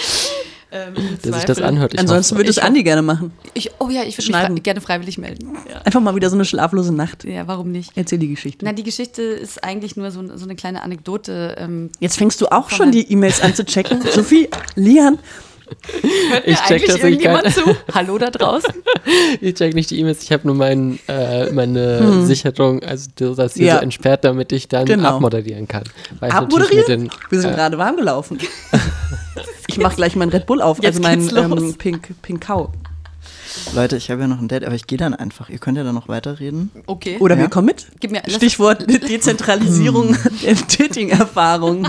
[0.71, 0.93] ähm,
[1.25, 1.95] Der sich das anhört.
[1.95, 3.33] Ich Ansonsten würde es Andi gerne machen.
[3.55, 4.57] Ich, oh ja, ich würde mich Schneiden.
[4.59, 5.57] frei- gerne freiwillig melden.
[5.83, 7.25] Einfach mal wieder so eine schlaflose Nacht.
[7.25, 7.93] Ja, warum nicht?
[7.97, 8.64] Erzähl die Geschichte.
[8.66, 11.57] Na, die Geschichte ist eigentlich nur so, so eine kleine Anekdote.
[11.59, 14.03] Ähm, Jetzt fängst du auch schon die E-Mails an zu checken.
[14.12, 15.19] Sophie, Lian,
[16.45, 17.61] Ich check tatsächlich irgendjemand zu?
[17.95, 18.73] Hallo da draußen?
[19.41, 23.62] Ich check nicht die E-Mails, ich habe nur mein, äh, meine Sicherung, also das hier
[23.62, 23.66] Hm.
[23.69, 23.77] Ja.
[23.77, 25.16] so entsperrt, damit ich dann Genau.
[25.16, 25.85] abmoderieren kann.
[26.21, 26.87] Weil abmoderieren?
[26.87, 28.39] den, Wir sind äh, gerade warm gelaufen.
[29.71, 31.62] Ich mache gleich meinen Red Bull auf, Jetzt also meinen geht's los.
[31.62, 32.71] ähm, Pink, Pink Cow.
[33.75, 35.51] Leute, ich habe ja noch ein Date, aber ich gehe dann einfach.
[35.51, 36.71] Ihr könnt ja dann noch weiterreden.
[36.87, 37.16] Okay.
[37.21, 37.43] Oder Ja?
[37.43, 37.87] wir kommen mit.
[38.01, 41.87] Gib mir Stichwort Dezentralisierung der Dating-Erfahrung.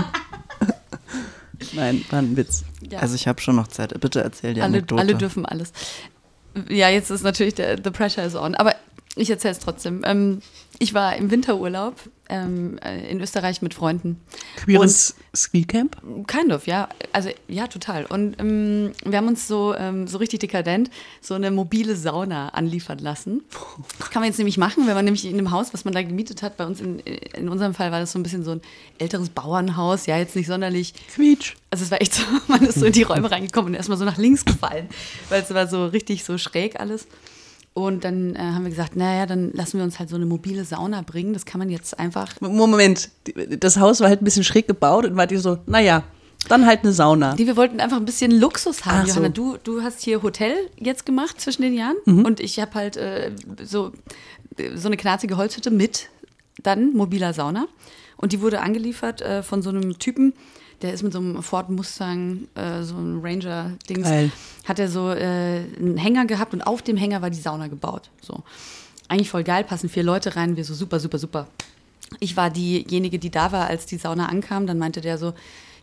[1.72, 2.64] Nein, war ein Witz.
[2.90, 3.00] Ja.
[3.00, 3.98] Also ich habe schon noch Zeit.
[4.00, 5.00] Bitte erzähl die alle, Anekdote.
[5.00, 5.72] alle dürfen alles.
[6.68, 8.54] Ja, jetzt ist natürlich der the pressure is on.
[8.54, 8.74] Aber
[9.16, 10.02] ich erzähle es trotzdem.
[10.04, 10.42] Ähm,
[10.82, 11.94] ich war im Winterurlaub
[12.30, 14.18] ähm, äh, in Österreich mit Freunden.
[14.56, 16.00] Queeres Skicamp?
[16.26, 16.88] Kind of, ja.
[17.12, 18.06] Also ja, total.
[18.06, 22.98] Und ähm, wir haben uns so, ähm, so richtig dekadent so eine mobile Sauna anliefern
[22.98, 23.42] lassen.
[23.98, 26.02] Das kann man jetzt nämlich machen, wenn man nämlich in dem Haus, was man da
[26.02, 28.62] gemietet hat, bei uns in, in unserem Fall war das so ein bisschen so ein
[28.96, 31.56] älteres Bauernhaus, ja, jetzt nicht sonderlich Quietsch.
[31.70, 34.06] also es war echt so, man ist so in die Räume reingekommen und erstmal so
[34.06, 34.88] nach links gefallen,
[35.28, 37.06] weil es war so richtig so schräg alles.
[37.86, 40.64] Und dann äh, haben wir gesagt, naja, dann lassen wir uns halt so eine mobile
[40.64, 41.32] Sauna bringen.
[41.32, 42.40] Das kann man jetzt einfach.
[42.40, 43.10] Moment,
[43.58, 46.04] das Haus war halt ein bisschen schräg gebaut und wart ihr so, naja,
[46.48, 47.34] dann halt eine Sauna.
[47.34, 49.00] Die, wir wollten einfach ein bisschen Luxus haben.
[49.02, 49.10] Ach so.
[49.10, 52.96] Johanna, du, du hast hier Hotel jetzt gemacht zwischen den Jahren und ich habe halt
[52.96, 53.92] äh, so,
[54.74, 56.08] so eine knarzige Holzhütte mit
[56.62, 57.66] dann mobiler Sauna.
[58.16, 60.34] Und die wurde angeliefert äh, von so einem Typen,
[60.82, 64.32] der ist mit so einem Ford Mustang, äh, so ein Ranger-Dings,
[64.64, 68.10] hat er so äh, einen Hänger gehabt und auf dem Hänger war die Sauna gebaut.
[68.22, 68.42] So.
[69.08, 71.48] Eigentlich voll geil, passen vier Leute rein, wir so super, super, super.
[72.18, 74.66] Ich war diejenige, die da war, als die Sauna ankam.
[74.66, 75.32] Dann meinte der so,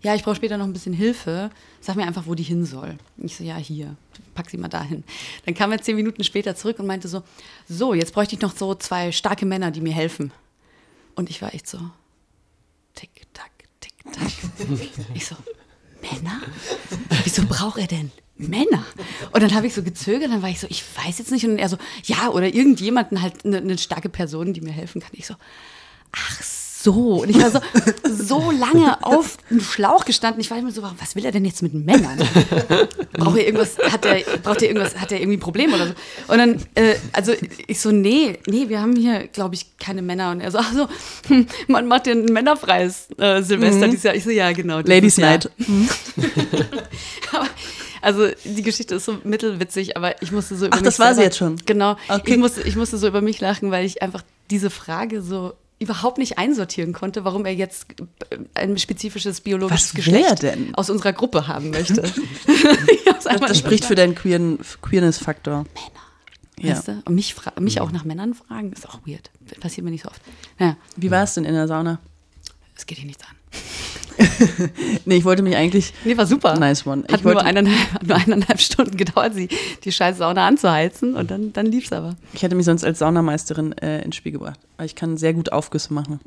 [0.01, 1.49] ja, ich brauche später noch ein bisschen Hilfe.
[1.81, 2.97] Sag mir einfach, wo die hin soll.
[3.17, 3.95] Ich so, ja, hier,
[4.35, 5.03] pack sie mal dahin.
[5.45, 7.23] Dann kam er zehn Minuten später zurück und meinte so,
[7.67, 10.31] so, jetzt bräuchte ich noch so zwei starke Männer, die mir helfen.
[11.15, 11.79] Und ich war echt so,
[12.93, 13.51] tick, tack.
[15.13, 15.35] Ich so,
[16.01, 16.41] Männer?
[17.23, 18.85] Wieso braucht er denn Männer?
[19.31, 21.45] Und dann habe ich so gezögert, dann war ich so, ich weiß jetzt nicht.
[21.45, 25.11] Und er so, ja, oder irgendjemanden halt, eine, eine starke Person, die mir helfen kann.
[25.13, 25.35] Ich so,
[26.11, 26.66] ach so.
[26.93, 27.59] Und ich war so,
[28.09, 30.41] so lange auf dem Schlauch gestanden.
[30.41, 32.17] Ich war immer so, was will er denn jetzt mit Männern?
[33.13, 35.93] Braucht er irgendwas, hat er, braucht er irgendwas, hat er irgendwie ein Problem oder so?
[36.27, 37.33] Und dann, äh, also
[37.67, 40.31] ich so, nee, nee, wir haben hier, glaube ich, keine Männer.
[40.31, 40.87] Und er so, ach so,
[41.27, 44.15] hm, man macht ja ein männerfreies äh, Silvester dieses Jahr.
[44.15, 44.79] Ich so, ja, genau.
[44.79, 45.17] Ladies.
[45.17, 45.49] Night.
[47.33, 47.47] Aber,
[48.01, 51.07] also die Geschichte ist so mittelwitzig, aber ich musste so über Ach, mich das war
[51.09, 51.55] sie selber- jetzt schon?
[51.65, 51.97] Genau.
[52.07, 52.31] Okay.
[52.33, 56.17] Ich, musste, ich musste so über mich lachen, weil ich einfach diese Frage so überhaupt
[56.17, 57.87] nicht einsortieren konnte, warum er jetzt
[58.29, 62.03] äh, ein spezifisches biologisches Geschlecht aus unserer Gruppe haben möchte.
[63.23, 65.65] Das nicht spricht für deinen queeren, Queerness-Faktor.
[66.59, 66.71] Ja.
[66.75, 67.01] Weißt du?
[67.05, 69.31] Und mich, mich auch nach Männern fragen, ist auch weird.
[69.59, 70.21] Passiert mir nicht so oft.
[70.59, 71.99] Naja, Wie war es denn in der Sauna?
[72.75, 73.35] es geht hier nichts an.
[75.05, 75.93] Nee, ich wollte mich eigentlich.
[76.05, 76.57] Nee, war super.
[76.59, 77.03] Nice one.
[77.07, 79.47] Ich Hat nur wollte- eineinhalb, nur eineinhalb Stunden gedauert, sie,
[79.83, 82.15] die scheiß Sauna anzuheizen und dann, dann lief's aber.
[82.33, 84.59] Ich hätte mich sonst als Saunameisterin äh, ins Spiel gebracht.
[84.83, 86.19] Ich kann sehr gut Aufgüsse machen.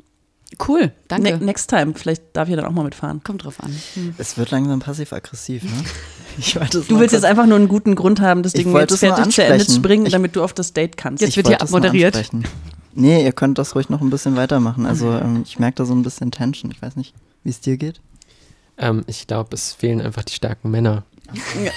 [0.67, 1.37] Cool, danke.
[1.37, 1.93] Ne next time.
[1.95, 3.21] Vielleicht darf ich ja dann auch mal mitfahren.
[3.23, 3.73] Kommt drauf an.
[4.17, 5.69] Es wird langsam passiv-aggressiv, ne?
[6.37, 8.97] Ich wollte es Du willst jetzt einfach nur einen guten Grund haben, das Ding jetzt
[8.99, 11.21] fertig zu Ende zu bringen, Ich- damit du auf das Date kannst.
[11.21, 12.29] Jetzt Ich wird hier abmoderiert.
[12.93, 14.85] Nee, ihr könnt das ruhig noch ein bisschen weitermachen.
[14.85, 16.71] Also ähm, ich merke da so ein bisschen Tension.
[16.71, 17.13] Ich weiß nicht,
[17.43, 18.01] wie es dir geht.
[18.77, 21.03] Ähm, ich glaube, es fehlen einfach die starken Männer.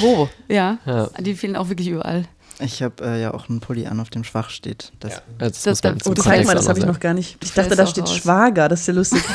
[0.00, 0.28] Wo?
[0.48, 0.78] Ja.
[0.86, 1.08] Ja.
[1.18, 2.24] Die fehlen auch wirklich überall.
[2.58, 4.92] Ich habe äh, ja auch einen Pulli an, auf dem schwach steht.
[5.00, 7.36] Das, Also das, Das- man das- Oh, zeig mal, das habe ich noch gar nicht.
[7.44, 8.16] Ich dachte, da steht raus.
[8.16, 9.22] Schwager, das ist ja lustig.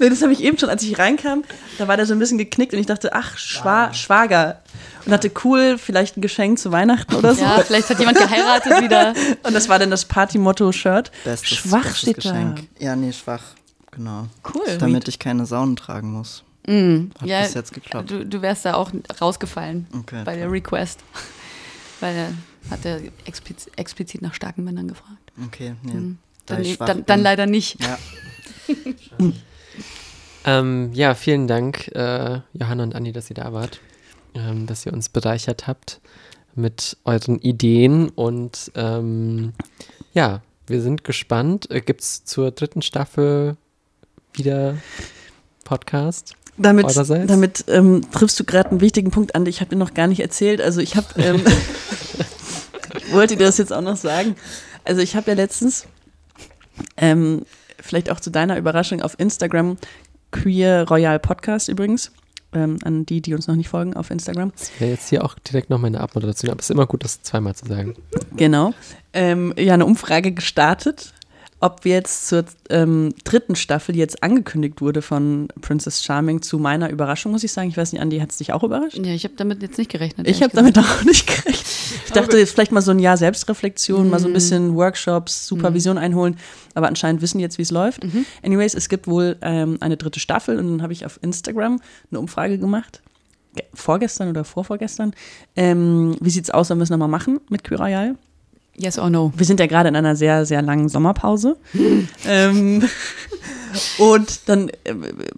[0.00, 1.44] Nee, das habe ich eben schon, als ich reinkam,
[1.78, 4.60] da war der so ein bisschen geknickt und ich dachte, ach, Schwa Schwager.
[5.04, 7.42] Und dachte, cool, vielleicht ein Geschenk zu Weihnachten oder so.
[7.42, 9.12] Ja, vielleicht hat jemand geheiratet wieder.
[9.42, 11.10] Und das war dann das Party-Motto-Shirt.
[11.24, 12.68] Bestes, Schwach bestes steht Geschenk.
[12.78, 13.42] Ja, nee, schwach.
[13.90, 14.26] Genau.
[14.54, 14.78] Cool.
[14.78, 16.42] Damit ich keine Saunen tragen muss.
[16.66, 17.10] Mhm.
[17.20, 18.10] Hat Ja, bis jetzt geklappt.
[18.10, 18.90] Du, du wärst da auch
[19.20, 20.52] rausgefallen Okay, bei der klar.
[20.52, 21.00] Request.
[22.00, 22.32] Weil er
[22.70, 25.32] hat er expliz explizit nach starken Männern gefragt.
[25.46, 25.92] Okay, nee.
[25.92, 26.18] Mhm.
[26.46, 27.76] Da Dann, schwach dann, dann leider nicht.
[27.82, 27.98] Ja,
[30.46, 33.80] Ähm, ja, vielen Dank, äh, Johanna und Andi, dass ihr da wart,
[34.34, 36.00] ähm, dass ihr uns bereichert habt
[36.54, 39.52] mit euren Ideen und ähm,
[40.12, 41.70] ja, wir sind gespannt.
[41.70, 43.56] Äh, Gibt es zur dritten Staffel
[44.32, 44.76] wieder
[45.64, 46.34] Podcast?
[46.56, 47.26] Damit, Eurerseits?
[47.26, 50.20] damit ähm, triffst du gerade einen wichtigen Punkt an, ich habe dir noch gar nicht
[50.20, 50.60] erzählt.
[50.60, 51.42] Also ich habe, ähm,
[52.98, 54.36] ich wollte dir das jetzt auch noch sagen.
[54.84, 55.86] Also ich habe ja letztens,
[56.96, 57.44] ähm,
[57.80, 59.78] vielleicht auch zu deiner Überraschung, auf Instagram
[60.30, 62.12] Queer Royal Podcast übrigens,
[62.54, 64.52] ähm, an die, die uns noch nicht folgen auf Instagram.
[64.78, 67.54] Wäre jetzt hier auch direkt noch meine Abmoderation, aber es ist immer gut, das zweimal
[67.54, 67.94] zu sagen.
[68.36, 68.72] Genau.
[69.12, 71.14] Ähm, ja, eine Umfrage gestartet,
[71.64, 76.58] ob wir jetzt zur ähm, dritten Staffel, die jetzt angekündigt wurde von Princess Charming, zu
[76.58, 77.70] meiner Überraschung, muss ich sagen.
[77.70, 78.98] Ich weiß nicht, Andi, hat es dich auch überrascht?
[78.98, 80.28] Ja, ich habe damit jetzt nicht gerechnet.
[80.28, 81.64] Ich habe damit auch nicht gerechnet.
[82.06, 84.34] Ich dachte jetzt vielleicht mal so ein Jahr Selbstreflexion, mal so ein Mhm.
[84.34, 86.36] bisschen Workshops, Supervision einholen,
[86.74, 88.04] aber anscheinend wissen die jetzt, wie es läuft.
[88.04, 88.26] Mhm.
[88.42, 91.80] Anyways, es gibt wohl ähm, eine dritte Staffel und dann habe ich auf Instagram
[92.10, 93.00] eine Umfrage gemacht.
[93.54, 95.14] Ge- Vorgestern oder vorvorgestern.
[95.56, 98.16] Ähm, wie sieht's aus, wenn wir es nochmal machen mit Royale?
[98.76, 99.32] Yes or no?
[99.36, 101.56] Wir sind ja gerade in einer sehr, sehr langen Sommerpause.
[102.26, 102.82] ähm,
[103.98, 104.94] und dann äh,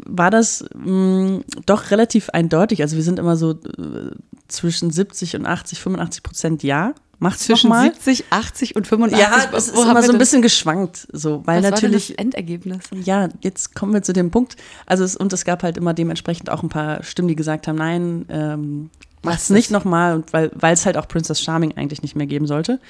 [0.06, 2.82] war das mh, doch relativ eindeutig.
[2.82, 4.10] Also wir sind immer so äh,
[4.48, 6.94] zwischen 70 und 80, 85 Prozent Ja.
[7.18, 7.84] Macht's Zwischen mal.
[7.84, 9.26] 70, 80 und 85.
[9.26, 12.10] Ja, es ist immer so ein bisschen geschwankt, so, weil was natürlich.
[12.10, 12.78] War denn das Endergebnis.
[13.04, 14.56] Ja, jetzt kommen wir zu dem Punkt.
[14.84, 17.76] Also es, und es gab halt immer dementsprechend auch ein paar Stimmen, die gesagt haben,
[17.76, 18.90] nein, ähm,
[19.22, 22.80] mach's nicht nochmal, und weil es halt auch Princess Charming eigentlich nicht mehr geben sollte.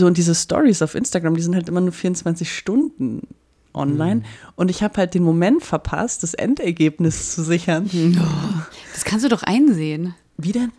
[0.00, 3.22] So, und diese Stories auf Instagram, die sind halt immer nur 24 Stunden
[3.74, 4.22] online.
[4.56, 7.88] Und ich habe halt den Moment verpasst, das Endergebnis zu sichern.
[8.92, 10.14] Das kannst du doch einsehen.
[10.36, 10.72] Wie denn?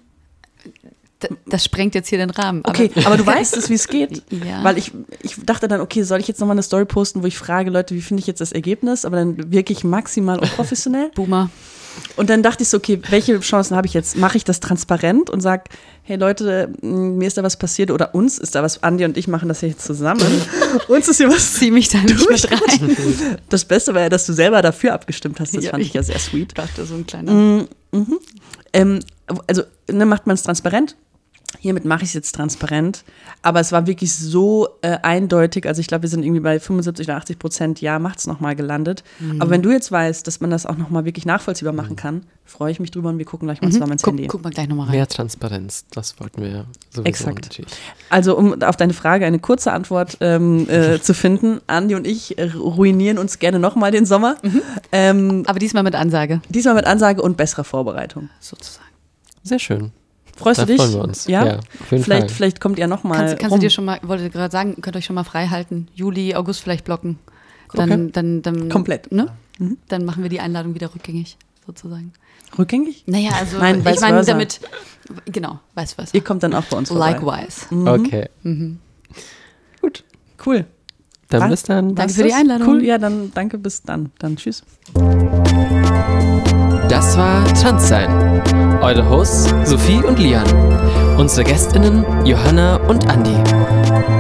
[1.48, 2.64] Das sprengt jetzt hier den Rahmen.
[2.66, 4.24] aber- Okay, aber, du weißt es, wie es geht.
[4.32, 4.64] Ja.
[4.64, 4.92] Weil ich,
[5.22, 7.94] ich dachte dann, okay, soll ich jetzt nochmal eine Story posten, wo ich frage, Leute,
[7.96, 9.06] wie finde ich jetzt das Ergebnis?
[9.06, 11.10] Aber dann wirklich maximal unprofessionell.
[11.16, 11.50] Boomer.
[12.16, 14.18] Und dann dachte ich so, okay, welche Chancen habe ich jetzt?
[14.18, 15.64] Mache ich das transparent und sage,
[16.04, 19.28] hey Leute, mir ist da was passiert oder uns ist da was, Andi und ich
[19.28, 20.22] machen das hier jetzt zusammen.
[20.88, 21.54] uns ist hier was.
[21.54, 22.96] Zieh mich da nicht mit rein.
[23.50, 25.56] Das Beste war ja, dass du selber dafür abgestimmt hast.
[25.56, 26.50] Das Ja, fand ich ich- ja sehr sweet.
[26.50, 27.32] Ich dachte, so ein kleiner.
[27.32, 27.68] Mhm.
[27.92, 28.20] Mhm.
[28.74, 29.00] Ähm,
[29.48, 30.96] also ne, macht man es transparent.
[31.60, 33.04] Hiermit mache ich es jetzt transparent.
[33.42, 35.68] Aber es war wirklich so äh, eindeutig.
[35.68, 38.56] Also ich glaube, wir sind irgendwie bei 75 oder 80 Prozent, ja, macht es nochmal
[38.56, 39.04] gelandet.
[39.20, 39.42] Mhm.
[39.42, 42.72] Aber wenn du jetzt weißt, dass man das auch nochmal wirklich nachvollziehbar machen kann, freue
[42.72, 44.28] ich mich drüber und wir gucken gleich mal zusammen ins Guck, Handy.
[44.28, 44.96] guck mal gleich nochmal rein.
[44.96, 47.44] Mehr Transparenz, das wollten wir ja sowieso Exakt.
[47.46, 47.72] natürlich.
[48.10, 51.62] Also um auf deine Frage eine kurze Antwort ähm, äh, zu finden.
[51.68, 54.36] Andi und ich ruinieren uns gerne nochmal den Sommer.
[54.44, 54.62] Mhm.
[54.92, 58.30] Ähm, Aber diesmal mit Ansage, diesmal mit Ansage und besserer Vorbereitung.
[58.40, 58.86] sozusagen.
[59.44, 59.92] Sehr schön.
[60.42, 60.82] Freust da du dich?
[60.82, 61.28] freuen wir uns.
[61.28, 61.58] Ja.
[61.58, 62.30] auf jeden vielleicht, Fall.
[62.30, 63.18] vielleicht kommt ihr nochmal.
[63.20, 63.60] Kannst, kannst du rum.
[63.62, 65.88] dir schon mal, wollte gerade sagen, könnt euch schon mal frei halten.
[65.96, 67.20] Juli, August vielleicht blocken.
[67.74, 68.10] Dann, Okay.
[68.12, 69.12] dann, dann, Komplett.
[69.12, 69.28] Ne?
[69.60, 69.78] Mhm.
[69.88, 72.12] Dann machen wir die Einladung wieder rückgängig, sozusagen.
[72.58, 73.04] rückgängig?
[73.08, 74.60] Naja, also Nein, ich meine damit,
[75.26, 76.14] genau, weiß was.
[76.14, 77.12] Ihr kommt dann auch bei uns vorbei.
[77.12, 77.66] Likewise.
[77.74, 77.88] Mhm.
[77.88, 78.30] Okay,
[79.82, 80.04] Gut,
[80.46, 80.66] cool.
[81.30, 81.50] dann Was?
[81.50, 81.96] bis dann.
[81.96, 82.34] Danke für die?
[82.34, 82.68] Einladung.
[82.68, 84.12] Cool, ja, dann danke, bis dann.
[84.20, 84.64] Dann tschüss.
[86.92, 88.10] Das war Transsein.
[88.82, 90.44] Eure Hosts Sophie und Lian.
[91.18, 93.34] Unsere GästInnen Johanna und Andi.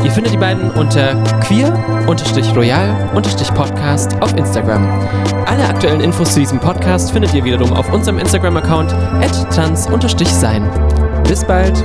[0.05, 4.87] Ihr findet die beiden unter queer-royal-podcast auf Instagram.
[5.47, 10.63] Alle aktuellen Infos zu diesem Podcast findet ihr wiederum auf unserem Instagram-Account at trans-sein.
[11.27, 11.83] Bis bald!